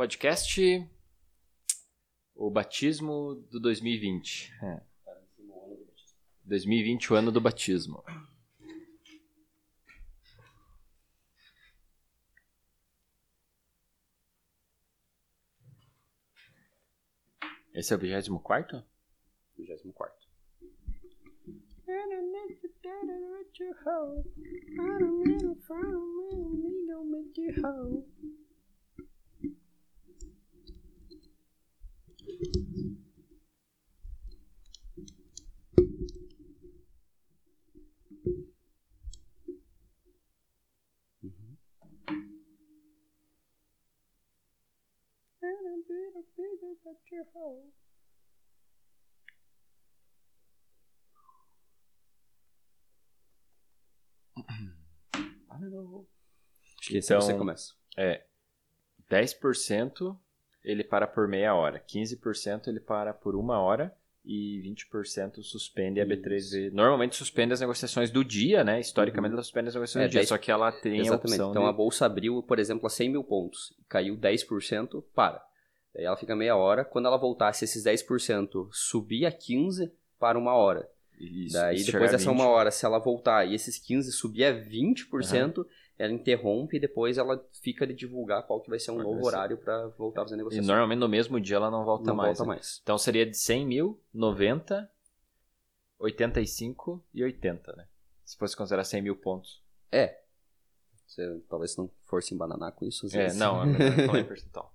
Podcast 0.00 0.88
O 2.34 2.50
Batismo 2.50 3.34
do 3.50 3.60
2020. 3.60 4.50
É. 4.64 4.80
2020, 6.42 7.12
o 7.12 7.16
ano 7.16 7.30
do 7.30 7.38
batismo. 7.38 8.02
Esse 17.74 17.92
é 17.92 17.96
o 17.96 18.00
24? 18.00 18.82
24. 19.58 20.14
Acho 56.78 56.88
que 56.88 56.98
Então- 56.98 57.20
você 57.20 57.36
começa. 57.36 57.74
É. 57.96 58.26
10% 59.08 60.18
ele 60.64 60.84
para 60.84 61.06
por 61.06 61.26
meia 61.28 61.54
hora. 61.54 61.82
15% 61.88 62.68
ele 62.68 62.80
para 62.80 63.12
por 63.12 63.34
uma 63.34 63.58
hora. 63.60 63.94
E 64.22 64.60
20% 64.92 65.42
suspende 65.42 65.98
a 65.98 66.04
B3V. 66.06 66.70
Normalmente 66.72 67.16
suspende 67.16 67.54
as 67.54 67.60
negociações 67.60 68.10
do 68.10 68.22
dia, 68.22 68.62
né? 68.62 68.78
Historicamente 68.78 69.32
ela 69.32 69.42
suspende 69.42 69.68
as 69.68 69.74
negociações 69.74 70.04
É, 70.04 70.08
do 70.08 70.10
dia. 70.10 70.20
10 70.20 70.28
Só 70.28 70.36
que 70.36 70.50
ela 70.50 70.70
tem 70.70 70.98
a 70.98 71.02
Exatamente. 71.02 71.32
opção 71.40 71.50
Então 71.50 71.62
de... 71.62 71.68
a 71.70 71.72
bolsa 71.72 72.04
abriu, 72.04 72.42
por 72.42 72.58
exemplo, 72.58 72.86
a 72.86 72.90
100 72.90 73.08
mil 73.08 73.24
pontos. 73.24 73.72
Caiu 73.88 74.18
10%, 74.18 75.02
para. 75.14 75.42
Daí 75.94 76.04
ela 76.04 76.18
fica 76.18 76.36
meia 76.36 76.54
hora. 76.54 76.84
Quando 76.84 77.06
ela 77.06 77.16
voltar, 77.16 77.50
se 77.54 77.64
esses 77.64 77.82
10% 77.84 78.68
subir 78.70 79.24
a 79.24 79.32
15, 79.32 79.90
para 80.18 80.38
uma 80.38 80.52
hora. 80.54 80.86
Isso, 81.18 81.54
Daí 81.54 81.76
isso 81.76 81.86
depois 81.90 82.10
a 82.10 82.12
dessa 82.12 82.30
20. 82.30 82.34
uma 82.38 82.48
hora, 82.48 82.70
se 82.70 82.84
ela 82.84 82.98
voltar 82.98 83.46
e 83.46 83.54
esses 83.54 83.78
15 83.78 84.12
subir 84.12 84.44
a 84.44 84.52
20%, 84.52 85.64
ela 86.02 86.12
interrompe 86.12 86.76
e 86.76 86.80
depois 86.80 87.18
ela 87.18 87.46
fica 87.62 87.86
de 87.86 87.92
divulgar 87.92 88.46
qual 88.46 88.60
que 88.62 88.70
vai 88.70 88.78
ser 88.78 88.90
um 88.90 89.02
novo 89.02 89.22
horário 89.26 89.58
para 89.58 89.88
voltar 89.88 90.22
a 90.22 90.24
fazer 90.24 90.36
E 90.36 90.38
negociação. 90.38 90.66
normalmente 90.66 90.98
no 90.98 91.08
mesmo 91.08 91.38
dia 91.38 91.56
ela 91.56 91.70
não 91.70 91.84
volta 91.84 92.04
Não 92.06 92.14
mais. 92.16 92.38
volta 92.38 92.42
né? 92.50 92.56
mais. 92.56 92.80
Então 92.82 92.96
seria 92.96 93.26
de 93.26 93.36
100 93.36 93.66
mil, 93.66 94.02
90, 94.14 94.90
85 95.98 97.04
e 97.12 97.22
80, 97.22 97.76
né? 97.76 97.86
Se 98.24 98.36
fosse 98.38 98.56
considerar 98.56 98.84
100 98.84 99.02
mil 99.02 99.16
pontos. 99.16 99.62
Você 101.06 101.40
talvez 101.50 101.76
não 101.76 101.90
for 102.06 102.22
se 102.22 102.32
embananar 102.34 102.72
com 102.72 102.86
isso. 102.86 103.04
às 103.04 103.12
É, 103.14 103.24
vezes. 103.24 103.38
não, 103.38 103.62
é 103.62 104.06
falar 104.06 104.20
em 104.20 104.24
percentual. 104.24 104.74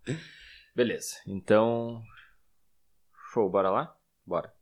Beleza, 0.75 1.15
então. 1.25 2.03
Show, 3.33 3.49
bora 3.49 3.71
lá? 3.71 3.97
Bora. 4.25 4.53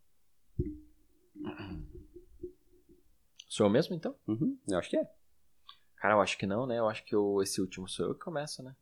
Sou 3.48 3.66
eu 3.66 3.70
mesmo 3.70 3.94
então? 3.94 4.16
Uhum, 4.26 4.58
eu 4.68 4.78
acho 4.78 4.88
que 4.90 4.96
é. 4.96 5.10
Cara, 6.04 6.16
eu 6.16 6.20
acho 6.20 6.36
que 6.36 6.44
não, 6.44 6.66
né? 6.66 6.78
Eu 6.78 6.86
acho 6.86 7.02
que 7.02 7.14
eu- 7.14 7.40
esse 7.40 7.62
último 7.62 7.88
sou 7.88 8.08
eu 8.08 8.14
que 8.14 8.20
começo, 8.20 8.62
né? 8.62 8.76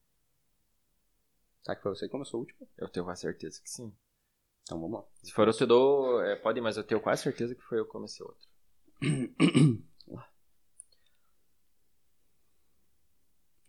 Tá, 1.63 1.77
que 1.77 1.81
foi 1.81 1.95
você 1.95 2.07
que 2.07 2.11
começou 2.11 2.41
o 2.41 2.43
último. 2.43 2.69
Eu 2.77 2.89
tenho 2.89 3.07
quase 3.07 3.21
certeza 3.21 3.63
que 3.63 3.71
sim. 3.71 3.95
Então 4.65 4.81
vamos 4.81 4.99
lá. 4.99 5.07
Se 5.23 5.33
for 5.33 5.47
eu 5.47 5.55
te 5.55 5.65
dou. 5.65 6.21
é, 6.21 6.35
pode, 6.35 6.61
mas 6.61 6.77
eu 6.77 6.83
tenho 6.83 7.01
quase 7.01 7.23
certeza 7.23 7.55
que 7.55 7.63
foi 7.63 7.79
eu 7.79 7.85
que 7.85 7.93
comecei 7.93 8.27
outro. 8.27 8.49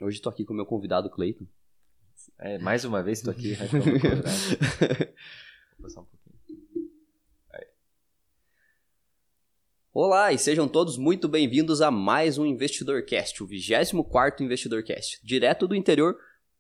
Hoje 0.02 0.20
tô 0.20 0.30
aqui 0.30 0.44
com 0.44 0.54
o 0.54 0.56
meu 0.56 0.66
convidado, 0.66 1.08
Cleiton. 1.12 1.46
É, 2.40 2.58
mais 2.58 2.84
uma 2.86 3.04
vez 3.04 3.22
tô 3.22 3.30
aqui, 3.30 3.54
vai 3.54 3.68
ficar 3.68 3.86
muito 3.86 4.02
convidado. 4.02 4.36
Vou 5.78 5.84
passar 5.84 6.02
um 6.02 6.06
pouquinho. 6.06 6.34
Olá 9.96 10.34
e 10.34 10.40
sejam 10.40 10.68
todos 10.68 10.98
muito 10.98 11.28
bem-vindos 11.28 11.80
a 11.80 11.92
mais 11.92 12.40
um 12.40 12.48
Investidor 12.48 13.06
Cast, 13.06 13.44
o 13.44 13.48
24º 13.48 14.42
Investidor 14.42 14.82
Cast, 14.82 15.20
direto 15.24 15.68
do 15.68 15.76
interior 15.76 16.16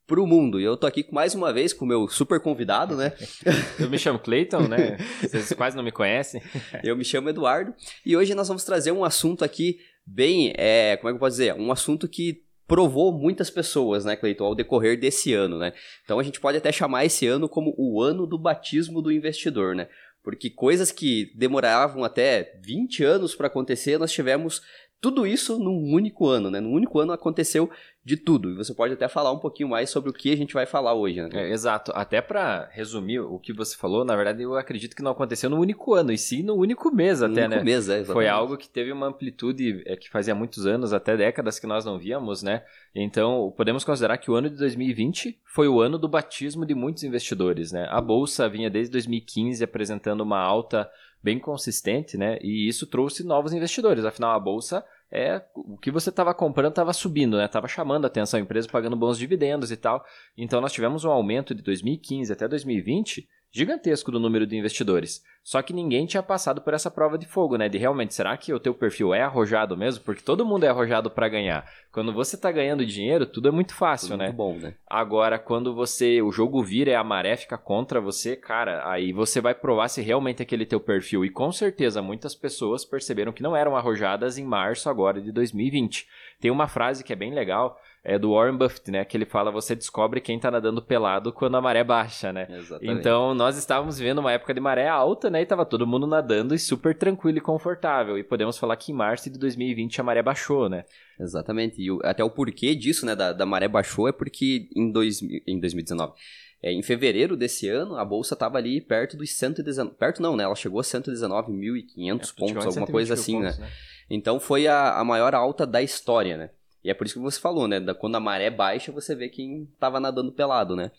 pro 0.06 0.28
mundo. 0.28 0.62
E 0.62 0.64
eu 0.64 0.78
tô 0.78 0.86
aqui 0.86 1.04
mais 1.12 1.34
uma 1.34 1.52
vez 1.52 1.74
com 1.74 1.84
o 1.84 1.88
meu 1.88 2.08
super 2.08 2.40
convidado, 2.40 2.96
né? 2.96 3.12
Eu 3.80 3.90
me 3.90 3.98
chamo 3.98 4.20
Clayton, 4.20 4.68
né? 4.68 4.98
Vocês 5.20 5.52
quase 5.54 5.76
não 5.76 5.84
me 5.84 5.92
conhecem. 5.92 6.44
Eu 6.86 6.96
me 6.96 7.04
chamo 7.04 7.28
Eduardo 7.28 7.74
e 8.06 8.16
hoje 8.16 8.36
nós 8.36 8.48
vamos 8.48 8.64
trazer 8.66 8.92
um 8.92 9.04
assunto 9.04 9.44
aqui 9.44 9.80
bem, 10.06 10.54
é, 10.56 10.96
como 10.98 11.10
é 11.10 11.12
que 11.12 11.16
eu 11.16 11.20
posso 11.20 11.32
dizer? 11.32 11.56
Um 11.56 11.72
assunto 11.72 12.08
que 12.08 12.44
provou 12.68 13.12
muitas 13.12 13.50
pessoas, 13.50 14.06
né, 14.06 14.16
Cleiton, 14.16 14.46
ao 14.46 14.56
decorrer 14.56 15.00
desse 15.00 15.34
ano, 15.34 15.58
né? 15.58 15.74
Então 16.04 16.20
a 16.20 16.24
gente 16.24 16.40
pode 16.40 16.58
até 16.58 16.72
chamar 16.72 17.04
esse 17.06 17.26
ano 17.26 17.50
como 17.50 17.74
o 17.80 18.00
ano 18.00 18.28
do 18.28 18.38
batismo 18.38 19.02
do 19.02 19.12
investidor, 19.12 19.76
né? 19.76 19.88
Porque 20.24 20.50
coisas 20.50 20.92
que 20.92 21.32
demoravam 21.36 22.04
até 22.04 22.58
20 22.64 23.04
anos 23.04 23.36
para 23.36 23.48
acontecer, 23.48 24.00
nós 24.00 24.12
tivemos 24.12 24.62
tudo 25.04 25.28
isso 25.28 25.60
num 25.60 25.94
único 25.94 26.30
ano, 26.30 26.50
né? 26.50 26.62
Num 26.62 26.72
único 26.72 26.98
ano 26.98 27.12
aconteceu 27.12 27.70
de 28.06 28.16
tudo. 28.16 28.52
E 28.52 28.56
você 28.56 28.74
pode 28.74 28.94
até 28.94 29.10
falar 29.10 29.34
um 29.34 29.38
pouquinho 29.38 29.68
mais 29.68 29.90
sobre 29.90 30.10
o 30.10 30.14
que 30.14 30.32
a 30.32 30.38
gente 30.38 30.54
vai 30.54 30.66
falar 30.66 30.94
hoje, 30.94 31.22
né? 31.22 31.30
É, 31.34 31.52
exato. 31.52 31.92
Até 31.94 32.22
pra 32.22 32.70
resumir 32.72 33.20
o 33.20 33.38
que 33.38 33.52
você 33.52 33.76
falou, 33.76 34.06
na 34.06 34.16
verdade 34.16 34.42
eu 34.42 34.56
acredito 34.56 34.96
que 34.96 35.04
não 35.04 35.12
aconteceu 35.12 35.50
no 35.50 35.60
único 35.60 35.94
ano, 35.94 36.14
e 36.14 36.18
sim 36.18 36.42
no 36.42 36.56
único 36.56 36.90
mês 36.90 37.22
até, 37.22 37.48
único 37.48 37.50
né? 37.50 37.64
mês, 37.64 37.90
é, 37.90 38.06
Foi 38.06 38.30
algo 38.30 38.56
que 38.56 38.70
teve 38.70 38.94
uma 38.94 39.08
amplitude 39.08 39.84
é, 39.86 39.98
que 39.98 40.10
fazia 40.10 40.34
muitos 40.34 40.66
anos, 40.66 40.94
até 40.94 41.18
décadas 41.18 41.60
que 41.60 41.68
nós 41.68 41.84
não 41.84 42.00
víamos, 42.00 42.42
né? 42.42 42.64
Então, 42.96 43.54
podemos 43.58 43.84
considerar 43.84 44.18
que 44.18 44.32
o 44.32 44.36
ano 44.36 44.50
de 44.50 44.56
2020 44.56 45.38
foi 45.44 45.68
o 45.68 45.82
ano 45.82 45.98
do 45.98 46.08
batismo 46.08 46.66
de 46.66 46.74
muitos 46.74 47.04
investidores, 47.04 47.74
né? 47.74 47.88
A 47.90 48.00
bolsa 48.00 48.48
vinha 48.48 48.70
desde 48.70 48.94
2015 48.94 49.62
apresentando 49.66 50.22
uma 50.22 50.40
alta 50.40 50.90
bem 51.24 51.40
consistente, 51.40 52.18
né? 52.18 52.38
E 52.42 52.68
isso 52.68 52.86
trouxe 52.86 53.24
novos 53.24 53.54
investidores. 53.54 54.04
Afinal, 54.04 54.32
a 54.32 54.40
bolsa 54.40 54.86
é 55.10 55.42
o 55.56 55.78
que 55.78 55.90
você 55.90 56.10
estava 56.10 56.34
comprando 56.34 56.72
estava 56.72 56.92
subindo, 56.92 57.38
né? 57.38 57.48
Tava 57.48 57.68
chamando 57.68 58.06
a 58.06 58.08
atenção, 58.08 58.38
a 58.38 58.44
empresa 58.44 58.68
pagando 58.68 58.96
bons 58.96 59.18
dividendos 59.18 59.72
e 59.72 59.78
tal. 59.78 60.04
Então, 60.38 60.60
nós 60.60 60.74
tivemos 60.74 61.06
um 61.06 61.12
aumento 61.12 61.56
de 61.56 61.62
2015 61.62 62.34
até 62.34 62.48
2020 62.48 63.28
gigantesco 63.54 64.12
do 64.12 64.20
número 64.20 64.48
de 64.48 64.58
investidores. 64.58 65.24
Só 65.44 65.62
que 65.62 65.74
ninguém 65.74 66.08
tinha 66.08 66.24
passado 66.24 66.60
por 66.60 66.74
essa 66.74 66.90
prova 66.90 67.20
de 67.20 67.28
fogo, 67.28 67.56
né? 67.56 67.70
De 67.70 67.78
realmente, 67.78 68.16
será 68.16 68.36
que 68.36 68.52
o 68.52 68.60
teu 68.60 68.74
perfil 68.74 69.14
é 69.14 69.22
arrojado 69.22 69.78
mesmo? 69.78 70.04
Porque 70.04 70.24
todo 70.24 70.46
mundo 70.46 70.64
é 70.64 70.70
arrojado 70.70 71.12
para 71.12 71.30
ganhar. 71.30 71.70
Quando 71.92 72.12
você 72.12 72.36
tá 72.36 72.52
ganhando 72.52 72.84
dinheiro, 72.84 73.28
tudo 73.28 73.50
é 73.50 73.52
muito 73.52 73.76
fácil, 73.76 74.10
Tudo 74.10 74.18
né? 74.18 74.26
Muito 74.26 74.38
bom, 74.38 74.56
né? 74.56 74.74
Agora, 74.90 75.38
quando 75.38 75.76
você 75.76 76.20
o 76.22 76.32
jogo 76.32 76.64
vira 76.64 76.92
e 76.92 76.96
a 76.96 77.04
maré 77.04 77.36
fica 77.36 77.58
contra 77.58 78.02
você, 78.02 78.36
cara, 78.36 78.90
aí 78.90 79.14
você 79.14 79.40
vai 79.40 79.54
provar 79.54 79.88
se 79.88 80.02
realmente 80.02 80.40
é 80.40 80.44
aquele 80.44 80.66
teu 80.66 80.80
perfil. 80.80 81.24
E 81.24 81.30
com 81.30 81.52
certeza 81.52 82.02
muitas 82.02 82.34
pessoas 82.34 82.84
perceberam 82.84 83.32
que 83.32 83.44
não 83.44 83.56
eram 83.56 83.76
arrojadas 83.76 84.40
em 84.40 84.44
março 84.44 84.90
agora 84.90 85.22
de 85.22 85.32
2020. 85.32 86.08
Tem 86.40 86.50
uma 86.50 86.68
frase 86.68 87.04
que 87.04 87.14
é 87.14 87.16
bem 87.16 87.34
legal, 87.34 87.78
é 88.06 88.20
do 88.20 88.34
Warren 88.34 88.58
Buffett, 88.58 88.92
né? 88.92 89.06
Que 89.06 89.16
ele 89.16 89.26
fala: 89.26 89.50
você 89.52 89.74
descobre 89.76 90.20
quem 90.20 90.38
tá 90.38 90.52
nadando 90.52 90.82
pelado 90.82 91.32
quando 91.32 91.56
a 91.56 91.62
maré 91.62 91.84
baixa, 91.84 92.34
né? 92.34 92.48
Exatamente. 92.50 93.00
Então, 93.00 93.34
nós 93.34 93.58
estávamos 93.58 93.98
vivendo 93.98 94.20
uma 94.20 94.32
época 94.32 94.54
de 94.54 94.60
maré 94.60 94.88
alta, 94.88 95.30
né? 95.30 95.42
E 95.42 95.46
tava 95.46 95.66
todo 95.66 95.88
mundo 95.88 96.06
nadando 96.06 96.54
e 96.54 96.60
super 96.60 96.94
tranquilo 96.98 97.38
e 97.38 97.42
confortável. 97.42 98.18
E 98.18 98.24
podemos 98.24 98.58
falar 98.58 98.76
que 98.76 98.92
em 98.92 98.96
março 98.96 99.30
de 99.30 99.40
2020 99.40 100.02
a 100.02 100.04
maré 100.04 100.22
baixou, 100.22 100.68
né? 100.68 100.84
Exatamente. 101.20 101.82
E 101.82 101.90
o- 101.92 102.00
até 102.04 102.24
o 102.24 102.30
porquê 102.30 102.76
disso, 102.76 103.06
né, 103.06 103.16
da, 103.16 103.32
da 103.32 103.46
maré 103.46 103.68
baixou, 103.68 104.08
é 104.08 104.12
porque 104.12 104.68
em, 104.76 104.92
dois, 104.92 105.22
em 105.22 105.60
2019, 105.60 106.14
é, 106.62 106.72
em 106.74 106.82
fevereiro 106.82 107.38
desse 107.38 107.70
ano, 107.70 107.96
a 107.98 108.04
bolsa 108.04 108.34
estava 108.34 108.58
ali 108.58 108.82
perto 108.82 109.16
dos 109.16 109.32
119. 109.32 109.96
Perto 109.96 110.22
não, 110.22 110.36
né? 110.36 110.44
Ela 110.44 110.56
chegou 110.56 110.80
a 110.80 110.84
119.500 110.84 112.30
É, 112.32 112.40
pontos, 112.40 112.66
alguma 112.66 112.88
coisa 112.88 113.14
assim, 113.14 113.40
né? 113.40 113.52
pontos, 113.54 113.66
Então 114.10 114.40
foi 114.40 114.68
a, 114.68 114.98
a 115.00 115.04
maior 115.06 115.34
alta 115.34 115.66
da 115.66 115.82
história, 115.82 116.36
né? 116.38 116.50
E 116.84 116.90
é 116.90 116.94
por 116.94 117.06
isso 117.06 117.16
que 117.16 117.22
você 117.22 117.40
falou, 117.40 117.68
né? 117.68 117.80
Da, 117.80 117.96
quando 117.96 118.16
a 118.16 118.20
maré 118.20 118.50
baixa, 118.50 118.92
você 118.92 119.16
vê 119.16 119.30
quem 119.30 119.68
tava 119.80 120.00
nadando 120.00 120.32
pelado, 120.32 120.76
né? 120.76 120.92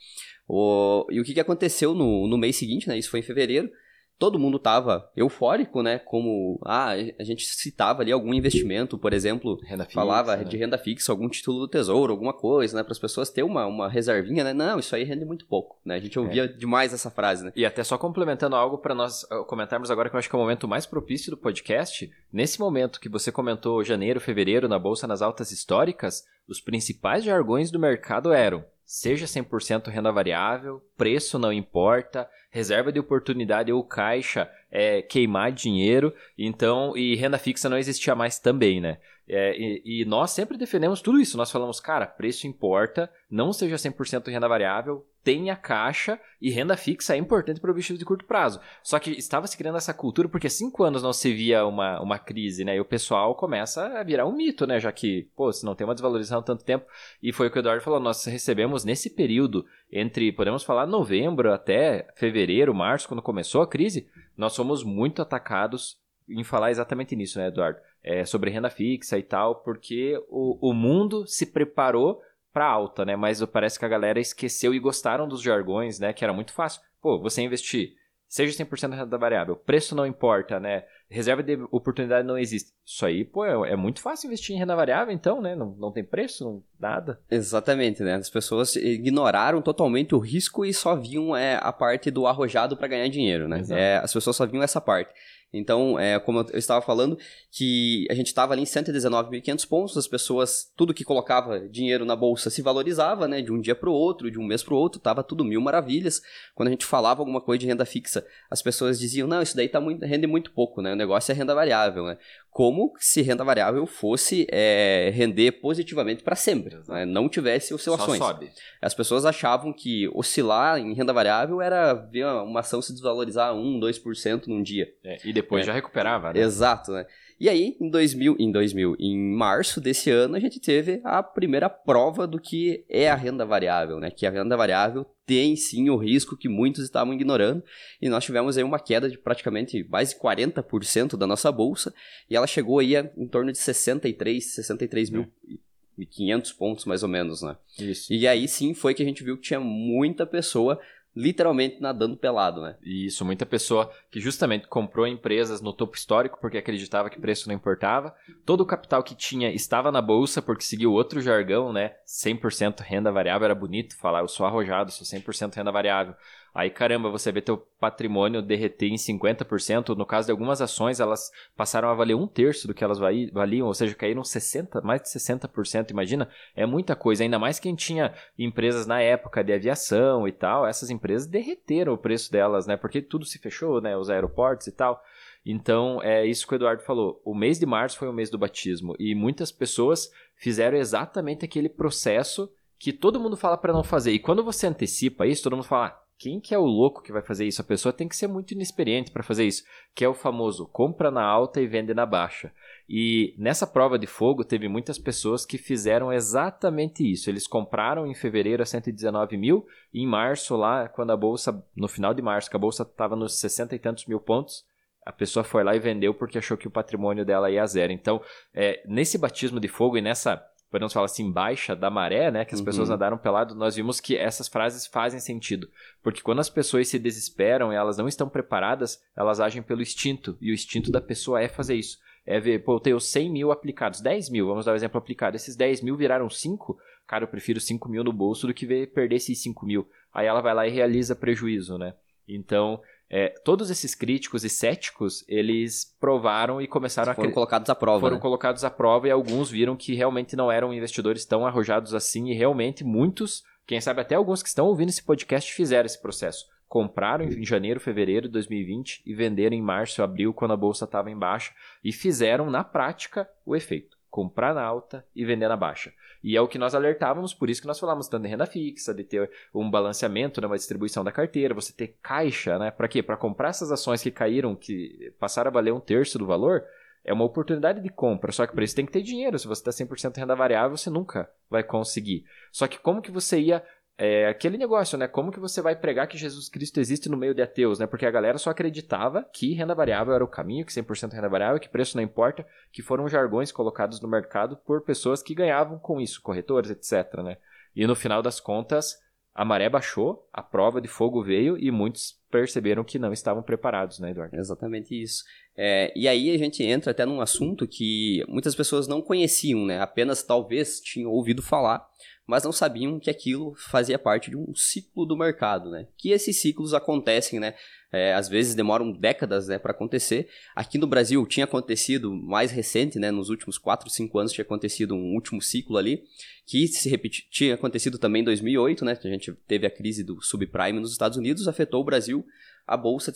O, 0.49 1.07
e 1.11 1.21
o 1.21 1.25
que, 1.25 1.35
que 1.35 1.41
aconteceu 1.41 1.95
no, 1.95 2.27
no 2.27 2.39
mês 2.39 2.57
seguinte, 2.57 2.89
né? 2.89 2.99
Isso 2.99 3.11
foi 3.11 3.21
em 3.21 3.23
fevereiro. 3.25 3.71
Todo 4.19 4.39
mundo 4.39 4.59
tava 4.59 5.11
eufórico, 5.17 5.83
né? 5.83 5.99
Como, 5.99 6.61
ah, 6.65 6.91
a 7.19 7.25
gente 7.25 7.45
citava 7.47 8.03
ali 8.03 8.13
algum 8.13 8.33
investimento, 8.33 8.97
por 8.97 9.13
exemplo, 9.13 9.59
Renda 9.65 9.85
fixa, 9.85 9.95
falava 9.95 10.37
né? 10.37 10.45
de 10.45 10.57
renda 10.57 10.79
fixa, 10.79 11.11
algum 11.11 11.29
título 11.29 11.61
do 11.61 11.69
tesouro, 11.69 12.13
alguma 12.13 12.33
coisa, 12.33 12.77
né? 12.77 12.83
Para 12.83 12.93
as 12.93 12.99
pessoas 12.99 13.31
ter 13.31 13.43
uma, 13.43 13.67
uma 13.67 13.89
reservinha, 13.89 14.45
né? 14.45 14.53
Não, 14.53 14.79
isso 14.79 14.95
aí 14.95 15.05
rende 15.05 15.25
muito 15.25 15.47
pouco, 15.47 15.79
né? 15.85 15.97
A 15.97 16.01
gente 16.01 16.19
ouvia 16.19 16.47
demais 16.49 16.93
essa 16.93 17.11
frase, 17.11 17.45
né? 17.45 17.53
E 17.57 17.67
até 17.67 17.83
só 17.83 17.99
complementando 17.99 18.57
algo 18.57 18.79
para 18.79 18.95
nós 18.95 19.25
uh, 19.25 19.45
comentarmos 19.45 19.91
agora, 19.91 20.09
que 20.09 20.15
eu 20.15 20.19
acho 20.19 20.31
que 20.31 20.37
é 20.37 20.39
o 20.39 20.43
momento 20.43 20.69
mais 20.69 20.87
propício 20.87 21.31
do 21.31 21.37
podcast. 21.37 22.11
Nesse 22.33 22.61
momento 22.61 23.01
que 23.01 23.09
você 23.09 23.33
comentou 23.33 23.85
janeiro, 23.85 24.21
fevereiro, 24.21 24.69
na 24.69 24.79
bolsa 24.79 25.07
nas 25.07 25.23
altas 25.23 25.51
históricas, 25.51 26.25
os 26.49 26.61
principais 26.61 27.25
jargões 27.25 27.71
do 27.71 27.79
mercado 27.79 28.33
eram 28.33 28.65
seja 28.85 29.27
100% 29.27 29.89
renda 29.89 30.13
variável, 30.13 30.83
preço 30.97 31.39
não 31.39 31.53
importa, 31.53 32.29
reserva 32.51 32.93
de 32.93 33.01
oportunidade 33.01 33.73
ou 33.73 33.83
caixa 33.83 34.51
é 34.71 35.03
queimar 35.03 35.53
dinheiro, 35.53 36.15
então, 36.37 36.97
e 36.97 37.15
renda 37.17 37.39
fixa 37.39 37.69
não 37.69 37.79
existia 37.79 38.15
mais 38.15 38.39
também, 38.39 38.81
né? 38.81 38.99
É, 39.27 39.57
e, 39.57 39.83
e, 40.03 40.05
nós 40.05 40.33
sempre 40.33 40.59
defendemos 40.59 41.01
tudo 41.01 41.19
isso. 41.19 41.37
Nós 41.37 41.51
falamos, 41.51 41.81
cara, 41.81 42.07
preço 42.07 42.47
importa, 42.47 43.11
não 43.31 43.53
seja 43.53 43.77
100% 43.77 44.31
renda 44.31 44.47
variável, 44.47 45.05
tenha 45.25 45.57
caixa 45.57 46.21
e 46.41 46.51
renda 46.51 46.77
fixa 46.77 47.15
é 47.15 47.17
importante 47.17 47.59
para 47.59 47.69
o 47.69 47.73
objetivo 47.73 47.99
de 47.99 48.05
curto 48.05 48.27
prazo. 48.27 48.61
Só 48.83 48.99
que 48.99 49.11
estava 49.13 49.47
se 49.47 49.57
criando 49.57 49.79
essa 49.79 49.95
cultura 49.95 50.29
porque 50.29 50.51
cinco 50.51 50.85
anos 50.85 51.03
não 51.03 51.13
se 51.13 51.33
via 51.33 51.65
uma, 51.65 51.99
uma 52.01 52.19
crise, 52.19 52.65
né? 52.65 52.77
E 52.77 52.81
o 52.81 52.85
pessoal 52.85 53.35
começa 53.35 53.87
a 53.99 54.03
virar 54.05 54.27
um 54.27 54.37
mito, 54.37 54.67
né? 54.67 54.79
Já 54.79 54.93
que, 54.93 55.31
pô, 55.35 55.51
se 55.51 55.65
não 55.65 55.75
tem 55.75 55.87
uma 55.87 55.95
desvalorização 55.95 56.41
há 56.41 56.43
tanto 56.43 56.65
tempo. 56.65 56.85
E 57.23 57.33
foi 57.33 57.47
o 57.47 57.51
que 57.51 57.59
o 57.59 57.61
Eduardo 57.61 57.83
falou, 57.83 57.99
nós 57.99 58.23
recebemos 58.27 58.85
nesse 58.85 59.09
período, 59.09 59.65
entre, 59.91 60.31
podemos 60.31 60.63
falar, 60.63 60.87
novembro 60.87 61.53
até 61.53 62.07
fevereiro, 62.15 62.75
março, 62.75 63.09
quando 63.09 63.23
começou 63.23 63.63
a 63.63 63.67
crise, 63.67 64.07
nós 64.37 64.55
fomos 64.55 64.85
muito 64.85 65.23
atacados 65.23 65.99
em 66.29 66.45
falar 66.45 66.71
exatamente 66.71 67.17
nisso, 67.17 67.39
né, 67.39 67.49
Eduardo? 67.49 67.79
É, 68.03 68.25
sobre 68.27 68.51
renda 68.51 68.69
fixa 68.69 69.17
e 69.17 69.23
tal, 69.23 69.63
porque 69.63 70.23
o, 70.29 70.71
o 70.71 70.75
mundo 70.75 71.27
se 71.27 71.47
preparou 71.47 72.21
para 72.55 72.67
alta, 72.67 73.05
né? 73.05 73.17
Mas 73.17 73.45
parece 73.47 73.77
que 73.79 73.85
a 73.85 73.89
galera 73.89 74.21
esqueceu 74.21 74.73
e 74.73 74.79
gostaram 74.79 75.27
dos 75.27 75.43
jargões, 75.43 75.99
né? 75.99 76.13
Que 76.13 76.23
era 76.23 76.33
muito 76.33 76.53
fácil. 76.53 76.81
Pô, 77.03 77.21
você 77.21 77.43
investir, 77.43 77.95
seja 78.29 78.65
100% 78.65 78.95
renda 78.95 79.19
variável, 79.19 79.57
preço 79.57 79.95
não 79.95 80.07
importa, 80.07 80.61
né? 80.61 80.85
Reserva 81.11 81.43
de 81.43 81.59
oportunidade 81.71 82.27
não 82.27 82.39
existe. 82.39 82.73
Isso 82.87 83.05
aí, 83.05 83.25
pô, 83.25 83.45
é, 83.45 83.73
é 83.73 83.77
muito 83.77 84.01
fácil 84.01 84.29
investir 84.29 84.55
em 84.55 84.59
renda 84.59 84.77
variável, 84.77 85.13
então, 85.13 85.43
né? 85.43 85.57
Não, 85.57 85.75
não 85.79 85.91
tem 85.91 86.05
preço, 86.05 86.45
não, 86.45 86.63
nada. 86.79 87.21
Exatamente, 87.29 88.03
né? 88.05 88.15
As 88.15 88.31
pessoas 88.31 88.77
ignoraram 88.77 89.61
totalmente 89.61 90.15
o 90.15 90.19
risco 90.19 90.65
e 90.65 90.73
só 90.73 90.95
viam 90.95 91.37
é, 91.37 91.59
a 91.61 91.73
parte 91.73 92.11
do 92.11 92.27
arrojado 92.27 92.77
para 92.77 92.89
ganhar 92.89 93.09
dinheiro, 93.09 93.49
né? 93.49 93.63
É, 93.71 93.97
as 93.97 94.13
pessoas 94.13 94.37
só 94.37 94.47
viam 94.47 94.63
essa 94.63 94.81
parte. 94.81 95.13
Então, 95.59 95.99
é, 95.99 96.19
como 96.19 96.41
eu 96.41 96.59
estava 96.59 96.85
falando, 96.85 97.17
que 97.51 98.07
a 98.11 98.15
gente 98.15 98.27
estava 98.27 98.53
ali 98.53 98.63
em 98.63 98.67
119.500 98.67 99.69
pontos, 99.69 99.97
as 99.97 100.09
pessoas, 100.09 100.71
tudo 100.77 100.93
que 100.93 101.05
colocava 101.05 101.61
dinheiro 101.69 102.05
na 102.05 102.17
bolsa 102.17 102.51
se 102.51 102.61
valorizava, 102.61 103.29
né, 103.29 103.41
de 103.41 103.53
um 103.53 103.61
dia 103.61 103.75
para 103.75 103.89
o 103.89 103.93
outro, 103.93 104.31
de 104.31 104.39
um 104.39 104.45
mês 104.45 104.63
para 104.63 104.75
o 104.75 104.77
outro, 104.77 104.99
estava 104.99 105.23
tudo 105.23 105.45
mil 105.45 105.61
maravilhas. 105.61 106.21
Quando 106.55 106.69
a 106.69 106.71
gente 106.71 106.85
falava 106.85 107.21
alguma 107.21 107.41
coisa 107.41 107.61
de 107.61 107.67
renda 107.67 107.85
fixa, 107.85 108.27
as 108.51 108.61
pessoas 108.61 108.99
diziam, 108.99 109.29
não, 109.29 109.41
isso 109.41 109.57
daí 109.57 109.69
tá 109.69 109.81
muito, 109.81 110.05
rende 110.05 110.27
muito 110.27 110.51
pouco, 110.51 110.83
né, 110.83 110.93
o 110.93 110.97
negócio 110.97 111.31
é 111.31 111.35
renda 111.35 111.55
variável, 111.55 112.05
né 112.05 112.19
como 112.55 112.93
se 112.99 113.21
renda 113.21 113.43
variável 113.43 113.85
fosse 113.85 114.47
é, 114.49 115.11
render 115.13 115.51
positivamente 115.61 116.23
para 116.23 116.37
sempre, 116.37 116.79
né? 116.87 117.05
não 117.05 117.29
tivesse 117.29 117.75
oscilações. 117.75 118.19
Só 118.19 118.29
sobe. 118.29 118.49
As 118.81 118.95
pessoas 118.95 119.25
achavam 119.25 119.73
que 119.73 120.09
oscilar 120.15 120.79
em 120.79 120.95
renda 120.95 121.13
variável 121.13 121.61
era 121.61 121.93
ver 121.93 122.25
uma 122.25 122.61
ação 122.61 122.81
se 122.81 122.93
desvalorizar 122.93 123.53
1, 123.53 123.81
2% 123.81 124.47
num 124.47 124.63
dia. 124.63 124.87
É, 125.03 125.19
e 125.25 125.33
depois 125.33 125.65
é. 125.65 125.67
já 125.67 125.73
recuperava, 125.73 126.33
né? 126.33 126.39
Exato, 126.39 126.93
né? 126.93 127.05
E 127.39 127.49
aí, 127.49 127.77
em 127.81 127.91
2000, 127.91 128.37
em 128.39 128.53
2000, 128.53 128.97
em 128.99 129.19
março 129.19 129.81
desse 129.81 130.11
ano, 130.11 130.37
a 130.37 130.41
gente 130.41 130.61
teve 130.61 131.01
a 131.05 131.23
primeira 131.23 131.69
prova 131.69 132.27
do 132.27 132.41
que 132.41 132.85
é 132.89 133.11
a 133.11 133.15
renda 133.15 133.45
variável, 133.45 133.99
né? 133.99 134.11
Que 134.11 134.27
a 134.27 134.31
renda 134.31 134.57
variável 134.57 135.05
tem 135.27 135.57
sim 135.57 135.91
o 135.91 135.97
risco 135.97 136.37
que 136.37 136.49
muitos 136.49 136.85
estavam 136.85 137.13
ignorando, 137.13 137.63
e 138.01 138.09
nós 138.09 138.25
tivemos 138.25 138.57
aí 138.57 138.63
uma 138.63 138.79
queda 138.79 139.09
de 139.09 139.19
praticamente 139.19 139.83
mais 139.89 140.11
de 140.11 140.21
40% 140.21 141.17
da 141.17 141.27
nossa 141.27 141.51
bolsa, 141.51 141.93
e 142.29 142.37
ela 142.37 142.47
chegou 142.47 142.79
aí 142.79 142.97
a, 142.97 143.11
em 143.17 143.27
torno 143.27 143.51
de 143.51 143.59
63, 143.59 144.55
63 144.55 145.11
mil. 145.11 145.23
É. 145.51 145.65
500 146.11 146.53
pontos 146.55 146.85
mais 146.87 147.05
ou 147.05 147.09
menos, 147.09 147.41
né? 147.41 147.57
Isso. 147.79 148.13
E 148.13 148.27
aí 148.27 148.49
sim 148.49 148.75
foi 148.75 148.95
que 148.95 149.03
a 149.03 149.07
gente 149.07 149.23
viu 149.23 149.37
que 149.37 149.45
tinha 149.45 149.61
muita 149.61 150.27
pessoa 150.27 150.81
literalmente 151.15 151.81
nadando 151.81 152.17
pelado, 152.17 152.61
né? 152.61 152.77
Isso, 152.83 153.25
muita 153.25 153.47
pessoa 153.47 153.91
que 154.11 154.21
justamente 154.21 154.67
comprou 154.67 155.07
empresas 155.07 155.61
no 155.61 155.73
topo 155.73 155.97
histórico 155.97 156.39
porque 156.41 156.59
acreditava 156.59 157.09
que 157.11 157.21
preço 157.21 157.49
não 157.49 157.55
importava. 157.55 158.15
Todo 158.45 158.63
o 158.63 158.67
capital 158.67 159.03
que 159.03 159.15
tinha 159.15 159.53
estava 159.53 159.93
na 159.93 160.03
bolsa 160.03 160.43
porque 160.43 160.65
seguiu 160.65 160.93
outro 160.93 161.21
jargão, 161.21 161.73
né? 161.73 161.93
100% 162.07 162.81
renda 162.81 163.13
variável 163.13 163.45
era 163.45 163.55
bonito 163.55 163.97
falar, 163.97 164.21
eu 164.21 164.29
sou 164.29 164.47
arrojado, 164.47 164.91
sou 164.91 165.07
100% 165.07 165.55
renda 165.55 165.71
variável. 165.71 166.15
Aí, 166.55 166.71
caramba, 166.71 167.11
você 167.11 167.33
vê 167.33 167.41
teu 167.41 167.57
patrimônio 167.81 168.41
derreter 168.41 168.87
em 168.87 168.95
50%. 168.95 169.89
No 169.97 170.07
caso 170.07 170.27
de 170.27 170.31
algumas 170.31 170.63
ações, 170.63 171.01
elas 171.01 171.33
passaram 171.57 171.89
a 171.89 171.95
valer 171.95 172.15
um 172.15 172.29
terço 172.29 172.69
do 172.69 172.73
que 172.73 172.85
elas 172.85 172.99
valiam, 172.99 173.67
ou 173.67 173.75
seja, 173.75 173.93
caíram 173.97 174.23
60%, 174.23 174.81
mais 174.85 175.03
de 175.03 175.09
60%. 175.09 175.91
Imagina, 175.91 176.29
é 176.55 176.65
muita 176.65 176.95
coisa. 176.95 177.25
Ainda 177.25 177.41
mais 177.41 177.59
quem 177.59 177.75
tinha 177.75 178.15
empresas 178.39 178.87
na 178.87 179.01
época 179.01 179.43
de 179.43 179.53
aviação 179.53 180.29
e 180.29 180.33
tal, 180.33 180.65
essas 180.65 180.91
empresas 180.91 181.27
derreteram 181.27 181.93
o 181.93 181.99
preço 181.99 182.31
delas, 182.31 182.69
né? 182.69 182.77
Porque 182.77 183.03
tudo 183.03 183.25
se 183.25 183.39
fechou, 183.39 183.81
né? 183.81 183.97
Os 183.97 184.09
aeroportos 184.09 184.69
e 184.69 184.73
tal. 184.73 185.03
Então, 185.45 186.01
é 186.03 186.25
isso 186.25 186.47
que 186.47 186.55
o 186.55 186.57
Eduardo 186.57 186.85
falou. 186.85 187.21
O 187.25 187.35
mês 187.35 187.59
de 187.59 187.67
março 187.67 187.99
foi 187.99 188.09
o 188.09 188.13
mês 188.13 188.31
do 188.31 188.39
batismo 188.39 188.95
e 188.99 189.13
muitas 189.13 189.51
pessoas 189.51 190.09
fizeram 190.37 190.79
exatamente 190.79 191.45
aquele 191.45 191.69
processo 191.69 192.49
que 192.79 192.93
todo 192.93 193.19
mundo 193.19 193.37
fala 193.37 193.57
para 193.57 193.73
não 193.73 193.83
fazer. 193.83 194.13
E 194.13 194.19
quando 194.21 194.45
você 194.45 194.69
antecipa 194.69 195.27
isso, 195.27 195.43
todo 195.43 195.57
mundo 195.57 195.67
fala: 195.67 196.04
quem 196.19 196.41
que 196.41 196.55
é 196.55 196.59
o 196.59 196.65
louco 196.65 197.03
que 197.03 197.13
vai 197.13 197.23
fazer 197.23 197.47
isso? 197.47 197.61
A 197.61 197.65
pessoa 197.65 197.93
tem 197.93 198.09
que 198.09 198.17
ser 198.17 198.29
muito 198.29 198.53
inexperiente 198.53 199.11
para 199.11 199.23
fazer 199.23 199.45
isso, 199.45 199.65
que 199.95 200.05
é 200.05 200.09
o 200.09 200.15
famoso 200.15 200.67
compra 200.67 201.11
na 201.11 201.23
alta 201.23 201.61
e 201.61 201.67
vende 201.67 201.93
na 201.93 202.07
baixa. 202.07 202.53
E 202.89 203.35
nessa 203.37 203.67
prova 203.67 203.99
de 203.99 204.07
fogo 204.07 204.45
teve 204.45 204.69
muitas 204.69 204.99
pessoas 204.99 205.45
que 205.45 205.59
fizeram 205.59 206.13
exatamente 206.13 207.11
isso. 207.11 207.29
Eles 207.29 207.47
compraram 207.47 208.07
em 208.07 208.15
fevereiro 208.15 208.63
a 208.63 208.67
119 208.67 209.37
mil 209.37 209.67
e 209.93 210.03
em 210.03 210.07
março 210.07 210.57
lá, 210.57 210.89
quando 210.89 211.11
a 211.11 211.17
bolsa, 211.17 211.65
no 211.77 211.89
final 211.89 212.15
de 212.15 212.23
março, 212.23 212.49
que 212.49 212.57
a 212.57 212.61
bolsa 212.61 212.85
estava 212.85 213.17
nos 213.17 213.39
60 213.39 213.75
e 213.75 213.79
tantos 213.79 214.07
mil 214.07 214.21
pontos, 214.21 214.65
a 215.05 215.13
pessoa 215.13 215.45
foi 215.45 215.63
lá 215.63 215.75
e 215.75 215.81
vendeu 215.81 216.15
porque 216.15 216.39
achou 216.39 216.57
que 216.57 216.69
o 216.69 216.71
patrimônio 216.71 217.25
dela 217.25 217.51
ia 217.51 217.63
a 217.63 217.67
zero. 217.67 217.93
Então, 217.93 218.23
é, 218.55 218.83
nesse 218.87 219.19
batismo 219.19 219.61
de 219.61 219.69
fogo 219.69 219.99
e 219.99 220.01
nessa 220.01 220.43
podemos 220.75 220.93
falar 220.93 221.05
assim, 221.05 221.31
baixa 221.31 221.77
da 221.77 221.89
maré, 221.89 222.33
né? 222.33 222.45
Que 222.45 222.53
as 222.53 222.59
uhum. 222.59 222.67
pessoas 222.67 222.89
nadaram 222.89 223.17
pelado, 223.17 223.55
nós 223.55 223.77
vimos 223.77 224.01
que 224.01 224.17
essas 224.17 224.49
frases 224.49 224.89
fazem 224.89 225.21
sentido. 225.21 225.71
Porque 226.03 226.21
quando 226.21 226.41
as 226.41 226.51
pessoas 226.51 226.89
se 226.89 226.99
desesperam 226.99 227.73
e 227.73 227.77
elas 227.77 227.97
não 227.97 228.09
estão 228.09 228.29
preparadas, 228.29 229.01
elas 229.17 229.39
agem 229.39 229.63
pelo 229.63 229.83
instinto. 229.83 230.37
E 230.41 230.51
o 230.51 230.53
instinto 230.55 230.91
da 230.91 231.01
pessoa 231.01 231.41
é 231.41 231.47
fazer 231.47 231.77
isso. 231.77 232.01
É 232.27 232.41
ver, 232.41 232.65
pô, 232.65 232.75
eu 232.75 232.81
tenho 232.81 232.99
100 232.99 233.31
mil 233.31 233.53
aplicados, 233.53 234.01
10 234.01 234.31
mil, 234.31 234.49
vamos 234.49 234.65
dar 234.65 234.73
um 234.73 234.75
exemplo 234.75 234.99
aplicado. 234.99 235.37
Esses 235.37 235.55
10 235.55 235.81
mil 235.81 235.97
viraram 235.97 236.29
5, 236.29 236.77
cara, 237.07 237.23
eu 237.23 237.29
prefiro 237.29 237.61
5 237.61 237.89
mil 237.89 238.03
no 238.03 238.13
bolso 238.13 238.49
do 238.49 238.53
que 238.53 238.67
ver 238.67 238.89
perder 238.89 239.15
esses 239.15 239.41
5 239.45 239.65
mil. 239.65 239.89
Aí 240.13 240.27
ela 240.27 240.41
vai 240.41 240.55
lá 240.55 240.67
e 240.67 240.73
realiza 240.73 241.15
prejuízo, 241.15 241.79
né? 241.79 241.95
Então, 242.27 242.81
é, 243.17 243.29
todos 243.29 243.71
esses 243.71 243.95
críticos 243.95 244.43
e 244.43 244.49
céticos, 244.49 245.25
eles 245.29 245.97
provaram 246.01 246.61
e 246.61 246.67
começaram 246.67 247.15
foram 247.15 247.29
a... 247.29 247.31
Foram 247.31 247.33
colocados 247.33 247.71
à 247.71 247.75
prova, 247.77 248.01
Foram 248.01 248.17
né? 248.17 248.21
colocados 248.21 248.65
à 248.65 248.71
prova 248.71 249.07
e 249.07 249.11
alguns 249.13 249.49
viram 249.49 249.77
que 249.77 249.95
realmente 249.95 250.35
não 250.35 250.51
eram 250.51 250.75
investidores 250.75 251.25
tão 251.25 251.47
arrojados 251.47 251.95
assim 251.95 252.31
e 252.31 252.35
realmente 252.35 252.83
muitos, 252.83 253.45
quem 253.69 253.81
sabe 253.81 254.01
até 254.01 254.17
alguns 254.17 254.43
que 254.43 254.49
estão 254.49 254.67
ouvindo 254.67 254.89
esse 254.89 255.05
podcast 255.05 255.53
fizeram 255.53 255.87
esse 255.87 256.03
processo. 256.03 256.45
Compraram 256.67 257.25
em 257.25 257.45
janeiro, 257.45 257.79
fevereiro 257.79 258.27
de 258.27 258.33
2020 258.33 259.05
e 259.07 259.15
venderam 259.15 259.57
em 259.57 259.63
março, 259.63 260.03
abril, 260.03 260.35
quando 260.35 260.55
a 260.55 260.57
bolsa 260.57 260.85
estava 260.85 261.09
em 261.09 261.17
baixa 261.17 261.53
e 261.85 261.93
fizeram 261.93 262.51
na 262.51 262.65
prática 262.65 263.31
o 263.47 263.55
efeito 263.55 263.95
comprar 264.15 264.55
na 264.55 264.63
alta 264.63 265.05
e 265.13 265.25
vender 265.25 265.49
na 265.49 265.57
baixa. 265.57 265.93
E 266.25 266.39
é 266.39 266.41
o 266.41 266.49
que 266.49 266.57
nós 266.57 266.75
alertávamos, 266.75 267.35
por 267.35 267.51
isso 267.51 267.61
que 267.61 267.67
nós 267.67 267.79
falamos 267.79 268.09
tanto 268.09 268.23
de 268.23 268.29
renda 268.31 268.47
fixa, 268.47 268.95
de 268.95 269.05
ter 269.05 269.31
um 269.55 269.71
balanceamento, 269.71 270.41
né, 270.41 270.47
uma 270.47 270.57
distribuição 270.57 271.05
da 271.05 271.13
carteira, 271.13 271.53
você 271.53 271.71
ter 271.71 271.99
caixa, 272.03 272.59
né? 272.59 272.71
Para 272.71 272.89
quê? 272.89 273.03
Para 273.03 273.19
comprar 273.19 273.51
essas 273.51 273.71
ações 273.71 274.03
que 274.03 274.11
caíram, 274.11 274.57
que 274.57 275.13
passaram 275.21 275.51
a 275.51 275.53
valer 275.53 275.75
um 275.75 275.81
terço 275.81 276.19
do 276.19 276.25
valor, 276.25 276.65
é 277.05 277.13
uma 277.13 277.27
oportunidade 277.27 277.83
de 277.83 277.91
compra, 277.91 278.33
só 278.33 278.47
que 278.47 278.55
para 278.55 278.65
isso 278.65 278.75
tem 278.75 278.87
que 278.87 278.93
ter 278.93 279.03
dinheiro. 279.03 279.39
Se 279.39 279.47
você 279.47 279.61
está 279.61 279.71
100% 279.71 280.17
renda 280.17 280.35
variável, 280.35 280.79
você 280.79 280.89
nunca 280.89 281.31
vai 281.51 281.63
conseguir. 281.63 282.25
Só 282.51 282.67
que 282.67 282.79
como 282.79 283.03
que 283.03 283.11
você 283.11 283.39
ia 283.39 283.63
é 283.97 284.29
aquele 284.29 284.59
negócio, 284.59 284.99
né? 284.99 285.07
Como 285.07 285.31
que 285.31 285.39
você 285.39 285.63
vai 285.63 285.77
pregar 285.77 286.09
que 286.09 286.19
Jesus 286.19 286.49
Cristo 286.49 286.81
existe 286.81 287.09
no 287.09 287.17
meio 287.17 287.35
de 287.35 287.43
ateus, 287.43 287.79
né? 287.79 287.87
Porque 287.87 288.07
a 288.07 288.11
galera 288.11 288.39
só 288.39 288.51
acreditava 288.51 289.23
que 289.33 289.55
renda 289.55 289.75
variável 289.75 290.15
era 290.15 290.25
o 290.25 290.29
caminho, 290.29 290.67
que 290.67 290.73
100% 290.73 291.13
renda 291.13 291.29
variável, 291.29 291.61
que 291.61 291.69
preço 291.69 291.97
não 291.97 292.03
importa, 292.03 292.47
que 292.73 292.83
foram 292.83 293.09
jargões 293.09 293.53
colocados 293.53 294.01
no 294.01 294.09
mercado 294.09 294.57
por 294.57 294.83
pessoas 294.83 295.23
que 295.23 295.35
ganhavam 295.35 295.79
com 295.79 296.01
isso, 296.01 296.21
corretores, 296.21 296.71
etc, 296.71 297.23
né? 297.23 297.37
E 297.75 297.87
no 297.87 297.95
final 297.95 298.21
das 298.21 298.41
contas, 298.41 298.99
a 299.35 299.45
maré 299.45 299.69
baixou, 299.69 300.29
a 300.33 300.43
prova 300.43 300.81
de 300.81 300.89
fogo 300.89 301.23
veio 301.23 301.59
e 301.59 301.71
muitos 301.71 302.21
perceberam 302.31 302.85
que 302.85 302.99
não 302.99 303.13
estavam 303.13 303.43
preparados, 303.43 303.99
né, 303.99 304.11
Eduardo? 304.11 304.37
Exatamente 304.37 305.01
isso. 305.01 305.25
É, 305.57 305.93
e 305.95 306.09
aí 306.09 306.31
a 306.31 306.39
gente 306.39 306.63
entra 306.63 306.91
até 306.91 307.07
num 307.07 307.21
assunto 307.21 307.67
que 307.67 308.25
muitas 308.29 308.55
pessoas 308.55 308.89
não 308.89 309.01
conheciam, 309.01 309.65
né? 309.65 309.81
Apenas 309.81 310.23
talvez 310.23 310.81
tinham 310.81 311.11
ouvido 311.11 311.43
falar, 311.43 311.87
mas 312.27 312.43
não 312.43 312.53
sabiam 312.53 312.99
que 312.99 313.11
aquilo 313.11 313.55
fazia 313.57 313.99
parte 313.99 314.31
de 314.31 314.37
um 314.37 314.53
ciclo 314.55 315.07
do 315.07 315.17
mercado, 315.17 315.71
né? 315.71 315.87
Que 315.97 316.11
esses 316.11 316.41
ciclos 316.41 316.75
acontecem, 316.75 317.39
né? 317.39 317.55
É, 317.93 318.13
às 318.13 318.29
vezes 318.29 318.57
demoram 318.57 318.91
décadas 318.91 319.47
né, 319.47 319.57
para 319.57 319.71
acontecer. 319.71 320.29
Aqui 320.57 320.79
no 320.79 320.87
Brasil 320.87 321.25
tinha 321.27 321.45
acontecido 321.45 322.13
mais 322.13 322.51
recente, 322.51 322.99
né, 322.99 323.13
nos 323.13 323.29
últimos 323.29 323.57
4, 323.57 323.89
5 323.89 324.19
anos 324.19 324.33
tinha 324.33 324.45
acontecido 324.45 324.97
um 324.97 325.15
último 325.15 325.41
ciclo 325.41 325.77
ali, 325.77 326.03
que 326.45 326.67
se 326.67 326.89
repetiu, 326.89 327.25
tinha 327.31 327.55
acontecido 327.55 327.97
também 327.97 328.23
em 328.23 328.25
2008, 328.25 328.85
né, 328.85 328.97
que 328.97 329.07
a 329.07 329.11
gente 329.13 329.33
teve 329.47 329.65
a 329.65 329.71
crise 329.71 330.03
do 330.03 330.21
subprime 330.21 330.81
nos 330.81 330.91
Estados 330.91 331.17
Unidos, 331.17 331.47
afetou 331.47 331.83
o 331.83 331.85
Brasil, 331.85 332.27
a 332.67 332.77
bolsa 332.77 333.13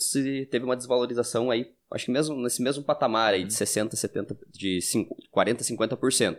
teve 0.49 0.63
uma 0.63 0.75
desvalorização 0.75 1.49
aí, 1.49 1.71
acho 1.91 2.05
que 2.05 2.11
mesmo 2.11 2.35
nesse 2.35 2.61
mesmo 2.61 2.83
patamar 2.83 3.33
aí 3.33 3.43
de 3.43 3.53
60, 3.53 3.95
uhum. 3.95 3.99
70, 3.99 4.37
de 4.51 4.81
5, 4.81 5.17
40, 5.31 5.63
50%. 5.63 6.37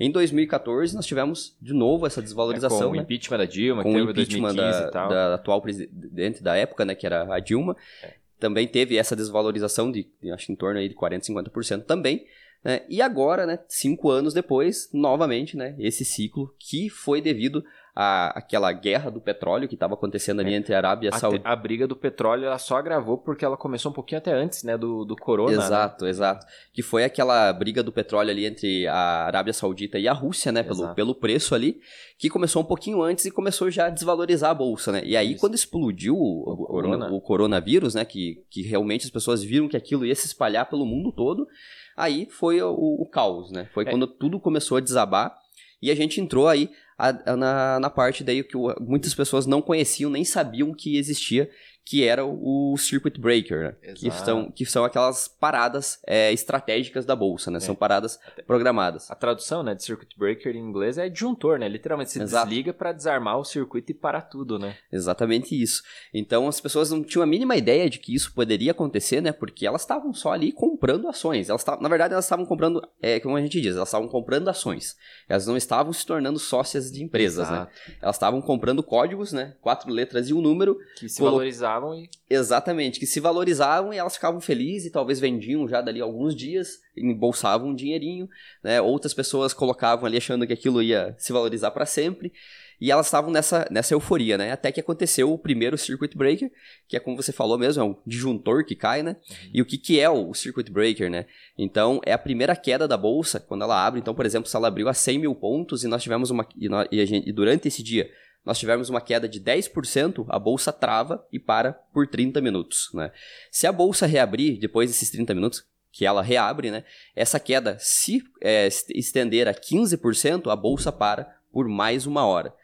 Em 0.00 0.10
2014 0.10 0.94
nós 0.94 1.06
tivemos 1.06 1.56
de 1.60 1.72
novo 1.72 2.06
essa 2.06 2.20
desvalorização, 2.20 2.78
é, 2.78 2.90
com 2.90 2.92
né? 2.94 3.00
o 3.00 3.02
impeachment 3.02 3.38
da 3.38 3.44
Dilma, 3.44 3.82
com 3.82 3.92
o 3.92 4.10
impeachment 4.10 4.54
da, 4.54 4.90
da, 4.90 5.34
atual 5.34 5.62
presidente 5.62 6.42
da 6.42 6.56
época, 6.56 6.84
né, 6.84 6.94
que 6.94 7.06
era 7.06 7.32
a 7.32 7.38
Dilma. 7.38 7.76
É. 8.02 8.14
Também 8.40 8.66
teve 8.66 8.96
essa 8.96 9.16
desvalorização 9.16 9.90
de, 9.90 10.08
acho 10.32 10.46
que 10.46 10.52
em 10.52 10.56
torno 10.56 10.78
aí 10.78 10.88
de 10.88 10.94
40, 10.94 11.26
50% 11.26 11.84
também. 11.84 12.24
Né? 12.64 12.82
E 12.88 13.00
agora, 13.00 13.46
né, 13.46 13.58
cinco 13.68 14.10
anos 14.10 14.34
depois, 14.34 14.88
novamente, 14.92 15.56
né, 15.56 15.76
esse 15.78 16.04
ciclo 16.04 16.54
que 16.58 16.88
foi 16.88 17.20
devido 17.20 17.64
a, 18.00 18.28
aquela 18.38 18.70
guerra 18.70 19.10
do 19.10 19.20
petróleo 19.20 19.66
que 19.66 19.74
estava 19.74 19.94
acontecendo 19.94 20.38
ali 20.38 20.54
é. 20.54 20.56
entre 20.56 20.72
a 20.72 20.76
Arábia 20.78 21.10
Saudita. 21.10 21.48
A 21.48 21.56
briga 21.56 21.84
do 21.84 21.96
petróleo 21.96 22.44
ela 22.44 22.56
só 22.56 22.76
agravou 22.76 23.18
porque 23.18 23.44
ela 23.44 23.56
começou 23.56 23.90
um 23.90 23.94
pouquinho 23.94 24.20
até 24.20 24.32
antes, 24.32 24.62
né, 24.62 24.78
do, 24.78 25.04
do 25.04 25.16
corona. 25.16 25.56
Né? 25.56 25.64
Exato, 25.64 26.04
né? 26.04 26.10
exato. 26.10 26.46
Que 26.72 26.80
foi 26.80 27.02
aquela 27.02 27.52
briga 27.52 27.82
do 27.82 27.90
petróleo 27.90 28.30
ali 28.30 28.46
entre 28.46 28.86
a 28.86 29.24
Arábia 29.26 29.52
Saudita 29.52 29.98
e 29.98 30.06
a 30.06 30.12
Rússia, 30.12 30.52
né, 30.52 30.62
pelo, 30.62 30.94
pelo 30.94 31.12
preço 31.12 31.56
ali, 31.56 31.80
que 32.16 32.30
começou 32.30 32.62
um 32.62 32.64
pouquinho 32.64 33.02
antes 33.02 33.24
e 33.24 33.32
começou 33.32 33.68
já 33.68 33.86
a 33.86 33.90
desvalorizar 33.90 34.52
a 34.52 34.54
bolsa, 34.54 34.92
né? 34.92 35.02
E 35.04 35.16
aí 35.16 35.32
Isso. 35.32 35.40
quando 35.40 35.56
explodiu 35.56 36.14
o, 36.14 36.52
o, 36.52 36.66
corona. 36.66 37.10
o, 37.10 37.16
o 37.16 37.20
coronavírus, 37.20 37.96
né, 37.96 38.04
que, 38.04 38.44
que 38.48 38.62
realmente 38.62 39.06
as 39.06 39.10
pessoas 39.10 39.42
viram 39.42 39.66
que 39.66 39.76
aquilo 39.76 40.06
ia 40.06 40.14
se 40.14 40.28
espalhar 40.28 40.70
pelo 40.70 40.86
mundo 40.86 41.10
todo, 41.10 41.48
aí 41.96 42.28
foi 42.30 42.62
o, 42.62 42.70
o 42.70 43.06
caos, 43.10 43.50
né? 43.50 43.68
Foi 43.74 43.82
é. 43.82 43.90
quando 43.90 44.06
tudo 44.06 44.38
começou 44.38 44.76
a 44.76 44.80
desabar 44.80 45.36
e 45.82 45.90
a 45.90 45.96
gente 45.96 46.20
entrou 46.20 46.46
aí 46.46 46.70
a, 46.98 47.32
a, 47.32 47.36
na, 47.36 47.80
na 47.80 47.90
parte 47.90 48.24
daí 48.24 48.42
que 48.42 48.56
o, 48.56 48.74
muitas 48.80 49.14
pessoas 49.14 49.46
não 49.46 49.62
conheciam, 49.62 50.10
nem 50.10 50.24
sabiam 50.24 50.74
que 50.74 50.98
existia, 50.98 51.48
que 51.88 52.04
era 52.04 52.22
o 52.22 52.76
circuit 52.76 53.18
breaker, 53.18 53.60
né? 53.62 53.94
que, 53.94 54.10
são, 54.10 54.50
que 54.50 54.66
são 54.66 54.84
aquelas 54.84 55.26
paradas 55.26 55.98
é, 56.06 56.30
estratégicas 56.30 57.06
da 57.06 57.16
bolsa, 57.16 57.50
né? 57.50 57.56
É. 57.56 57.60
São 57.60 57.74
paradas 57.74 58.20
programadas. 58.46 59.10
A 59.10 59.14
tradução 59.14 59.62
né, 59.62 59.74
de 59.74 59.82
circuit 59.82 60.14
breaker 60.18 60.54
em 60.54 60.58
inglês 60.58 60.98
é 60.98 61.08
disjuntor, 61.08 61.58
né? 61.58 61.66
Literalmente, 61.66 62.20
Exato. 62.20 62.46
desliga 62.46 62.74
para 62.74 62.92
desarmar 62.92 63.38
o 63.38 63.44
circuito 63.44 63.90
e 63.90 63.94
parar 63.94 64.20
tudo, 64.20 64.58
né? 64.58 64.76
Exatamente 64.92 65.58
isso. 65.58 65.82
Então, 66.12 66.46
as 66.46 66.60
pessoas 66.60 66.90
não 66.90 67.02
tinham 67.02 67.22
a 67.22 67.26
mínima 67.26 67.56
ideia 67.56 67.88
de 67.88 67.98
que 67.98 68.14
isso 68.14 68.34
poderia 68.34 68.72
acontecer, 68.72 69.22
né? 69.22 69.32
Porque 69.32 69.66
elas 69.66 69.80
estavam 69.80 70.12
só 70.12 70.32
ali 70.32 70.52
comprando 70.78 71.08
ações. 71.08 71.48
Elas 71.48 71.64
tavam, 71.64 71.82
na 71.82 71.88
verdade, 71.88 72.12
elas 72.12 72.24
estavam 72.24 72.46
comprando, 72.46 72.80
é, 73.02 73.18
como 73.18 73.36
a 73.36 73.40
gente 73.40 73.60
diz, 73.60 73.74
elas 73.74 73.88
estavam 73.88 74.06
comprando 74.08 74.48
ações. 74.48 74.96
Elas 75.28 75.46
não 75.46 75.56
estavam 75.56 75.92
se 75.92 76.06
tornando 76.06 76.38
sócias 76.38 76.92
de 76.92 77.02
empresas, 77.02 77.50
né? 77.50 77.56
Exato. 77.56 77.72
né? 77.90 77.96
Elas 78.00 78.16
estavam 78.16 78.40
comprando 78.40 78.82
códigos, 78.82 79.32
né? 79.32 79.56
Quatro 79.60 79.90
letras 79.90 80.28
e 80.28 80.34
um 80.34 80.40
número. 80.40 80.78
Que 80.96 81.08
se 81.08 81.20
valorizavam 81.20 81.48
valorizavam 81.48 81.94
e. 81.94 82.10
Exatamente, 82.30 83.00
que 83.00 83.06
se 83.06 83.20
valorizavam 83.20 83.92
e 83.92 83.96
elas 83.96 84.14
ficavam 84.14 84.40
felizes 84.40 84.88
e 84.88 84.92
talvez 84.92 85.18
vendiam 85.18 85.66
já 85.66 85.80
dali 85.80 86.00
alguns 86.00 86.36
dias, 86.36 86.78
embolsavam 86.96 87.70
um 87.70 87.74
dinheirinho, 87.74 88.28
né? 88.62 88.80
Outras 88.80 89.14
pessoas 89.14 89.54
colocavam 89.54 90.06
ali 90.06 90.18
achando 90.18 90.46
que 90.46 90.52
aquilo 90.52 90.82
ia 90.82 91.14
se 91.18 91.32
valorizar 91.32 91.70
para 91.70 91.86
sempre. 91.86 92.32
E 92.80 92.90
elas 92.90 93.06
estavam 93.06 93.30
nessa, 93.30 93.66
nessa 93.70 93.94
euforia, 93.94 94.38
né? 94.38 94.52
Até 94.52 94.70
que 94.70 94.80
aconteceu 94.80 95.32
o 95.32 95.38
primeiro 95.38 95.76
circuit 95.76 96.16
breaker, 96.16 96.50
que 96.86 96.96
é 96.96 97.00
como 97.00 97.16
você 97.16 97.32
falou 97.32 97.58
mesmo, 97.58 97.82
é 97.82 97.84
um 97.84 97.96
disjuntor 98.06 98.64
que 98.64 98.76
cai, 98.76 99.02
né? 99.02 99.16
Uhum. 99.28 99.50
E 99.54 99.62
o 99.62 99.66
que, 99.66 99.76
que 99.76 99.98
é 99.98 100.08
o 100.08 100.32
circuit 100.32 100.70
breaker, 100.70 101.10
né? 101.10 101.26
Então, 101.56 102.00
é 102.04 102.12
a 102.12 102.18
primeira 102.18 102.54
queda 102.54 102.86
da 102.86 102.96
bolsa, 102.96 103.40
quando 103.40 103.62
ela 103.62 103.84
abre. 103.84 104.00
Então, 104.00 104.14
por 104.14 104.24
exemplo, 104.24 104.48
se 104.48 104.56
ela 104.56 104.68
abriu 104.68 104.88
a 104.88 104.94
100 104.94 105.18
mil 105.18 105.34
pontos 105.34 105.82
e 105.82 105.88
nós 105.88 106.02
tivemos 106.02 106.30
uma. 106.30 106.46
E, 106.56 106.68
nós, 106.68 106.86
e, 106.90 107.04
gente, 107.04 107.28
e 107.28 107.32
durante 107.32 107.66
esse 107.68 107.82
dia 107.82 108.08
nós 108.44 108.58
tivermos 108.58 108.88
uma 108.88 109.00
queda 109.00 109.28
de 109.28 109.38
10%, 109.38 110.24
a 110.26 110.38
bolsa 110.38 110.72
trava 110.72 111.22
e 111.30 111.38
para 111.38 111.74
por 111.92 112.06
30 112.06 112.40
minutos. 112.40 112.88
Né? 112.94 113.12
Se 113.50 113.66
a 113.66 113.72
bolsa 113.72 114.06
reabrir 114.06 114.58
depois 114.58 114.88
desses 114.88 115.10
30 115.10 115.34
minutos, 115.34 115.64
que 115.92 116.06
ela 116.06 116.22
reabre, 116.22 116.70
né? 116.70 116.82
essa 117.14 117.38
queda, 117.38 117.76
se 117.78 118.22
é, 118.40 118.66
estender 118.94 119.48
a 119.48 119.52
15%, 119.52 120.50
a 120.50 120.56
bolsa 120.56 120.90
para 120.90 121.38
por 121.52 121.68
mais 121.68 122.06
uma 122.06 122.24
hora. 122.24 122.54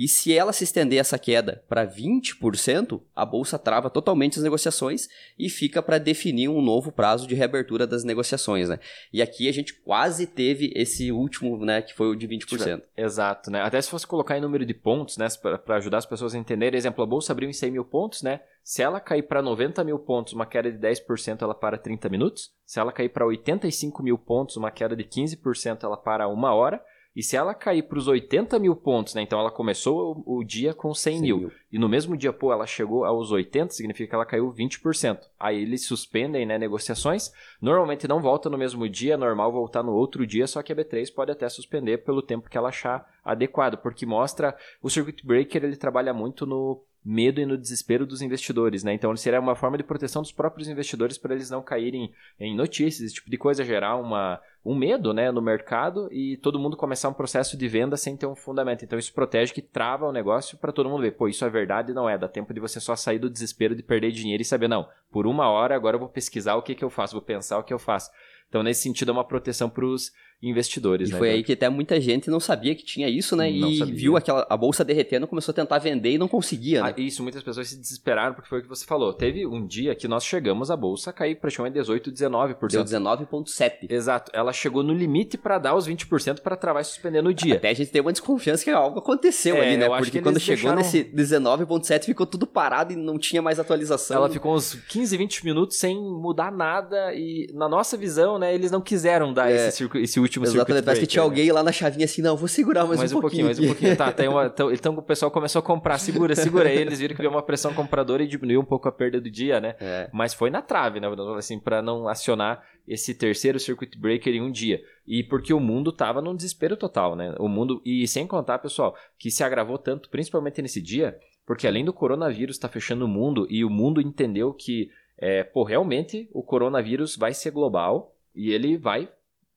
E 0.00 0.06
se 0.06 0.32
ela 0.32 0.52
se 0.52 0.62
estender 0.62 1.00
essa 1.00 1.18
queda 1.18 1.64
para 1.68 1.84
20%, 1.84 3.02
a 3.16 3.26
bolsa 3.26 3.58
trava 3.58 3.90
totalmente 3.90 4.38
as 4.38 4.44
negociações 4.44 5.08
e 5.36 5.50
fica 5.50 5.82
para 5.82 5.98
definir 5.98 6.48
um 6.48 6.62
novo 6.62 6.92
prazo 6.92 7.26
de 7.26 7.34
reabertura 7.34 7.84
das 7.84 8.04
negociações, 8.04 8.68
né? 8.68 8.78
E 9.12 9.20
aqui 9.20 9.48
a 9.48 9.52
gente 9.52 9.74
quase 9.74 10.24
teve 10.24 10.72
esse 10.76 11.10
último, 11.10 11.58
né, 11.64 11.82
que 11.82 11.94
foi 11.94 12.06
o 12.06 12.14
de 12.14 12.28
20%. 12.28 12.80
Exato, 12.96 13.50
né? 13.50 13.60
Até 13.60 13.82
se 13.82 13.90
fosse 13.90 14.06
colocar 14.06 14.38
em 14.38 14.40
número 14.40 14.64
de 14.64 14.72
pontos, 14.72 15.16
né, 15.16 15.26
para 15.64 15.78
ajudar 15.78 15.98
as 15.98 16.06
pessoas 16.06 16.32
a 16.32 16.38
entenderem, 16.38 16.78
exemplo, 16.78 17.02
a 17.02 17.06
bolsa 17.06 17.32
abriu 17.32 17.50
em 17.50 17.52
100 17.52 17.72
mil 17.72 17.84
pontos, 17.84 18.22
né? 18.22 18.40
Se 18.62 18.80
ela 18.84 19.00
cair 19.00 19.22
para 19.22 19.42
90 19.42 19.82
mil 19.82 19.98
pontos, 19.98 20.32
uma 20.32 20.46
queda 20.46 20.70
de 20.70 20.78
10%, 20.78 21.42
ela 21.42 21.56
para 21.56 21.76
30 21.76 22.08
minutos. 22.08 22.50
Se 22.64 22.78
ela 22.78 22.92
cair 22.92 23.08
para 23.08 23.26
85 23.26 24.00
mil 24.00 24.16
pontos, 24.16 24.56
uma 24.56 24.70
queda 24.70 24.94
de 24.94 25.02
15%, 25.02 25.82
ela 25.82 25.96
para 25.96 26.28
uma 26.28 26.54
hora. 26.54 26.80
E 27.18 27.22
se 27.24 27.36
ela 27.36 27.52
cair 27.52 27.82
para 27.82 27.98
os 27.98 28.06
80 28.06 28.60
mil 28.60 28.76
pontos, 28.76 29.12
né? 29.12 29.22
Então 29.22 29.40
ela 29.40 29.50
começou 29.50 30.22
o, 30.24 30.36
o 30.36 30.44
dia 30.44 30.72
com 30.72 30.94
100, 30.94 31.14
100 31.14 31.20
mil, 31.20 31.38
mil, 31.38 31.52
E 31.72 31.76
no 31.76 31.88
mesmo 31.88 32.16
dia, 32.16 32.32
pô, 32.32 32.52
ela 32.52 32.64
chegou 32.64 33.04
aos 33.04 33.32
80, 33.32 33.74
significa 33.74 34.08
que 34.08 34.14
ela 34.14 34.24
caiu 34.24 34.54
20%. 34.54 35.18
Aí 35.36 35.60
eles 35.60 35.84
suspendem, 35.84 36.46
né, 36.46 36.56
negociações. 36.58 37.32
Normalmente 37.60 38.06
não 38.06 38.22
volta 38.22 38.48
no 38.48 38.56
mesmo 38.56 38.88
dia, 38.88 39.14
é 39.14 39.16
normal 39.16 39.50
voltar 39.50 39.82
no 39.82 39.94
outro 39.94 40.24
dia, 40.24 40.46
só 40.46 40.62
que 40.62 40.72
a 40.72 40.76
B3 40.76 41.12
pode 41.12 41.32
até 41.32 41.48
suspender 41.48 41.98
pelo 42.04 42.22
tempo 42.22 42.48
que 42.48 42.56
ela 42.56 42.68
achar 42.68 43.04
adequado, 43.24 43.78
porque 43.78 44.06
mostra 44.06 44.56
o 44.80 44.88
circuit 44.88 45.26
breaker, 45.26 45.64
ele 45.64 45.76
trabalha 45.76 46.14
muito 46.14 46.46
no 46.46 46.80
medo 47.08 47.40
e 47.40 47.46
no 47.46 47.56
desespero 47.56 48.04
dos 48.04 48.20
investidores, 48.20 48.84
né? 48.84 48.92
Então, 48.92 49.16
seria 49.16 49.40
uma 49.40 49.54
forma 49.54 49.78
de 49.78 49.82
proteção 49.82 50.20
dos 50.20 50.30
próprios 50.30 50.68
investidores 50.68 51.16
para 51.16 51.34
eles 51.34 51.48
não 51.48 51.62
caírem 51.62 52.12
em 52.38 52.54
notícias, 52.54 53.06
esse 53.06 53.14
tipo 53.14 53.30
de 53.30 53.38
coisa, 53.38 53.64
gerar 53.64 53.96
uma, 53.96 54.38
um 54.62 54.74
medo, 54.74 55.14
né, 55.14 55.30
no 55.30 55.40
mercado 55.40 56.12
e 56.12 56.36
todo 56.36 56.58
mundo 56.58 56.76
começar 56.76 57.08
um 57.08 57.14
processo 57.14 57.56
de 57.56 57.66
venda 57.66 57.96
sem 57.96 58.14
ter 58.14 58.26
um 58.26 58.36
fundamento. 58.36 58.84
Então, 58.84 58.98
isso 58.98 59.14
protege 59.14 59.54
que 59.54 59.62
trava 59.62 60.06
o 60.06 60.12
negócio 60.12 60.58
para 60.58 60.70
todo 60.70 60.90
mundo 60.90 61.00
ver, 61.00 61.12
pô, 61.12 61.28
isso 61.28 61.46
é 61.46 61.48
verdade, 61.48 61.94
não 61.94 62.06
é? 62.06 62.18
Dá 62.18 62.28
tempo 62.28 62.52
de 62.52 62.60
você 62.60 62.78
só 62.78 62.94
sair 62.94 63.18
do 63.18 63.30
desespero 63.30 63.74
de 63.74 63.82
perder 63.82 64.12
dinheiro 64.12 64.42
e 64.42 64.44
saber, 64.44 64.68
não, 64.68 64.86
por 65.10 65.26
uma 65.26 65.48
hora 65.48 65.74
agora 65.74 65.96
eu 65.96 66.00
vou 66.00 66.10
pesquisar 66.10 66.56
o 66.56 66.62
que, 66.62 66.74
que 66.74 66.84
eu 66.84 66.90
faço, 66.90 67.14
vou 67.14 67.22
pensar 67.22 67.58
o 67.58 67.64
que 67.64 67.72
eu 67.72 67.78
faço. 67.78 68.10
Então, 68.50 68.62
nesse 68.62 68.82
sentido, 68.82 69.10
é 69.10 69.12
uma 69.12 69.24
proteção 69.24 69.70
para 69.70 69.84
os 69.86 70.12
investidores. 70.40 71.08
E 71.08 71.12
né, 71.12 71.18
foi 71.18 71.30
aí 71.30 71.42
que 71.42 71.52
até 71.52 71.68
muita 71.68 72.00
gente 72.00 72.30
não 72.30 72.38
sabia 72.38 72.74
que 72.74 72.84
tinha 72.84 73.08
isso, 73.08 73.34
né? 73.34 73.50
Não 73.50 73.70
e 73.70 73.78
sabia. 73.78 73.94
viu 73.94 74.16
aquela, 74.16 74.46
a 74.48 74.56
bolsa 74.56 74.84
derretendo, 74.84 75.26
começou 75.26 75.52
a 75.52 75.54
tentar 75.54 75.78
vender 75.78 76.12
e 76.12 76.18
não 76.18 76.28
conseguia, 76.28 76.82
né? 76.82 76.94
Ah, 76.96 77.00
isso, 77.00 77.22
muitas 77.22 77.42
pessoas 77.42 77.68
se 77.68 77.76
desesperaram 77.76 78.34
porque 78.34 78.48
foi 78.48 78.60
o 78.60 78.62
que 78.62 78.68
você 78.68 78.84
falou. 78.84 79.12
Teve 79.12 79.46
um 79.46 79.66
dia 79.66 79.94
que 79.94 80.06
nós 80.06 80.24
chegamos, 80.24 80.70
a 80.70 80.76
bolsa 80.76 81.12
cair 81.12 81.34
praticamente 81.34 81.74
18, 81.74 82.12
19%. 82.12 82.70
Deu 82.70 82.84
19,7%. 82.84 83.90
Exato. 83.90 84.30
Ela 84.32 84.52
chegou 84.52 84.82
no 84.82 84.92
limite 84.92 85.36
para 85.36 85.58
dar 85.58 85.74
os 85.74 85.88
20% 85.88 86.40
para 86.40 86.56
travar 86.56 86.82
e 86.82 86.84
suspender 86.84 87.20
no 87.20 87.34
dia. 87.34 87.56
Até 87.56 87.70
a 87.70 87.74
gente 87.74 87.90
tem 87.90 88.00
uma 88.00 88.12
desconfiança 88.12 88.62
que 88.62 88.70
algo 88.70 89.00
aconteceu 89.00 89.56
é, 89.56 89.66
ali, 89.66 89.76
né? 89.76 89.88
Porque 89.88 90.22
quando 90.22 90.38
chegou 90.38 90.72
deixaram... 90.72 90.76
nesse 90.76 91.04
19,7% 91.04 92.04
ficou 92.04 92.26
tudo 92.26 92.46
parado 92.46 92.92
e 92.92 92.96
não 92.96 93.18
tinha 93.18 93.42
mais 93.42 93.58
atualização. 93.58 94.16
Ela 94.16 94.30
ficou 94.30 94.54
uns 94.54 94.74
15, 94.74 95.16
20 95.16 95.44
minutos 95.44 95.76
sem 95.78 95.96
mudar 95.96 96.52
nada 96.52 97.12
e 97.14 97.48
na 97.52 97.68
nossa 97.68 97.96
visão, 97.96 98.38
né, 98.38 98.54
eles 98.54 98.70
não 98.70 98.80
quiseram 98.80 99.32
dar 99.32 99.50
é, 99.50 99.68
esse, 99.68 99.88
esse 99.96 100.20
último 100.20 100.27
Exatamente, 100.28 101.06
tinha 101.06 101.22
alguém 101.22 101.50
lá 101.50 101.62
na 101.62 101.72
chavinha 101.72 102.04
assim, 102.04 102.22
não, 102.22 102.36
vou 102.36 102.48
segurar 102.48 102.84
mais, 102.84 102.98
mais 102.98 103.12
um, 103.12 103.18
um 103.18 103.20
pouquinho. 103.20 103.44
Mais 103.46 103.58
um 103.58 103.66
pouquinho, 103.66 103.96
tá, 103.96 104.10
tem 104.12 104.28
uma, 104.28 104.46
então, 104.46 104.72
então 104.72 104.94
o 104.94 105.02
pessoal 105.02 105.30
começou 105.30 105.60
a 105.60 105.62
comprar, 105.62 105.98
segura, 105.98 106.34
segura. 106.34 106.68
Aí 106.68 106.78
eles 106.78 106.98
viram 106.98 107.14
que 107.14 107.20
veio 107.20 107.30
uma 107.30 107.42
pressão 107.42 107.72
compradora 107.74 108.22
e 108.22 108.26
diminuiu 108.26 108.60
um 108.60 108.64
pouco 108.64 108.88
a 108.88 108.92
perda 108.92 109.20
do 109.20 109.30
dia, 109.30 109.60
né? 109.60 109.74
É. 109.80 110.08
Mas 110.12 110.34
foi 110.34 110.50
na 110.50 110.62
trave, 110.62 111.00
né? 111.00 111.08
Assim, 111.36 111.58
para 111.58 111.80
não 111.82 112.08
acionar 112.08 112.62
esse 112.86 113.14
terceiro 113.14 113.60
circuit 113.60 113.98
breaker 113.98 114.34
em 114.34 114.40
um 114.40 114.50
dia. 114.50 114.82
E 115.06 115.22
porque 115.22 115.52
o 115.52 115.60
mundo 115.60 115.92
tava 115.92 116.22
num 116.22 116.34
desespero 116.34 116.76
total, 116.76 117.14
né? 117.14 117.34
O 117.38 117.48
mundo, 117.48 117.82
e 117.84 118.06
sem 118.08 118.26
contar, 118.26 118.58
pessoal, 118.58 118.96
que 119.18 119.30
se 119.30 119.44
agravou 119.44 119.78
tanto, 119.78 120.08
principalmente 120.08 120.62
nesse 120.62 120.80
dia, 120.80 121.18
porque 121.46 121.66
além 121.66 121.84
do 121.84 121.92
coronavírus 121.92 122.56
estar 122.56 122.68
tá 122.68 122.72
fechando 122.72 123.04
o 123.04 123.08
mundo 123.08 123.46
e 123.50 123.64
o 123.64 123.70
mundo 123.70 124.00
entendeu 124.00 124.52
que, 124.52 124.90
é, 125.16 125.42
pô, 125.44 125.64
realmente 125.64 126.28
o 126.32 126.42
coronavírus 126.42 127.16
vai 127.16 127.34
ser 127.34 127.50
global 127.50 128.14
e 128.34 128.50
ele 128.52 128.76
vai 128.76 129.08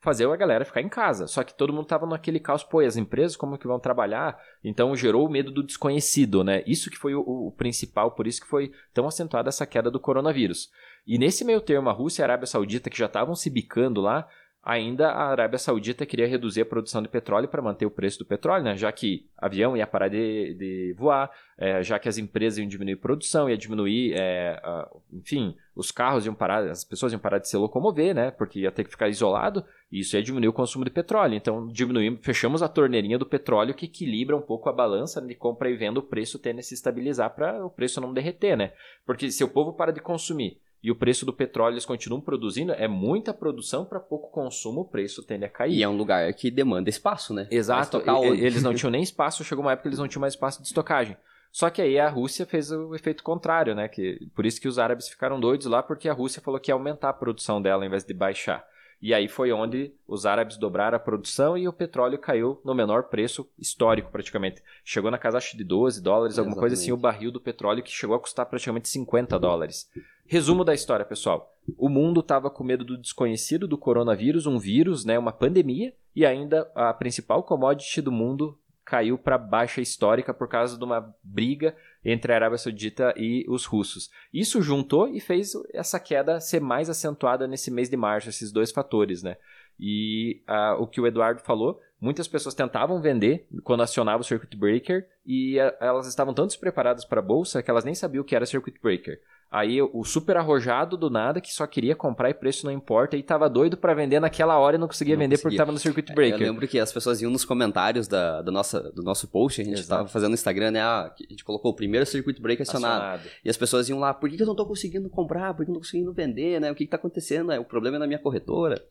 fazer 0.02 0.28
a 0.28 0.36
galera 0.36 0.66
ficar 0.66 0.82
em 0.82 0.90
casa. 0.90 1.28
Só 1.28 1.44
que 1.44 1.54
todo 1.54 1.72
mundo 1.72 1.86
tava 1.86 2.08
naquele 2.08 2.40
caos, 2.40 2.64
pô, 2.64 2.82
e 2.82 2.86
as 2.86 2.98
empresas 2.98 3.38
como 3.38 3.58
que 3.58 3.68
vão 3.68 3.80
trabalhar? 3.80 4.38
Então 4.64 4.96
gerou 4.96 5.26
o 5.26 5.32
medo 5.32 5.52
do 5.52 5.64
desconhecido, 5.64 6.44
né? 6.44 6.64
Isso 6.66 6.90
que 6.90 6.98
foi 6.98 7.14
o, 7.14 7.22
o, 7.22 7.52
principal, 7.52 8.12
por 8.12 8.26
isso 8.26 8.42
que 8.42 8.48
foi 8.48 8.72
tão 8.94 9.08
acentuada 9.08 9.50
essa 9.50 9.66
queda 9.66 9.92
do 9.92 10.00
coronavírus. 10.00 10.72
E 11.06 11.18
nesse 11.18 11.46
meio 11.46 11.62
termo, 11.62 11.90
a 11.90 11.94
Rússia 11.94 12.22
e 12.22 12.24
a 12.24 12.26
Arábia 12.26 12.48
Saudita, 12.48 12.90
que 12.90 12.98
já 12.98 13.06
estavam 13.06 13.36
se 13.36 13.50
bicando 13.50 14.02
lá, 14.02 14.28
ainda 14.64 15.10
a 15.10 15.30
Arábia 15.30 15.58
Saudita 15.58 16.06
queria 16.06 16.28
reduzir 16.28 16.62
a 16.62 16.66
produção 16.66 17.02
de 17.02 17.08
petróleo 17.08 17.48
para 17.48 17.62
manter 17.62 17.86
o 17.86 17.92
preço 17.92 18.20
do 18.20 18.26
petróleo, 18.26 18.64
né? 18.64 18.76
já 18.78 18.92
que 18.92 19.28
avião 19.38 19.76
ia 19.76 19.88
parar 19.88 20.08
de, 20.08 20.54
de 20.54 20.96
voar, 20.98 21.32
é, 21.58 21.82
já 21.82 21.98
que 21.98 22.08
as 22.08 22.18
empresas 22.18 22.60
iam 22.60 22.68
diminuir 22.68 22.98
produção, 22.98 23.50
ia 23.50 23.58
diminuir, 23.58 24.14
é, 24.14 24.60
a, 24.64 24.88
enfim, 25.12 25.56
os 25.76 25.90
carros 25.90 26.26
iam 26.26 26.36
parar, 26.36 26.70
as 26.70 26.84
pessoas 26.84 27.12
iam 27.12 27.20
parar 27.20 27.40
de 27.40 27.50
se 27.50 27.58
locomover, 27.58 28.14
né? 28.14 28.30
porque 28.30 28.60
ia 28.60 28.72
ter 28.72 28.84
que 28.84 28.92
ficar 28.92 29.10
isolado, 29.10 29.66
e 29.92 30.00
isso 30.00 30.16
ia 30.16 30.22
diminuir 30.22 30.50
o 30.50 30.54
consumo 30.54 30.86
de 30.86 30.92
petróleo. 30.92 31.34
Então, 31.34 31.68
diminuímos, 31.68 32.20
fechamos 32.24 32.62
a 32.62 32.70
torneirinha 32.70 33.18
do 33.18 33.26
petróleo 33.26 33.74
que 33.74 33.86
equilibra 33.86 34.38
um 34.38 34.42
pouco 34.42 34.70
a 34.70 34.74
balança 34.74 35.20
de 35.20 35.34
compra 35.34 35.72
e 35.72 35.76
venda, 35.76 36.00
o 36.00 36.04
preço 36.04 36.38
tende 36.38 36.60
a 36.60 36.64
se 36.64 36.76
estabilizar 36.76 37.34
para 37.34 37.66
o 37.66 37.70
preço 37.70 38.00
não 38.00 38.14
derreter, 38.14 38.56
né? 38.56 38.74
Porque 39.06 39.32
se 39.32 39.44
o 39.44 39.50
povo 39.50 39.74
para 39.74 39.92
de 39.92 40.00
consumir 40.00 40.62
e 40.84 40.90
o 40.90 40.96
preço 40.96 41.26
do 41.26 41.34
petróleo 41.34 41.74
eles 41.74 41.86
continuam 41.86 42.22
produzindo, 42.22 42.72
é 42.72 42.88
muita 42.88 43.34
produção 43.34 43.86
para 43.86 44.00
pouco 44.00 44.32
consumo, 44.32 44.82
o 44.82 44.86
preço 44.86 45.22
tende 45.24 45.46
a 45.46 45.50
cair. 45.50 45.76
E 45.76 45.84
é 45.84 45.88
um 45.88 45.96
lugar 45.96 46.34
que 46.34 46.50
demanda 46.50 46.90
espaço, 46.90 47.34
né? 47.34 47.48
Exato. 47.52 48.02
Eles 48.38 48.64
não 48.64 48.74
tinham 48.74 48.90
nem 48.92 49.04
espaço, 49.04 49.44
chegou 49.44 49.64
uma 49.64 49.74
época 49.74 49.84
que 49.84 49.90
eles 49.90 50.00
não 50.00 50.08
tinham 50.08 50.22
mais 50.22 50.34
espaço 50.34 50.62
de 50.62 50.68
estocagem. 50.68 51.16
Só 51.52 51.70
que 51.70 51.82
aí 51.82 52.00
a 52.00 52.10
Rússia 52.10 52.46
fez 52.46 52.72
o 52.72 52.96
efeito 52.96 53.24
contrário, 53.24 53.76
né? 53.76 53.88
Que, 53.88 54.26
por 54.34 54.46
isso 54.46 54.60
que 54.62 54.68
os 54.68 54.80
árabes 54.80 55.10
ficaram 55.10 55.40
doidos 55.40 55.68
lá, 55.68 55.84
porque 55.84 56.08
a 56.08 56.14
Rússia 56.14 56.42
falou 56.42 56.60
que 56.60 56.72
ia 56.72 56.76
aumentar 56.76 57.10
a 57.10 57.14
produção 57.14 57.62
dela 57.62 57.84
ao 57.84 57.88
invés 57.88 58.06
de 58.06 58.14
baixar. 58.14 58.66
E 59.02 59.16
aí 59.16 59.28
foi 59.28 59.52
onde 59.52 59.92
os 60.08 60.28
árabes 60.28 60.58
dobraram 60.58 60.96
a 60.96 61.00
produção 61.00 61.58
e 61.58 61.68
o 61.68 61.74
petróleo 61.74 62.20
caiu 62.20 62.62
no 62.64 62.76
menor 62.76 63.06
preço 63.06 63.50
histórico, 63.58 64.12
praticamente. 64.12 64.62
Chegou 64.86 65.10
na 65.10 65.18
casa 65.18 65.40
acho, 65.40 65.58
de 65.58 65.64
12 65.64 66.02
dólares, 66.02 66.38
alguma 66.38 66.56
coisa 66.56 66.76
assim, 66.76 66.92
o 66.92 66.98
barril 66.98 67.32
do 67.32 67.42
petróleo 67.42 67.82
que 67.82 67.90
chegou 67.90 68.16
a 68.16 68.20
custar 68.20 68.46
praticamente 68.46 68.88
50 68.88 69.40
dólares. 69.40 69.90
Resumo 70.32 70.64
da 70.64 70.74
história, 70.74 71.04
pessoal. 71.06 71.58
O 71.78 71.90
mundo 71.90 72.22
estava 72.22 72.50
com 72.50 72.64
medo 72.64 72.86
do 72.86 72.98
desconhecido, 72.98 73.68
do 73.68 73.78
coronavírus, 73.78 74.48
um 74.48 74.58
vírus, 74.58 75.04
né, 75.04 75.20
uma 75.20 75.34
pandemia, 75.34 75.94
e 76.16 76.26
ainda 76.26 76.72
a 76.74 76.94
principal 76.94 77.44
commodity 77.44 78.02
do 78.02 78.14
mundo 78.14 78.58
caiu 78.86 79.18
para 79.18 79.38
baixa 79.38 79.82
histórica 79.82 80.34
por 80.34 80.48
causa 80.48 80.78
de 80.78 80.84
uma 80.86 81.14
briga 81.22 81.76
entre 82.06 82.32
a 82.32 82.36
Arábia 82.38 82.58
Saudita 82.58 83.14
e 83.18 83.46
os 83.50 83.66
russos. 83.66 84.10
Isso 84.34 84.62
juntou 84.62 85.10
e 85.10 85.20
fez 85.20 85.52
essa 85.74 86.00
queda 86.00 86.40
ser 86.40 86.62
mais 86.62 86.90
acentuada 86.90 87.46
nesse 87.46 87.70
mês 87.70 87.90
de 87.90 87.98
março, 87.98 88.30
esses 88.30 88.54
dois 88.54 88.72
fatores, 88.72 89.22
né? 89.22 89.36
E 89.78 90.42
o 90.80 90.88
que 90.88 91.02
o 91.02 91.08
Eduardo 91.08 91.42
falou, 91.42 91.82
muitas 92.00 92.30
pessoas 92.30 92.56
tentavam 92.56 93.02
vender 93.02 93.50
quando 93.66 93.84
acionava 93.84 94.22
o 94.22 94.26
circuit 94.26 94.56
breaker 94.56 95.06
e 95.26 95.58
elas 95.82 96.08
estavam 96.08 96.34
tão 96.34 96.48
despreparadas 96.48 97.04
para 97.04 97.20
a 97.20 97.24
bolsa 97.24 97.62
que 97.62 97.70
elas 97.70 97.84
nem 97.84 97.94
sabiam 97.94 98.22
o 98.22 98.26
que 98.26 98.34
era 98.34 98.46
circuit 98.46 98.80
breaker. 98.82 99.20
Aí 99.52 99.82
o 99.82 100.06
super 100.06 100.38
arrojado 100.38 100.96
do 100.96 101.10
nada, 101.10 101.42
que 101.42 101.54
só 101.54 101.68
queria 101.68 101.94
comprar 101.94 102.30
e 102.30 102.34
preço 102.34 102.66
não 102.66 102.72
importa, 102.72 103.18
e 103.18 103.22
tava 103.22 103.50
doido 103.50 103.76
para 103.76 103.94
vender 103.94 104.18
naquela 104.22 104.58
hora 104.58 104.78
e 104.78 104.80
não 104.80 104.88
conseguia 104.88 105.16
não 105.16 105.20
vender 105.20 105.36
conseguia. 105.36 105.50
porque 105.50 105.58
tava 105.58 105.74
no 105.74 105.78
circuit 105.78 106.10
é, 106.10 106.16
breaker. 106.16 106.42
Eu 106.42 106.54
lembro 106.54 106.66
que 106.70 106.80
as 106.80 106.94
pessoas 106.94 107.22
iam 107.22 107.30
nos 107.30 107.44
comentários 107.44 108.08
da, 108.08 108.42
da 108.42 108.50
nossa, 108.50 108.80
do 108.94 109.04
nosso 109.04 109.28
post, 109.28 109.60
a 109.60 109.66
gente 109.66 109.80
Exato. 109.80 109.90
tava 110.04 110.08
fazendo 110.08 110.30
no 110.30 110.36
Instagram, 110.36 110.72
né? 110.72 110.82
Ah, 110.82 111.14
a 111.14 111.30
gente 111.30 111.44
colocou 111.44 111.72
o 111.72 111.76
primeiro 111.76 112.06
circuit 112.06 112.42
breaker 112.42 112.62
acionado. 112.62 113.04
acionado. 113.04 113.30
E 113.44 113.50
as 113.50 113.58
pessoas 113.58 113.90
iam 113.90 114.00
lá, 114.00 114.14
por 114.14 114.30
que 114.30 114.42
eu 114.42 114.48
não 114.48 114.56
tô 114.56 114.66
conseguindo 114.66 115.10
comprar? 115.10 115.54
Por 115.54 115.66
que 115.66 115.70
eu 115.70 115.74
não 115.74 115.82
tô 115.82 115.86
conseguindo 115.86 116.14
vender, 116.14 116.62
né? 116.62 116.72
O 116.72 116.76
que, 116.76 116.86
que 116.86 116.90
tá 116.90 116.96
acontecendo? 116.96 117.52
É, 117.52 117.60
o 117.60 117.66
problema 117.66 117.98
é 117.98 118.00
na 118.00 118.08
minha 118.08 118.20
corretora. 118.20 118.82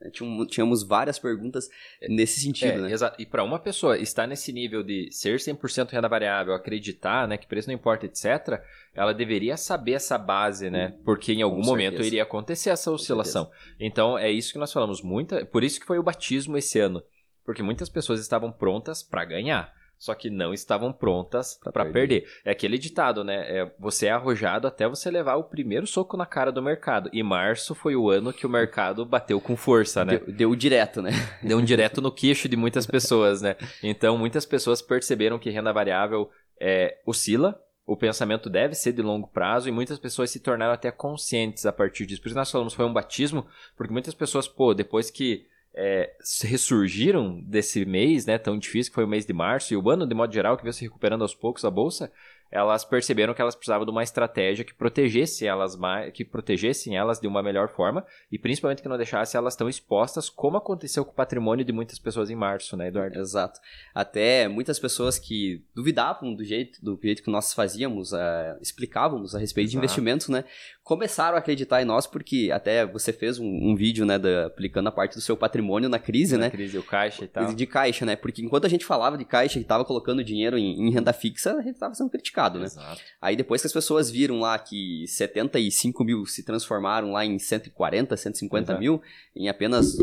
Né, 0.00 0.10
tínhamos 0.48 0.82
várias 0.82 1.18
perguntas 1.18 1.68
nesse 2.08 2.40
sentido, 2.40 2.78
é, 2.78 2.78
né? 2.82 2.92
Exato. 2.92 3.20
E 3.20 3.26
para 3.26 3.42
uma 3.42 3.58
pessoa 3.58 3.98
estar 3.98 4.26
nesse 4.26 4.52
nível 4.52 4.82
de 4.82 5.08
ser 5.10 5.36
100% 5.38 5.90
renda 5.90 6.08
variável, 6.08 6.54
acreditar, 6.54 7.26
né, 7.26 7.36
que 7.36 7.46
preço 7.46 7.68
não 7.68 7.74
importa, 7.74 8.06
etc., 8.06 8.60
ela 8.94 9.12
deveria 9.12 9.56
saber 9.56 9.92
essa 9.92 10.16
base, 10.18 10.70
né? 10.70 10.94
Porque 11.04 11.32
em 11.32 11.42
algum 11.42 11.62
momento 11.62 12.02
iria 12.02 12.22
acontecer 12.22 12.70
essa 12.70 12.90
oscilação. 12.90 13.50
Então, 13.78 14.18
é 14.18 14.30
isso 14.30 14.52
que 14.52 14.58
nós 14.58 14.72
falamos. 14.72 15.02
Muita, 15.02 15.44
por 15.44 15.62
isso 15.62 15.80
que 15.80 15.86
foi 15.86 15.98
o 15.98 16.02
batismo 16.02 16.56
esse 16.56 16.78
ano. 16.78 17.02
Porque 17.44 17.62
muitas 17.62 17.88
pessoas 17.88 18.20
estavam 18.20 18.50
prontas 18.50 19.02
para 19.02 19.24
ganhar 19.24 19.72
só 19.98 20.14
que 20.14 20.28
não 20.30 20.52
estavam 20.52 20.92
prontas 20.92 21.58
para 21.62 21.84
perder. 21.84 22.22
perder. 22.22 22.40
É 22.44 22.50
aquele 22.50 22.78
ditado, 22.78 23.24
né? 23.24 23.44
É, 23.48 23.72
você 23.78 24.06
é 24.06 24.10
arrojado 24.10 24.66
até 24.66 24.86
você 24.88 25.10
levar 25.10 25.36
o 25.36 25.44
primeiro 25.44 25.86
soco 25.86 26.16
na 26.16 26.26
cara 26.26 26.52
do 26.52 26.62
mercado. 26.62 27.08
E 27.12 27.22
março 27.22 27.74
foi 27.74 27.96
o 27.96 28.10
ano 28.10 28.32
que 28.32 28.46
o 28.46 28.50
mercado 28.50 29.04
bateu 29.04 29.40
com 29.40 29.56
força, 29.56 30.04
né? 30.04 30.18
Deu, 30.18 30.34
deu 30.34 30.56
direto, 30.56 31.00
né? 31.00 31.10
Deu 31.42 31.58
um 31.58 31.64
direto 31.64 32.00
no 32.00 32.12
queixo 32.12 32.48
de 32.48 32.56
muitas 32.56 32.86
pessoas, 32.86 33.40
né? 33.40 33.56
Então, 33.82 34.18
muitas 34.18 34.44
pessoas 34.44 34.82
perceberam 34.82 35.38
que 35.38 35.50
renda 35.50 35.72
variável 35.72 36.30
é, 36.60 36.98
oscila, 37.06 37.60
o 37.86 37.96
pensamento 37.96 38.50
deve 38.50 38.74
ser 38.74 38.92
de 38.92 39.00
longo 39.00 39.28
prazo 39.28 39.68
e 39.68 39.72
muitas 39.72 39.98
pessoas 39.98 40.30
se 40.30 40.40
tornaram 40.40 40.72
até 40.72 40.90
conscientes 40.90 41.64
a 41.64 41.72
partir 41.72 42.04
disso. 42.04 42.20
Por 42.20 42.28
isso 42.28 42.36
nós 42.36 42.50
falamos 42.50 42.74
foi 42.74 42.84
um 42.84 42.92
batismo, 42.92 43.46
porque 43.76 43.92
muitas 43.92 44.12
pessoas, 44.12 44.48
pô, 44.48 44.74
depois 44.74 45.08
que 45.08 45.46
é, 45.76 46.10
ressurgiram 46.42 47.40
desse 47.42 47.84
mês, 47.84 48.24
né, 48.24 48.38
tão 48.38 48.58
difícil 48.58 48.90
que 48.90 48.94
foi 48.94 49.04
o 49.04 49.08
mês 49.08 49.26
de 49.26 49.32
março 49.32 49.74
e 49.74 49.76
o 49.76 49.90
ano 49.90 50.06
de 50.06 50.14
modo 50.14 50.32
geral 50.32 50.56
que 50.56 50.62
veio 50.62 50.72
se 50.72 50.82
recuperando 50.82 51.22
aos 51.22 51.34
poucos 51.34 51.64
a 51.64 51.70
bolsa, 51.70 52.10
elas 52.50 52.84
perceberam 52.84 53.34
que 53.34 53.42
elas 53.42 53.56
precisavam 53.56 53.84
de 53.84 53.90
uma 53.90 54.02
estratégia 54.02 54.64
que 54.64 54.72
protegesse 54.72 55.46
elas 55.46 55.76
mais, 55.76 56.12
que 56.12 56.24
protegessem 56.24 56.96
elas 56.96 57.18
de 57.18 57.26
uma 57.26 57.42
melhor 57.42 57.68
forma 57.68 58.06
e 58.30 58.38
principalmente 58.38 58.82
que 58.82 58.88
não 58.88 58.96
deixasse 58.96 59.36
elas 59.36 59.56
tão 59.56 59.68
expostas 59.68 60.30
como 60.30 60.56
aconteceu 60.56 61.04
com 61.04 61.10
o 61.10 61.14
patrimônio 61.14 61.64
de 61.64 61.72
muitas 61.72 61.98
pessoas 61.98 62.30
em 62.30 62.36
março, 62.36 62.76
né, 62.76 62.88
Eduardo? 62.88 63.18
Exato. 63.18 63.60
Até 63.94 64.46
muitas 64.48 64.78
pessoas 64.78 65.18
que 65.18 65.64
duvidavam 65.74 66.34
do 66.34 66.44
jeito, 66.44 66.82
do 66.82 66.98
jeito 67.02 67.22
que 67.22 67.30
nós 67.30 67.52
fazíamos, 67.52 68.12
uh, 68.12 68.16
explicávamos 68.60 69.34
a 69.34 69.38
respeito 69.38 69.68
Exato. 69.68 69.80
de 69.80 69.84
investimentos, 69.84 70.28
né, 70.28 70.44
começaram 70.86 71.34
a 71.34 71.40
acreditar 71.40 71.82
em 71.82 71.84
nós 71.84 72.06
porque 72.06 72.48
até 72.52 72.86
você 72.86 73.12
fez 73.12 73.40
um, 73.40 73.44
um 73.44 73.74
vídeo, 73.74 74.06
né, 74.06 74.20
da, 74.20 74.46
aplicando 74.46 74.86
a 74.86 74.92
parte 74.92 75.16
do 75.16 75.20
seu 75.20 75.36
patrimônio 75.36 75.88
na 75.88 75.98
crise, 75.98 76.36
na 76.36 76.44
né? 76.44 76.50
crise, 76.50 76.78
o 76.78 76.82
caixa 76.82 77.24
e 77.24 77.26
tal. 77.26 77.52
De 77.52 77.66
caixa, 77.66 78.06
né? 78.06 78.14
Porque 78.14 78.40
enquanto 78.40 78.66
a 78.66 78.68
gente 78.68 78.84
falava 78.84 79.18
de 79.18 79.24
caixa 79.24 79.58
e 79.58 79.62
estava 79.62 79.84
colocando 79.84 80.22
dinheiro 80.22 80.56
em, 80.56 80.86
em, 80.86 80.92
renda 80.92 81.12
fixa, 81.12 81.54
a 81.54 81.60
gente 81.60 81.74
estava 81.74 81.92
sendo 81.92 82.08
criticado, 82.08 82.60
né? 82.60 82.66
Exato. 82.66 83.00
Aí 83.20 83.34
depois 83.34 83.60
que 83.60 83.66
as 83.66 83.72
pessoas 83.72 84.08
viram 84.08 84.38
lá 84.38 84.56
que 84.60 85.04
75 85.08 86.04
mil 86.04 86.24
se 86.24 86.44
transformaram 86.44 87.10
lá 87.10 87.26
em 87.26 87.36
140, 87.36 88.16
150 88.16 88.62
Exato. 88.62 88.80
mil 88.80 89.02
em 89.34 89.48
apenas... 89.48 89.96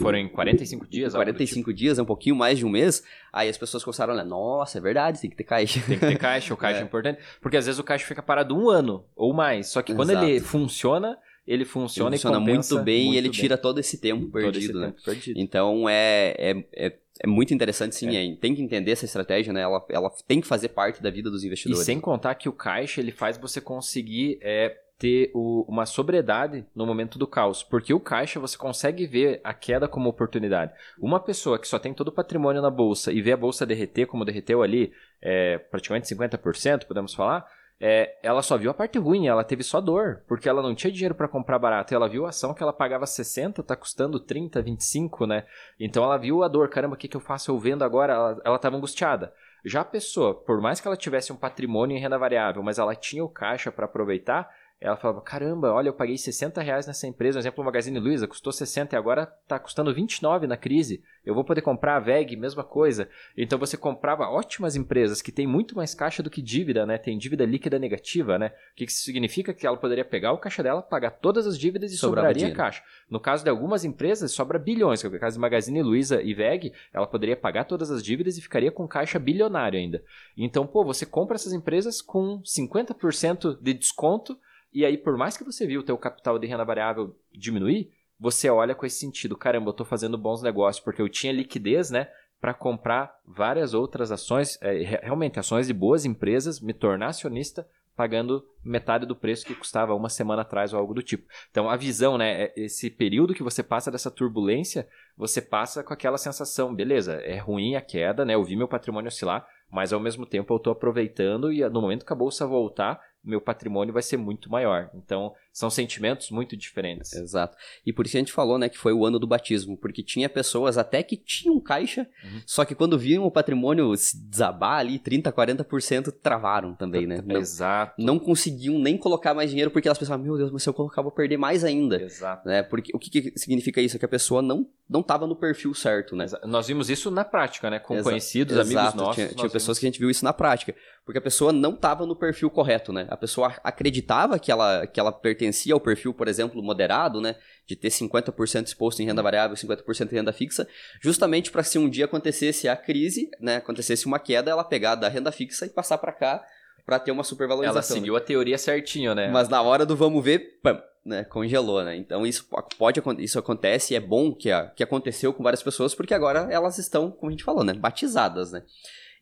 Foram 0.00 0.18
em 0.18 0.28
45 0.28 0.86
dias? 0.86 1.12
45 1.14 1.70
tipo. 1.70 1.76
dias, 1.76 1.98
é 1.98 2.02
um 2.02 2.06
pouquinho 2.06 2.36
mais 2.36 2.58
de 2.58 2.64
um 2.64 2.68
mês. 2.68 3.02
Aí 3.32 3.48
as 3.48 3.58
pessoas 3.58 3.84
começaram 3.84 4.12
a 4.12 4.16
olhar, 4.16 4.24
nossa, 4.24 4.78
é 4.78 4.80
verdade, 4.80 5.20
tem 5.20 5.28
que 5.28 5.36
ter 5.36 5.44
caixa. 5.44 5.80
Tem 5.86 5.98
que 5.98 6.06
ter 6.06 6.18
caixa, 6.18 6.54
o 6.54 6.56
caixa 6.56 6.78
é. 6.78 6.82
é 6.82 6.84
importante. 6.84 7.20
Porque 7.40 7.56
às 7.56 7.66
vezes 7.66 7.78
o 7.78 7.84
caixa 7.84 8.06
fica 8.06 8.22
parado 8.22 8.56
um 8.56 8.70
ano 8.70 9.04
ou 9.14 9.34
mais. 9.34 9.68
Só 9.68 9.82
que 9.82 9.94
quando 9.94 10.06
quando 10.06 10.24
ele 10.24 10.40
funciona, 10.40 11.18
ele 11.46 11.64
funciona, 11.64 12.10
ele 12.10 12.16
funciona 12.16 12.40
muito 12.40 12.78
bem 12.80 13.04
muito 13.04 13.14
e 13.14 13.18
ele 13.18 13.28
bem. 13.28 13.40
tira 13.40 13.56
todo 13.56 13.78
esse 13.78 13.98
tempo 13.98 14.30
perdido, 14.30 14.58
esse 14.58 14.72
né? 14.72 14.86
Tempo 14.86 15.02
perdido. 15.04 15.40
Então 15.40 15.88
é, 15.88 16.34
é, 16.38 16.64
é, 16.74 16.98
é, 17.20 17.26
muito 17.26 17.54
interessante, 17.54 17.94
sim. 17.94 18.16
É. 18.16 18.36
tem 18.36 18.54
que 18.54 18.62
entender 18.62 18.90
essa 18.90 19.04
estratégia, 19.04 19.52
né? 19.52 19.62
Ela, 19.62 19.84
ela 19.88 20.10
tem 20.26 20.40
que 20.40 20.46
fazer 20.46 20.68
parte 20.68 21.02
da 21.02 21.10
vida 21.10 21.30
dos 21.30 21.44
investidores. 21.44 21.82
E 21.82 21.84
sem 21.84 22.00
contar 22.00 22.34
que 22.34 22.48
o 22.48 22.52
caixa 22.52 23.00
ele 23.00 23.12
faz 23.12 23.38
você 23.38 23.60
conseguir 23.60 24.38
é, 24.42 24.76
ter 24.98 25.30
o, 25.34 25.64
uma 25.68 25.84
sobriedade 25.84 26.66
no 26.74 26.86
momento 26.86 27.18
do 27.18 27.26
caos, 27.26 27.62
porque 27.62 27.92
o 27.92 28.00
caixa 28.00 28.40
você 28.40 28.56
consegue 28.56 29.06
ver 29.06 29.40
a 29.44 29.52
queda 29.52 29.86
como 29.86 30.08
oportunidade. 30.08 30.72
Uma 30.98 31.20
pessoa 31.20 31.58
que 31.58 31.68
só 31.68 31.78
tem 31.78 31.92
todo 31.92 32.08
o 32.08 32.12
patrimônio 32.12 32.62
na 32.62 32.70
bolsa 32.70 33.12
e 33.12 33.20
vê 33.20 33.32
a 33.32 33.36
bolsa 33.36 33.66
derreter 33.66 34.06
como 34.06 34.24
derreteu 34.24 34.62
ali, 34.62 34.92
é, 35.20 35.58
praticamente 35.58 36.06
50%, 36.14 36.86
podemos 36.86 37.14
falar, 37.14 37.46
é, 37.78 38.18
ela 38.22 38.40
só 38.40 38.56
viu 38.56 38.70
a 38.70 38.74
parte 38.74 38.98
ruim, 38.98 39.26
ela 39.26 39.44
teve 39.44 39.62
só 39.62 39.82
dor, 39.82 40.22
porque 40.26 40.48
ela 40.48 40.62
não 40.62 40.74
tinha 40.74 40.90
dinheiro 40.90 41.14
para 41.14 41.28
comprar 41.28 41.58
barato. 41.58 41.94
Ela 41.94 42.08
viu 42.08 42.24
a 42.24 42.30
ação 42.30 42.54
que 42.54 42.62
ela 42.62 42.72
pagava 42.72 43.06
60, 43.06 43.62
tá 43.62 43.76
custando 43.76 44.18
30, 44.18 44.62
25, 44.62 45.26
né? 45.26 45.44
Então 45.78 46.02
ela 46.02 46.16
viu 46.16 46.42
a 46.42 46.48
dor, 46.48 46.70
caramba, 46.70 46.94
o 46.94 46.98
que, 46.98 47.08
que 47.08 47.16
eu 47.16 47.20
faço? 47.20 47.50
Eu 47.50 47.58
vendo 47.58 47.84
agora, 47.84 48.14
ela, 48.14 48.40
ela 48.44 48.58
tava 48.58 48.76
angustiada. 48.76 49.32
Já 49.64 49.80
a 49.80 49.84
pessoa, 49.84 50.34
por 50.34 50.60
mais 50.60 50.80
que 50.80 50.86
ela 50.86 50.96
tivesse 50.96 51.32
um 51.32 51.36
patrimônio 51.36 51.96
em 51.96 52.00
renda 52.00 52.16
variável, 52.16 52.62
mas 52.62 52.78
ela 52.78 52.94
tinha 52.94 53.24
o 53.24 53.28
caixa 53.28 53.70
para 53.70 53.84
aproveitar, 53.84 54.48
ela 54.78 54.96
falava, 54.96 55.22
caramba, 55.22 55.72
olha, 55.72 55.88
eu 55.88 55.94
paguei 55.94 56.18
60 56.18 56.60
reais 56.60 56.86
nessa 56.86 57.06
empresa, 57.06 57.38
por 57.38 57.42
exemplo, 57.42 57.62
o 57.62 57.64
Magazine 57.64 57.98
Luiza 57.98 58.28
custou 58.28 58.52
60 58.52 58.94
e 58.94 58.98
agora 58.98 59.32
está 59.42 59.58
custando 59.58 59.92
29 59.94 60.46
na 60.46 60.56
crise. 60.56 61.02
Eu 61.24 61.34
vou 61.34 61.44
poder 61.44 61.62
comprar 61.62 61.96
a 61.96 62.00
VEG, 62.00 62.36
mesma 62.36 62.62
coisa. 62.62 63.08
Então 63.36 63.58
você 63.58 63.76
comprava 63.76 64.28
ótimas 64.28 64.76
empresas 64.76 65.22
que 65.22 65.32
têm 65.32 65.46
muito 65.46 65.74
mais 65.74 65.94
caixa 65.94 66.22
do 66.22 66.30
que 66.30 66.42
dívida, 66.42 66.84
né? 66.84 66.98
Tem 66.98 67.16
dívida 67.16 67.46
líquida 67.46 67.78
negativa, 67.78 68.38
né? 68.38 68.48
O 68.72 68.76
que 68.76 68.84
isso 68.84 69.02
significa? 69.02 69.54
Que 69.54 69.66
ela 69.66 69.78
poderia 69.78 70.04
pegar 70.04 70.32
o 70.32 70.38
caixa 70.38 70.62
dela, 70.62 70.82
pagar 70.82 71.10
todas 71.10 71.46
as 71.46 71.58
dívidas 71.58 71.90
e 71.90 71.96
Sobrava 71.96 72.28
sobraria 72.28 72.38
dinheiro. 72.38 72.56
caixa. 72.56 72.82
No 73.10 73.18
caso 73.18 73.42
de 73.42 73.50
algumas 73.50 73.82
empresas, 73.82 74.30
sobra 74.32 74.58
bilhões. 74.58 75.02
No 75.02 75.18
caso 75.18 75.36
de 75.36 75.40
Magazine 75.40 75.82
Luiza 75.82 76.20
e 76.22 76.34
VEG, 76.34 76.72
ela 76.92 77.06
poderia 77.06 77.36
pagar 77.36 77.64
todas 77.64 77.90
as 77.90 78.02
dívidas 78.02 78.36
e 78.36 78.42
ficaria 78.42 78.70
com 78.70 78.86
caixa 78.86 79.18
bilionário 79.18 79.78
ainda. 79.78 80.04
Então, 80.36 80.66
pô, 80.66 80.84
você 80.84 81.06
compra 81.06 81.36
essas 81.36 81.54
empresas 81.54 82.02
com 82.02 82.42
50% 82.42 83.58
de 83.60 83.72
desconto 83.72 84.38
e 84.76 84.84
aí, 84.84 84.98
por 84.98 85.16
mais 85.16 85.38
que 85.38 85.42
você 85.42 85.66
viu 85.66 85.80
o 85.80 85.82
teu 85.82 85.96
capital 85.96 86.38
de 86.38 86.46
renda 86.46 86.62
variável 86.62 87.16
diminuir, 87.32 87.90
você 88.20 88.50
olha 88.50 88.74
com 88.74 88.84
esse 88.84 88.98
sentido, 88.98 89.34
caramba, 89.34 89.68
eu 89.68 89.70
estou 89.70 89.86
fazendo 89.86 90.18
bons 90.18 90.42
negócios 90.42 90.84
porque 90.84 91.00
eu 91.00 91.08
tinha 91.08 91.32
liquidez, 91.32 91.90
né, 91.90 92.10
para 92.38 92.52
comprar 92.52 93.18
várias 93.26 93.72
outras 93.72 94.12
ações, 94.12 94.58
é, 94.60 95.00
realmente 95.02 95.38
ações 95.38 95.66
de 95.66 95.72
boas 95.72 96.04
empresas, 96.04 96.60
me 96.60 96.74
tornar 96.74 97.06
acionista, 97.06 97.66
pagando 97.96 98.46
metade 98.62 99.06
do 99.06 99.16
preço 99.16 99.46
que 99.46 99.54
custava 99.54 99.94
uma 99.94 100.10
semana 100.10 100.42
atrás 100.42 100.74
ou 100.74 100.78
algo 100.78 100.92
do 100.92 101.02
tipo. 101.02 101.26
Então 101.50 101.70
a 101.70 101.76
visão, 101.76 102.18
né, 102.18 102.42
é 102.42 102.52
esse 102.54 102.90
período 102.90 103.32
que 103.32 103.42
você 103.42 103.62
passa 103.62 103.90
dessa 103.90 104.10
turbulência, 104.10 104.86
você 105.16 105.40
passa 105.40 105.82
com 105.82 105.94
aquela 105.94 106.18
sensação, 106.18 106.74
beleza, 106.74 107.14
é 107.14 107.38
ruim 107.38 107.76
a 107.76 107.80
queda, 107.80 108.26
né? 108.26 108.34
Eu 108.34 108.44
vi 108.44 108.54
meu 108.54 108.68
patrimônio 108.68 109.08
oscilar, 109.08 109.48
mas 109.70 109.94
ao 109.94 110.00
mesmo 110.00 110.26
tempo 110.26 110.52
eu 110.52 110.58
estou 110.58 110.72
aproveitando 110.72 111.50
e 111.50 111.66
no 111.70 111.80
momento 111.80 112.04
que 112.04 112.12
a 112.12 112.16
bolsa 112.16 112.46
voltar, 112.46 113.00
meu 113.22 113.40
patrimônio 113.40 113.92
vai 113.92 114.02
ser 114.02 114.16
muito 114.16 114.50
maior. 114.50 114.90
Então, 114.94 115.34
são 115.56 115.70
sentimentos 115.70 116.30
muito 116.30 116.54
diferentes. 116.54 117.14
Exato. 117.14 117.56
E 117.86 117.90
por 117.90 118.04
isso 118.04 118.14
a 118.14 118.20
gente 118.20 118.30
falou, 118.30 118.58
né, 118.58 118.68
que 118.68 118.76
foi 118.76 118.92
o 118.92 119.06
ano 119.06 119.18
do 119.18 119.26
batismo, 119.26 119.74
porque 119.74 120.02
tinha 120.02 120.28
pessoas 120.28 120.76
até 120.76 121.02
que 121.02 121.16
tinham 121.16 121.58
caixa, 121.58 122.06
uhum. 122.22 122.42
só 122.44 122.62
que 122.62 122.74
quando 122.74 122.98
viam 122.98 123.24
o 123.24 123.30
patrimônio 123.30 123.96
se 123.96 124.18
desabar 124.18 124.80
ali, 124.80 124.98
30, 124.98 125.32
40% 125.32 126.12
travaram 126.22 126.74
também, 126.74 127.06
né? 127.06 127.22
Não, 127.24 127.36
Exato. 127.36 127.94
Não 127.96 128.18
conseguiam 128.18 128.78
nem 128.78 128.98
colocar 128.98 129.32
mais 129.32 129.48
dinheiro 129.48 129.70
porque 129.70 129.88
elas 129.88 129.96
pensavam, 129.96 130.22
meu 130.22 130.36
Deus, 130.36 130.50
mas 130.50 130.62
se 130.62 130.68
eu 130.68 130.74
colocar 130.74 131.00
vou 131.00 131.10
perder 131.10 131.38
mais 131.38 131.64
ainda. 131.64 132.02
Exato. 132.02 132.46
Né? 132.46 132.62
Porque 132.62 132.94
o 132.94 132.98
que, 132.98 133.08
que 133.08 133.38
significa 133.38 133.80
isso? 133.80 133.96
É 133.96 133.98
que 133.98 134.04
a 134.04 134.08
pessoa 134.08 134.42
não 134.42 134.68
não 134.88 135.00
estava 135.00 135.26
no 135.26 135.34
perfil 135.34 135.74
certo, 135.74 136.14
né? 136.14 136.26
Nós 136.44 136.68
vimos 136.68 136.88
isso 136.88 137.10
na 137.10 137.24
prática, 137.24 137.68
né? 137.68 137.78
Com 137.78 137.94
Exa 137.94 138.04
conhecidos, 138.04 138.56
Exato. 138.56 138.78
amigos 138.78 138.94
nossos. 138.94 139.14
Tinha, 139.16 139.28
tinha 139.28 139.50
pessoas 139.50 139.78
que 139.78 139.86
a 139.86 139.88
gente 139.88 139.98
viu 139.98 140.08
isso 140.08 140.24
na 140.24 140.32
prática. 140.32 140.74
Porque 141.04 141.18
a 141.18 141.22
pessoa 141.22 141.52
não 141.52 141.74
estava 141.74 142.06
no 142.06 142.14
perfil 142.14 142.48
correto, 142.50 142.92
né? 142.92 143.06
A 143.10 143.16
pessoa 143.16 143.54
acreditava 143.64 144.38
que 144.38 144.50
ela, 144.50 144.86
que 144.86 145.00
ela 145.00 145.10
pertencia 145.10 145.45
ao 145.72 145.80
perfil, 145.80 146.14
por 146.14 146.28
exemplo, 146.28 146.62
moderado, 146.62 147.20
né? 147.20 147.36
De 147.66 147.76
ter 147.76 147.88
50% 147.88 148.66
exposto 148.66 149.00
em 149.00 149.06
renda 149.06 149.22
variável, 149.22 149.56
50% 149.56 150.12
em 150.12 150.14
renda 150.16 150.32
fixa, 150.32 150.68
justamente 151.00 151.50
para 151.50 151.62
se 151.62 151.78
um 151.78 151.88
dia 151.88 152.04
acontecesse 152.04 152.68
a 152.68 152.76
crise, 152.76 153.30
né? 153.40 153.56
Acontecesse 153.56 154.06
uma 154.06 154.18
queda, 154.18 154.50
ela 154.50 154.64
pegar 154.64 154.94
da 154.94 155.08
renda 155.08 155.32
fixa 155.32 155.66
e 155.66 155.70
passar 155.70 155.98
para 155.98 156.12
cá 156.12 156.44
para 156.84 157.00
ter 157.00 157.10
uma 157.10 157.24
supervalorização. 157.24 157.96
Ela 157.96 158.00
seguiu 158.00 158.14
né? 158.14 158.20
a 158.20 158.22
teoria 158.22 158.56
certinho, 158.56 159.14
né? 159.14 159.28
Mas 159.28 159.48
na 159.48 159.60
hora 159.60 159.84
do 159.84 159.96
vamos 159.96 160.24
ver, 160.24 160.60
pam, 160.62 160.80
né, 161.04 161.24
congelou, 161.24 161.84
né? 161.84 161.96
Então 161.96 162.26
isso 162.26 162.46
pode 162.78 163.02
isso 163.18 163.38
acontece 163.38 163.92
e 163.92 163.96
é 163.96 164.00
bom 164.00 164.32
que, 164.32 164.50
a, 164.50 164.66
que 164.68 164.82
aconteceu 164.82 165.32
com 165.32 165.42
várias 165.42 165.62
pessoas 165.62 165.94
porque 165.94 166.14
agora 166.14 166.48
elas 166.50 166.78
estão, 166.78 167.10
como 167.10 167.30
a 167.30 167.32
gente 167.32 167.44
falou, 167.44 167.64
né, 167.64 167.72
batizadas, 167.72 168.52
né? 168.52 168.62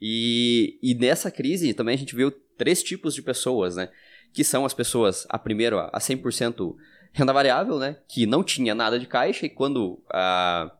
E, 0.01 0.79
e 0.83 0.95
nessa 0.95 1.31
crise 1.31 1.73
também 1.73 1.95
a 1.95 1.99
gente 1.99 2.15
viu 2.15 2.31
três 2.57 2.83
tipos 2.83 3.15
de 3.15 3.23
pessoas, 3.23 3.77
né? 3.77 3.89
Que 4.35 4.45
são 4.45 4.67
as 4.67 4.75
pessoas, 4.75 5.27
a 5.31 5.39
primeira, 5.39 5.89
a 5.93 5.99
100% 5.99 6.77
renda 7.13 7.33
variável, 7.33 7.79
né? 7.79 7.97
Que 8.09 8.27
não 8.27 8.43
tinha 8.43 8.75
nada 8.75 8.99
de 8.99 9.07
caixa 9.07 9.47
e 9.47 9.49
quando 9.49 10.03
a, 10.11 10.71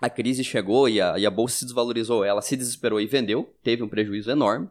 a 0.00 0.10
crise 0.10 0.44
chegou 0.44 0.88
e 0.88 1.00
a, 1.00 1.18
e 1.18 1.24
a 1.24 1.30
bolsa 1.30 1.58
se 1.58 1.64
desvalorizou, 1.64 2.24
ela 2.24 2.42
se 2.42 2.56
desesperou 2.56 3.00
e 3.00 3.06
vendeu, 3.06 3.54
teve 3.62 3.82
um 3.82 3.88
prejuízo 3.88 4.30
enorme, 4.30 4.68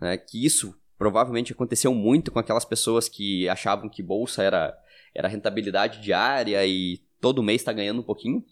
né? 0.00 0.16
Que 0.16 0.46
isso 0.46 0.74
provavelmente 0.96 1.52
aconteceu 1.52 1.92
muito 1.92 2.30
com 2.30 2.38
aquelas 2.38 2.64
pessoas 2.64 3.08
que 3.08 3.48
achavam 3.48 3.88
que 3.88 4.02
bolsa 4.02 4.42
era 4.42 4.78
era 5.14 5.26
rentabilidade 5.26 6.00
diária 6.00 6.64
e 6.64 7.00
todo 7.20 7.42
mês 7.42 7.60
está 7.60 7.72
ganhando 7.72 8.00
um 8.00 8.04
pouquinho. 8.04 8.44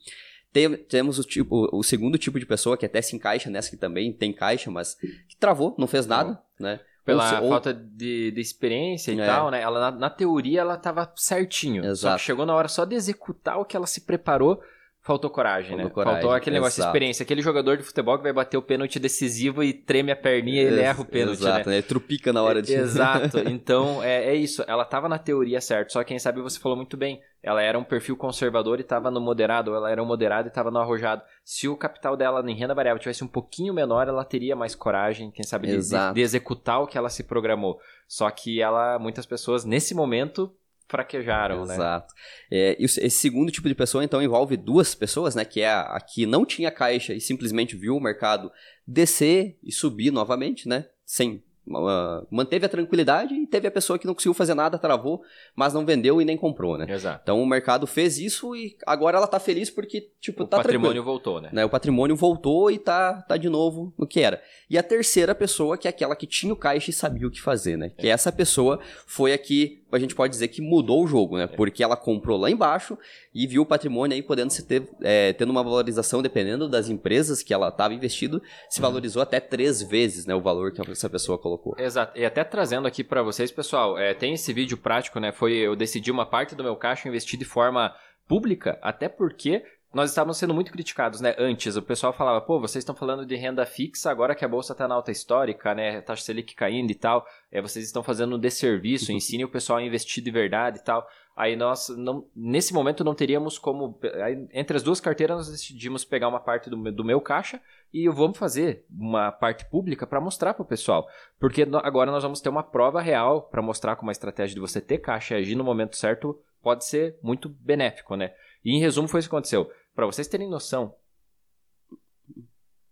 Tem, 0.53 0.77
temos 0.77 1.19
o, 1.19 1.23
tipo, 1.23 1.69
o 1.73 1.83
segundo 1.83 2.19
tipo 2.19 2.41
de 2.41 2.47
pessoa 2.47 2.77
que 2.77 2.87
até 2.87 3.01
se 3.03 3.15
encaixa 3.15 3.51
nessa 3.51 3.71
que 3.71 3.77
também 3.77 4.13
tem 4.13 4.33
caixa, 4.33 4.71
mas 4.71 4.95
que 5.29 5.37
travou, 5.39 5.75
não 5.79 5.87
fez 5.87 6.07
nada, 6.07 6.43
né? 6.59 6.81
Pela 7.07 7.41
ou, 7.41 7.51
falta 7.51 7.73
de, 7.73 8.33
de 8.33 8.41
experiência 8.41 9.13
e 9.13 9.21
é. 9.21 9.25
tal, 9.25 9.49
né? 9.49 9.63
Ela, 9.63 9.93
na, 9.93 9.99
na, 9.99 10.11
teoria 10.11 10.63
ela 10.63 10.75
estava 10.75 11.11
certinho. 11.15 11.85
Exato. 11.85 11.99
Só 11.99 12.17
que 12.17 12.25
chegou 12.25 12.45
na 12.45 12.53
hora 12.53 12.67
só 12.67 12.85
de 12.85 12.97
executar 12.97 13.61
o 13.61 13.65
que 13.65 13.77
ela 13.77 13.87
se 13.87 14.01
preparou, 14.01 14.61
Faltou 15.07 15.31
coragem, 15.31 15.71
Faltou 15.71 15.85
né? 15.85 15.91
Coragem, 15.95 16.21
Faltou 16.21 16.37
aquele 16.37 16.57
negócio 16.57 16.83
de 16.83 16.89
experiência. 16.89 17.23
Aquele 17.23 17.41
jogador 17.41 17.77
de 17.77 17.85
futebol 17.85 18.17
que 18.17 18.25
vai 18.25 18.33
bater 18.33 18.57
o 18.57 18.63
pênalti 18.63 18.99
decisivo 18.99 19.63
e 19.63 19.73
treme 19.73 20.11
a 20.11 20.17
perninha 20.17 20.61
e 20.61 20.67
ele 20.67 20.81
erra 20.81 21.01
o 21.01 21.05
pênalti, 21.05 21.39
Exato, 21.39 21.71
né? 21.71 21.77
né? 21.77 21.83
Trupica 21.83 22.33
na 22.33 22.43
hora 22.43 22.61
de... 22.61 22.75
Exato. 22.75 23.39
Então, 23.47 24.03
é, 24.03 24.31
é 24.31 24.35
isso. 24.35 24.65
Ela 24.67 24.83
estava 24.83 25.09
na 25.09 25.17
teoria 25.17 25.61
certo, 25.61 25.93
só 25.93 26.03
quem 26.03 26.19
sabe 26.19 26.41
você 26.41 26.59
falou 26.59 26.77
muito 26.77 26.97
bem. 26.97 27.21
Ela 27.41 27.63
era 27.63 27.79
um 27.79 27.85
perfil 27.85 28.17
conservador 28.17 28.81
e 28.81 28.83
estava 28.83 29.09
no 29.09 29.21
moderado, 29.21 29.71
ou 29.71 29.77
ela 29.77 29.89
era 29.93 30.03
um 30.03 30.07
moderado 30.07 30.49
e 30.49 30.51
estava 30.51 30.73
no 30.73 30.81
arrojado. 30.81 31.23
Se 31.45 31.69
o 31.69 31.77
capital 31.77 32.17
dela 32.17 32.43
em 32.51 32.57
renda 32.57 32.75
variável 32.75 33.01
tivesse 33.01 33.23
um 33.23 33.29
pouquinho 33.29 33.73
menor, 33.73 34.09
ela 34.09 34.25
teria 34.25 34.57
mais 34.57 34.75
coragem, 34.75 35.31
quem 35.31 35.45
sabe, 35.45 35.69
de, 35.69 35.79
de, 35.79 36.15
de 36.15 36.21
executar 36.21 36.83
o 36.83 36.87
que 36.89 36.99
ela 36.99 37.09
se 37.09 37.23
programou. 37.23 37.79
Só 38.09 38.29
que 38.29 38.61
ela, 38.61 38.99
muitas 38.99 39.25
pessoas, 39.25 39.65
nesse 39.65 39.95
momento, 39.95 40.53
fraquejaram, 40.89 41.63
Exato. 41.63 41.69
né? 41.69 41.75
Exato. 41.75 42.15
É, 42.51 42.77
esse 42.79 43.11
segundo 43.11 43.51
tipo 43.51 43.69
de 43.69 43.75
pessoa, 43.75 44.05
então, 44.05 44.23
envolve 44.23 44.57
duas 44.57 44.95
pessoas, 44.95 45.35
né? 45.35 45.45
Que 45.45 45.61
é 45.61 45.69
a, 45.69 45.81
a 45.81 46.01
que 46.01 46.27
não 46.27 46.45
tinha 46.45 46.71
caixa 46.71 47.13
e 47.13 47.21
simplesmente 47.21 47.77
viu 47.77 47.97
o 47.97 48.01
mercado 48.01 48.51
descer 48.87 49.59
e 49.63 49.73
subir 49.73 50.11
novamente, 50.11 50.69
né? 50.69 50.87
Sem 51.05 51.43
Uh, 51.69 52.25
manteve 52.31 52.65
a 52.65 52.69
tranquilidade 52.69 53.35
e 53.35 53.45
teve 53.45 53.67
a 53.67 53.71
pessoa 53.73 53.99
que 53.99 54.07
não 54.07 54.15
conseguiu 54.15 54.33
fazer 54.33 54.55
nada, 54.55 54.79
travou, 54.79 55.21
mas 55.55 55.75
não 55.75 55.85
vendeu 55.85 56.23
e 56.23 56.25
nem 56.25 56.37
comprou, 56.37 56.79
né? 56.79 56.87
Exato. 56.89 57.23
Então 57.25 57.43
o 57.43 57.47
mercado 57.47 57.89
fez 57.89 58.19
isso 58.19 58.55
e 58.55 58.77
agora 58.87 59.17
ela 59.17 59.27
tá 59.27 59.41
feliz 59.41 59.69
porque, 59.69 60.13
tipo, 60.21 60.45
o 60.45 60.47
tá 60.47 60.59
patrimônio 60.59 61.03
voltou, 61.03 61.41
né? 61.41 61.51
né? 61.53 61.65
O 61.65 61.69
patrimônio 61.69 62.15
voltou 62.15 62.71
e 62.71 62.79
tá, 62.79 63.21
tá 63.23 63.37
de 63.37 63.49
novo 63.49 63.93
no 63.99 64.07
que 64.07 64.21
era. 64.21 64.41
E 64.71 64.79
a 64.79 64.83
terceira 64.83 65.35
pessoa, 65.35 65.77
que 65.77 65.89
é 65.89 65.91
aquela 65.91 66.15
que 66.15 66.27
tinha 66.27 66.53
o 66.53 66.57
caixa 66.57 66.91
e 66.91 66.95
sabia 66.95 67.27
o 67.27 67.31
que 67.33 67.41
fazer, 67.41 67.77
né? 67.77 67.91
Que 67.91 68.07
essa 68.07 68.31
pessoa 68.31 68.79
foi 69.05 69.33
a 69.33 69.39
que 69.39 69.83
a 69.91 69.99
gente 69.99 70.15
pode 70.15 70.33
dizer 70.33 70.49
que 70.49 70.61
mudou 70.61 71.05
o 71.05 71.07
jogo, 71.07 71.37
né? 71.37 71.45
É. 71.45 71.47
Porque 71.47 71.83
ela 71.83 71.97
comprou 71.97 72.39
lá 72.39 72.51
embaixo 72.51 72.99
e 73.35 73.47
viu 73.47 73.63
o 73.63 73.67
patrimônio 73.67 74.15
aí 74.15 74.23
podendo 74.23 74.51
se 74.51 74.65
ter, 74.65 74.89
é, 75.03 75.33
tendo 75.33 75.51
uma 75.51 75.63
valorização, 75.63 76.23
dependendo 76.23 76.69
das 76.69 76.89
empresas 76.89 77.43
que 77.43 77.55
ela 77.55 77.69
estava 77.69 77.95
investido, 77.95 78.43
se 78.69 78.81
uhum. 78.81 78.87
valorizou 78.89 79.23
até 79.23 79.39
três 79.39 79.83
vezes, 79.83 80.27
né? 80.27 80.35
O 80.35 80.41
valor 80.41 80.73
que 80.73 80.81
essa 80.91 81.09
pessoa 81.09 81.39
colocou. 81.39 81.75
Exato. 81.79 82.19
E 82.19 82.25
até 82.25 82.43
trazendo 82.43 82.89
aqui 82.89 83.05
para 83.05 83.23
vocês, 83.23 83.51
pessoal, 83.51 83.99
é, 83.99 84.13
tem 84.15 84.35
esse 84.35 84.53
vídeo 84.53 84.77
prático, 84.77 85.21
né? 85.21 85.33
Foi 85.33 85.53
eu 85.53 85.77
decidi 85.77 86.11
uma 86.11 86.27
parte 86.27 86.55
do 86.55 86.65
meu 86.65 86.77
caixa 86.77 87.09
investir 87.09 87.39
de 87.39 87.45
forma 87.45 87.95
pública, 88.29 88.79
até 88.83 89.09
porque 89.09 89.63
nós 89.95 90.11
estávamos 90.11 90.37
sendo 90.37 90.53
muito 90.53 90.73
criticados, 90.73 91.21
né? 91.21 91.35
Antes, 91.39 91.77
o 91.77 91.83
pessoal 91.83 92.13
falava, 92.13 92.41
pô, 92.41 92.61
vocês 92.61 92.83
estão 92.83 92.95
falando 92.95 93.25
de 93.25 93.35
renda 93.37 93.65
fixa 93.65 94.11
agora 94.11 94.35
que 94.35 94.45
a 94.45 94.49
bolsa 94.49 94.73
está 94.73 94.87
na 94.87 94.95
alta 94.95 95.11
histórica, 95.11 95.75
né? 95.75 96.01
Taxa 96.03 96.25
Selic 96.25 96.55
caindo 96.55 96.91
e 96.91 96.95
tal. 96.95 97.27
É, 97.51 97.63
vocês 97.63 97.85
estão 97.85 98.03
fazendo 98.03 98.37
um 98.37 98.39
desserviço, 98.39 99.13
ensine 99.13 99.45
o 99.45 99.49
pessoal 99.49 99.79
a 99.79 99.83
investir 99.83 100.23
de 100.23 100.31
verdade 100.31 100.79
e 100.79 100.85
tal. 100.85 101.07
Aí 101.37 101.55
nós, 101.55 101.89
não, 101.91 102.27
nesse 102.35 102.73
momento, 102.73 103.05
não 103.05 103.15
teríamos 103.15 103.59
como. 103.59 103.99
Aí, 104.25 104.49
entre 104.53 104.77
as 104.77 104.83
duas 104.83 105.01
carteiras, 105.01 105.37
nós 105.37 105.51
decidimos 105.51 106.05
pegar 106.05 106.29
uma 106.29 106.41
parte 106.41 106.71
do, 106.71 106.77
do 106.91 107.05
meu 107.05 107.21
caixa 107.21 107.61
e 107.93 108.09
vamos 108.09 108.39
fazer 108.39 108.85
uma 108.91 109.31
parte 109.31 109.65
pública 109.67 110.07
para 110.07 110.21
mostrar 110.21 110.55
para 110.55 110.63
o 110.63 110.67
pessoal. 110.67 111.07
Porque 111.39 111.67
agora 111.83 112.11
nós 112.11 112.23
vamos 112.23 112.41
ter 112.41 112.49
uma 112.49 112.63
prova 112.63 113.01
real 113.01 113.43
para 113.43 113.61
mostrar 113.61 113.97
como 113.97 114.11
a 114.11 114.13
estratégia 114.13 114.55
de 114.55 114.61
você 114.61 114.81
ter 114.81 114.99
caixa 114.99 115.35
e 115.35 115.39
agir 115.39 115.55
no 115.55 115.65
momento 115.65 115.97
certo 115.97 116.39
pode 116.63 116.85
ser 116.85 117.19
muito 117.23 117.49
benéfico, 117.49 118.17
né? 118.17 118.33
E 118.67 118.73
em 118.73 118.81
resumo, 118.81 119.07
foi 119.07 119.21
isso 119.21 119.29
que 119.29 119.35
aconteceu. 119.37 119.73
Para 119.95 120.07
vocês 120.07 120.27
terem 120.27 120.51
noção. 120.51 120.93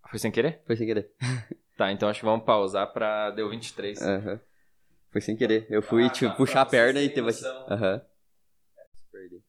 Foi 0.08 0.20
sem 0.20 0.30
querer? 0.30 0.62
Foi 0.64 0.76
sem 0.76 0.86
querer. 0.86 1.12
Tá, 1.76 1.90
então 1.90 2.08
acho 2.08 2.20
que 2.20 2.24
vamos 2.24 2.46
pausar 2.46 2.92
pra. 2.92 3.32
Deu 3.32 3.50
23. 3.50 4.00
Aham. 4.00 4.32
Uhum. 4.34 4.40
Foi 5.10 5.20
sem 5.20 5.36
querer. 5.36 5.66
Eu 5.68 5.82
fui, 5.82 6.04
ah, 6.04 6.08
tipo, 6.08 6.30
tá, 6.30 6.36
puxar 6.36 6.60
a 6.60 6.66
perna 6.66 7.02
e 7.02 7.08
teve. 7.08 7.28
Aham. 7.68 8.00
Uhum. 9.12 9.40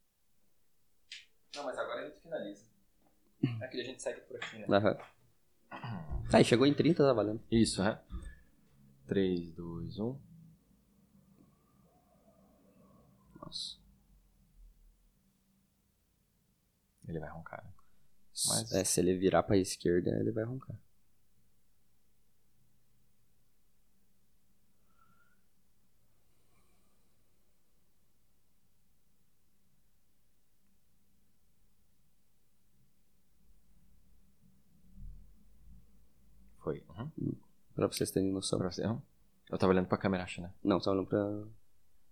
Não, 1.56 1.66
mas 1.66 1.78
agora 1.78 2.02
a 2.02 2.06
gente 2.06 2.20
finaliza. 2.20 2.66
Aqui 3.62 3.80
a 3.80 3.84
gente 3.84 4.02
segue 4.02 4.22
por 4.22 4.38
aqui, 4.38 4.58
né? 4.58 4.66
Aham. 4.76 4.98
Aí, 6.34 6.44
chegou 6.44 6.66
em 6.66 6.74
30, 6.74 7.04
tá 7.04 7.14
valendo. 7.14 7.44
Isso, 7.52 7.84
é. 7.84 8.02
3, 9.06 9.52
2, 9.52 10.00
1. 10.00 10.20
Nossa. 13.40 13.85
Ele 17.08 17.20
vai 17.20 17.30
roncar. 17.30 17.64
Né? 17.64 17.72
Mas... 18.48 18.72
É, 18.74 18.84
se 18.84 19.00
ele 19.00 19.18
virar 19.18 19.44
pra 19.44 19.58
esquerda, 19.58 20.12
ele 20.20 20.32
vai 20.32 20.44
roncar. 20.44 20.76
Foi. 36.66 36.84
Uhum. 36.90 37.12
Hum. 37.20 37.34
Pra 37.76 37.88
vocês 37.88 38.10
terem 38.10 38.32
noção. 38.32 38.58
Pra 38.58 38.72
você. 38.72 38.84
Eu 38.84 39.58
tava 39.58 39.72
olhando 39.72 39.88
pra 39.88 39.98
câmera, 39.98 40.24
acho, 40.24 40.42
né? 40.42 40.52
Não, 40.64 40.80
tava 40.80 40.98
olhando 40.98 41.08
pra. 41.08 41.20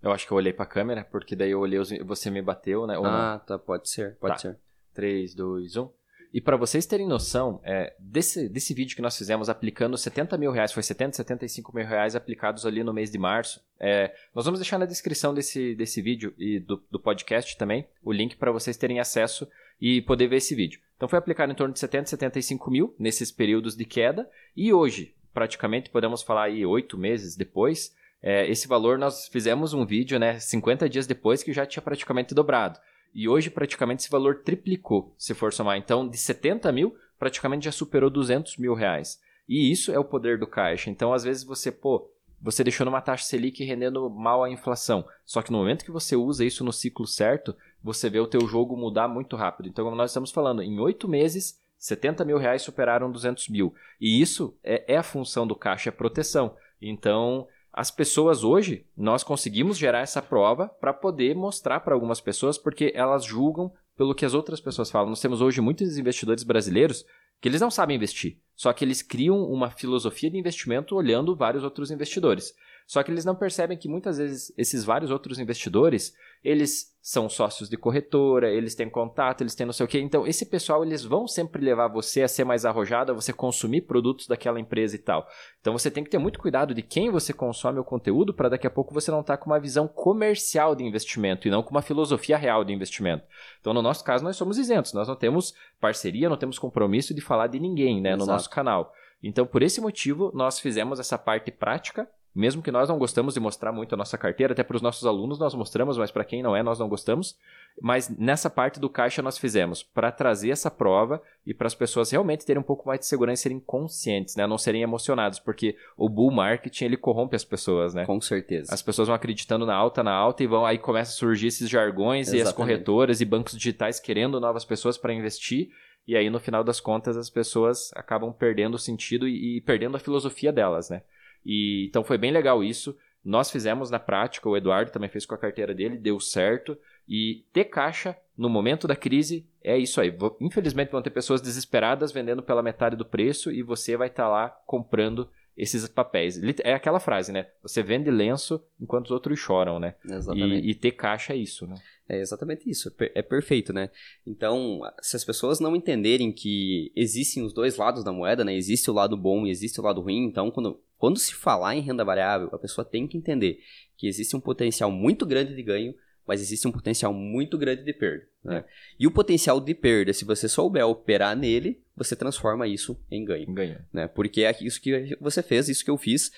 Eu 0.01 0.11
acho 0.11 0.27
que 0.27 0.33
eu 0.33 0.37
olhei 0.37 0.53
pra 0.53 0.65
câmera, 0.65 1.03
porque 1.05 1.35
daí 1.35 1.51
eu 1.51 1.59
olhei, 1.59 1.79
você 2.03 2.29
me 2.29 2.41
bateu, 2.41 2.85
né? 2.85 2.97
Ou 2.97 3.05
ah, 3.05 3.37
não? 3.37 3.39
tá, 3.39 3.57
pode 3.57 3.89
ser, 3.89 4.15
pode 4.17 4.35
tá. 4.35 4.39
ser. 4.39 4.59
3, 4.93 5.33
2, 5.33 5.75
1. 5.77 5.89
E 6.33 6.41
para 6.41 6.57
vocês 6.57 6.87
terem 6.87 7.07
noção, 7.07 7.61
é, 7.63 7.93
desse, 7.99 8.49
desse 8.49 8.73
vídeo 8.73 8.95
que 8.95 9.03
nós 9.03 9.15
fizemos 9.15 9.49
aplicando 9.49 9.95
70 9.95 10.35
mil 10.35 10.51
reais, 10.51 10.71
foi 10.71 10.81
70, 10.81 11.17
75 11.17 11.75
mil 11.75 11.85
reais 11.85 12.15
aplicados 12.15 12.65
ali 12.65 12.83
no 12.83 12.91
mês 12.91 13.11
de 13.11 13.19
março. 13.19 13.63
É, 13.79 14.11
nós 14.33 14.43
vamos 14.45 14.59
deixar 14.59 14.79
na 14.79 14.87
descrição 14.87 15.31
desse, 15.31 15.75
desse 15.75 16.01
vídeo 16.01 16.33
e 16.39 16.59
do, 16.59 16.83
do 16.89 16.99
podcast 16.99 17.55
também 17.55 17.85
o 18.03 18.11
link 18.11 18.35
para 18.35 18.51
vocês 18.51 18.75
terem 18.75 18.99
acesso 18.99 19.47
e 19.79 20.01
poder 20.01 20.27
ver 20.27 20.37
esse 20.37 20.55
vídeo. 20.55 20.81
Então 20.97 21.07
foi 21.07 21.19
aplicado 21.19 21.51
em 21.51 21.55
torno 21.55 21.73
de 21.73 21.79
70, 21.79 22.09
75 22.09 22.71
mil 22.71 22.95
nesses 22.97 23.31
períodos 23.31 23.75
de 23.75 23.85
queda. 23.85 24.27
E 24.57 24.73
hoje, 24.73 25.13
praticamente, 25.35 25.91
podemos 25.91 26.23
falar 26.23 26.45
aí 26.45 26.65
oito 26.65 26.97
meses 26.97 27.35
depois, 27.35 27.93
É, 28.25 28.49
esse 28.49 28.69
valor 28.69 28.97
nós 28.97 29.27
fizemos 29.27 29.73
um 29.73 29.85
vídeo, 29.85 30.17
né, 30.17 30.39
50 30.39 30.87
dias 30.87 31.05
depois 31.05 31.43
que 31.43 31.51
já 31.51 31.65
tinha 31.65 31.81
praticamente 31.83 32.33
dobrado. 32.33 32.79
E 33.13 33.29
hoje 33.29 33.49
praticamente 33.49 34.01
esse 34.01 34.09
valor 34.09 34.41
triplicou, 34.43 35.13
se 35.17 35.33
for 35.33 35.53
somar. 35.53 35.77
Então, 35.77 36.07
de 36.07 36.17
70 36.17 36.71
mil, 36.71 36.95
praticamente 37.19 37.65
já 37.65 37.71
superou 37.71 38.09
200 38.09 38.57
mil 38.57 38.73
reais. 38.73 39.21
E 39.47 39.71
isso 39.71 39.91
é 39.91 39.99
o 39.99 40.05
poder 40.05 40.39
do 40.39 40.47
caixa. 40.47 40.89
Então, 40.89 41.13
às 41.13 41.23
vezes 41.23 41.43
você, 41.43 41.71
pô, 41.71 42.09
você 42.41 42.63
deixou 42.63 42.85
numa 42.85 43.01
taxa 43.01 43.25
Selic 43.25 43.63
rendendo 43.63 44.09
mal 44.09 44.43
a 44.43 44.49
inflação. 44.49 45.05
Só 45.25 45.41
que 45.41 45.51
no 45.51 45.57
momento 45.57 45.85
que 45.85 45.91
você 45.91 46.15
usa 46.15 46.43
isso 46.43 46.63
no 46.63 46.73
ciclo 46.73 47.07
certo, 47.07 47.55
você 47.81 48.09
vê 48.09 48.19
o 48.19 48.27
teu 48.27 48.47
jogo 48.47 48.75
mudar 48.75 49.07
muito 49.07 49.35
rápido. 49.35 49.69
Então, 49.69 49.85
como 49.85 49.95
nós 49.95 50.11
estamos 50.11 50.31
falando, 50.31 50.61
em 50.61 50.79
oito 50.79 51.07
meses, 51.07 51.61
70 51.77 52.25
mil 52.25 52.37
reais 52.37 52.61
superaram 52.61 53.11
200 53.11 53.47
mil. 53.49 53.73
E 53.99 54.21
isso 54.21 54.57
é, 54.63 54.93
é 54.93 54.97
a 54.97 55.03
função 55.03 55.45
do 55.45 55.55
caixa, 55.55 55.89
é 55.89 55.91
proteção. 55.91 56.55
Então, 56.81 57.47
as 57.73 57.89
pessoas 57.89 58.43
hoje, 58.43 58.85
nós 58.95 59.23
conseguimos 59.23 59.79
gerar 59.79 60.01
essa 60.01 60.21
prova 60.21 60.69
para 60.69 60.93
poder 60.93 61.35
mostrar 61.35 61.79
para 61.79 61.95
algumas 61.95 62.21
pessoas, 62.21 62.55
porque 62.55 62.91
elas 62.93 63.25
julgam 63.25 63.73
pelo 63.97 64.13
que 64.13 64.25
as 64.25 64.35
outras 64.35 64.61
pessoas 64.61 64.91
falam. 64.91 65.09
Nós 65.09 65.19
temos 65.19 65.41
hoje 65.41 65.59
muitos 65.59 65.97
investidores 65.97 66.43
brasileiros 66.43 67.03
que 67.41 67.49
eles 67.49 67.59
não 67.59 67.71
sabem 67.71 67.97
investir, 67.97 68.37
só 68.55 68.71
que 68.71 68.85
eles 68.85 69.01
criam 69.01 69.43
uma 69.51 69.71
filosofia 69.71 70.29
de 70.29 70.37
investimento 70.37 70.95
olhando 70.95 71.35
vários 71.35 71.63
outros 71.63 71.89
investidores. 71.89 72.53
Só 72.85 73.01
que 73.01 73.11
eles 73.11 73.25
não 73.25 73.35
percebem 73.35 73.77
que 73.77 73.89
muitas 73.89 74.17
vezes 74.17 74.53
esses 74.57 74.83
vários 74.83 75.09
outros 75.09 75.39
investidores, 75.39 76.13
eles 76.43 76.93
são 77.03 77.27
sócios 77.27 77.69
de 77.69 77.75
corretora, 77.75 78.49
eles 78.49 78.75
têm 78.75 78.89
contato, 78.89 79.41
eles 79.41 79.53
têm 79.53 79.65
não 79.65 79.73
sei 79.73 79.85
o 79.85 79.89
quê. 79.89 79.99
Então, 79.99 80.25
esse 80.25 80.45
pessoal, 80.45 80.85
eles 80.85 81.03
vão 81.03 81.27
sempre 81.27 81.61
levar 81.61 81.89
você 81.89 82.21
a 82.21 82.29
ser 82.29 82.45
mais 82.45 82.63
arrojado, 82.63 83.11
a 83.11 83.15
você 83.15 83.33
consumir 83.33 83.81
produtos 83.81 84.25
daquela 84.25 84.57
empresa 84.57 84.95
e 84.95 84.99
tal. 84.99 85.27
Então, 85.59 85.73
você 85.73 85.91
tem 85.91 86.01
que 86.01 86.09
ter 86.09 86.17
muito 86.17 86.39
cuidado 86.39 86.73
de 86.73 86.81
quem 86.81 87.11
você 87.11 87.33
consome 87.33 87.77
o 87.77 87.83
conteúdo 87.83 88.33
para 88.33 88.47
daqui 88.47 88.65
a 88.65 88.69
pouco 88.69 88.93
você 88.93 89.11
não 89.11 89.19
estar 89.19 89.35
tá 89.35 89.43
com 89.43 89.49
uma 89.49 89.59
visão 89.59 89.85
comercial 89.85 90.75
de 90.75 90.85
investimento 90.85 91.45
e 91.45 91.51
não 91.51 91.61
com 91.61 91.71
uma 91.71 91.81
filosofia 91.81 92.37
real 92.37 92.63
de 92.63 92.71
investimento. 92.71 93.25
Então, 93.59 93.73
no 93.73 93.81
nosso 93.81 94.01
caso, 94.01 94.23
nós 94.23 94.37
somos 94.37 94.57
isentos. 94.57 94.93
Nós 94.93 95.07
não 95.07 95.15
temos 95.17 95.53
parceria, 95.81 96.29
não 96.29 96.37
temos 96.37 96.57
compromisso 96.57 97.13
de 97.13 97.19
falar 97.19 97.47
de 97.47 97.59
ninguém 97.59 98.01
né, 98.01 98.15
no 98.15 98.25
nosso 98.25 98.49
canal. 98.49 98.93
Então, 99.21 99.45
por 99.45 99.61
esse 99.61 99.81
motivo, 99.81 100.31
nós 100.33 100.57
fizemos 100.57 101.01
essa 101.01 101.17
parte 101.17 101.51
prática 101.51 102.09
mesmo 102.35 102.63
que 102.63 102.71
nós 102.71 102.89
não 102.89 102.97
gostamos 102.97 103.35
de 103.35 103.39
mostrar 103.39 103.71
muito 103.71 103.93
a 103.93 103.97
nossa 103.97 104.17
carteira, 104.17 104.53
até 104.53 104.63
para 104.63 104.75
os 104.75 104.81
nossos 104.81 105.05
alunos 105.05 105.37
nós 105.37 105.53
mostramos, 105.53 105.97
mas 105.97 106.09
para 106.09 106.25
quem 106.25 106.41
não 106.41 106.55
é, 106.55 106.63
nós 106.63 106.79
não 106.79 106.89
gostamos. 106.89 107.37
Mas 107.81 108.09
nessa 108.09 108.49
parte 108.49 108.79
do 108.79 108.89
caixa 108.89 109.21
nós 109.21 109.37
fizemos 109.37 109.83
para 109.83 110.11
trazer 110.11 110.49
essa 110.49 110.71
prova 110.71 111.21
e 111.45 111.53
para 111.53 111.67
as 111.67 111.75
pessoas 111.75 112.09
realmente 112.11 112.45
terem 112.45 112.59
um 112.59 112.65
pouco 112.65 112.87
mais 112.87 112.99
de 112.99 113.05
segurança 113.05 113.41
e 113.41 113.43
serem 113.43 113.59
conscientes, 113.59 114.35
né? 114.35 114.47
Não 114.47 114.57
serem 114.57 114.81
emocionados, 114.81 115.39
porque 115.39 115.75
o 115.95 116.09
bull 116.09 116.31
marketing 116.31 116.85
ele 116.85 116.97
corrompe 116.97 117.35
as 117.35 117.45
pessoas, 117.45 117.93
né? 117.93 118.05
Com 118.05 118.19
certeza. 118.19 118.73
As 118.73 118.81
pessoas 118.81 119.07
vão 119.07 119.15
acreditando 119.15 119.65
na 119.65 119.75
alta, 119.75 120.01
na 120.03 120.13
alta 120.13 120.43
e 120.43 120.47
vão 120.47 120.65
aí 120.65 120.77
começa 120.77 121.11
a 121.11 121.15
surgir 121.15 121.47
esses 121.47 121.69
jargões 121.69 122.27
Exatamente. 122.27 122.45
e 122.45 122.47
as 122.47 122.53
corretoras 122.53 123.21
e 123.21 123.25
bancos 123.25 123.53
digitais 123.53 123.99
querendo 123.99 124.39
novas 124.39 124.65
pessoas 124.65 124.97
para 124.97 125.13
investir. 125.13 125.69
E 126.07 126.17
aí, 126.17 126.29
no 126.29 126.39
final 126.39 126.63
das 126.63 126.79
contas, 126.79 127.15
as 127.15 127.29
pessoas 127.29 127.91
acabam 127.95 128.33
perdendo 128.33 128.75
o 128.75 128.79
sentido 128.79 129.27
e, 129.27 129.57
e 129.57 129.61
perdendo 129.61 129.95
a 129.95 129.99
filosofia 129.99 130.51
delas, 130.51 130.89
né? 130.89 131.01
E 131.45 131.87
então 131.87 132.03
foi 132.03 132.17
bem 132.17 132.31
legal 132.31 132.63
isso. 132.63 132.97
Nós 133.23 133.49
fizemos 133.49 133.89
na 133.89 133.99
prática, 133.99 134.49
o 134.49 134.57
Eduardo 134.57 134.91
também 134.91 135.09
fez 135.09 135.25
com 135.25 135.33
a 135.33 135.37
carteira 135.37 135.73
dele, 135.73 135.97
deu 135.97 136.19
certo. 136.19 136.77
E 137.07 137.45
ter 137.53 137.65
caixa 137.65 138.17
no 138.37 138.49
momento 138.49 138.87
da 138.87 138.95
crise 138.95 139.47
é 139.63 139.77
isso 139.77 140.01
aí. 140.01 140.13
Infelizmente 140.41 140.91
vão 140.91 141.01
ter 141.01 141.09
pessoas 141.09 141.41
desesperadas 141.41 142.11
vendendo 142.11 142.43
pela 142.43 142.63
metade 142.63 142.95
do 142.95 143.05
preço 143.05 143.51
e 143.51 143.61
você 143.61 143.95
vai 143.95 144.07
estar 144.07 144.23
tá 144.23 144.29
lá 144.29 144.49
comprando 144.65 145.29
esses 145.57 145.87
papéis. 145.87 146.39
É 146.63 146.73
aquela 146.73 146.99
frase, 146.99 147.31
né? 147.31 147.47
Você 147.61 147.83
vende 147.83 148.09
lenço 148.09 148.63
enquanto 148.79 149.05
os 149.05 149.11
outros 149.11 149.39
choram, 149.39 149.79
né? 149.79 149.95
Exatamente. 150.03 150.65
E, 150.65 150.71
e 150.71 150.75
ter 150.75 150.91
caixa 150.91 151.33
é 151.33 151.37
isso, 151.37 151.67
né? 151.67 151.75
É 152.07 152.19
exatamente 152.19 152.69
isso, 152.69 152.93
é 152.99 153.21
perfeito, 153.21 153.71
né? 153.71 153.89
Então, 154.27 154.81
se 155.01 155.15
as 155.15 155.23
pessoas 155.23 155.61
não 155.61 155.73
entenderem 155.73 156.33
que 156.33 156.91
existem 156.95 157.43
os 157.43 157.53
dois 157.53 157.77
lados 157.77 158.03
da 158.03 158.11
moeda, 158.11 158.43
né? 158.43 158.53
Existe 158.53 158.91
o 158.91 158.93
lado 158.93 159.15
bom 159.15 159.45
e 159.45 159.49
existe 159.49 159.79
o 159.79 159.83
lado 159.83 160.01
ruim, 160.01 160.25
então 160.25 160.51
quando 160.51 160.79
quando 160.97 161.19
se 161.19 161.33
falar 161.33 161.75
em 161.75 161.81
renda 161.81 162.05
variável, 162.05 162.47
a 162.53 162.57
pessoa 162.57 162.85
tem 162.85 163.05
que 163.05 163.17
entender 163.17 163.59
que 163.97 164.07
existe 164.07 164.37
um 164.37 164.39
potencial 164.39 164.89
muito 164.89 165.25
grande 165.25 165.53
de 165.53 165.61
ganho, 165.61 165.93
mas 166.25 166.39
existe 166.39 166.65
um 166.65 166.71
potencial 166.71 167.13
muito 167.13 167.57
grande 167.57 167.83
de 167.83 167.91
perda. 167.91 168.25
Né? 168.41 168.59
É. 168.59 168.65
E 168.97 169.05
o 169.05 169.11
potencial 169.11 169.59
de 169.59 169.75
perda, 169.75 170.13
se 170.13 170.23
você 170.23 170.47
souber 170.47 170.87
operar 170.87 171.35
nele, 171.35 171.82
você 171.95 172.15
transforma 172.15 172.67
isso 172.67 172.99
em 173.09 173.23
ganho. 173.23 173.51
ganho. 173.53 173.79
Né? 173.91 174.07
Porque 174.07 174.43
é 174.43 174.55
isso 174.61 174.81
que 174.81 175.15
você 175.19 175.43
fez, 175.43 175.69
isso 175.69 175.83
que 175.83 175.91
eu 175.91 175.97
fiz. 175.97 176.31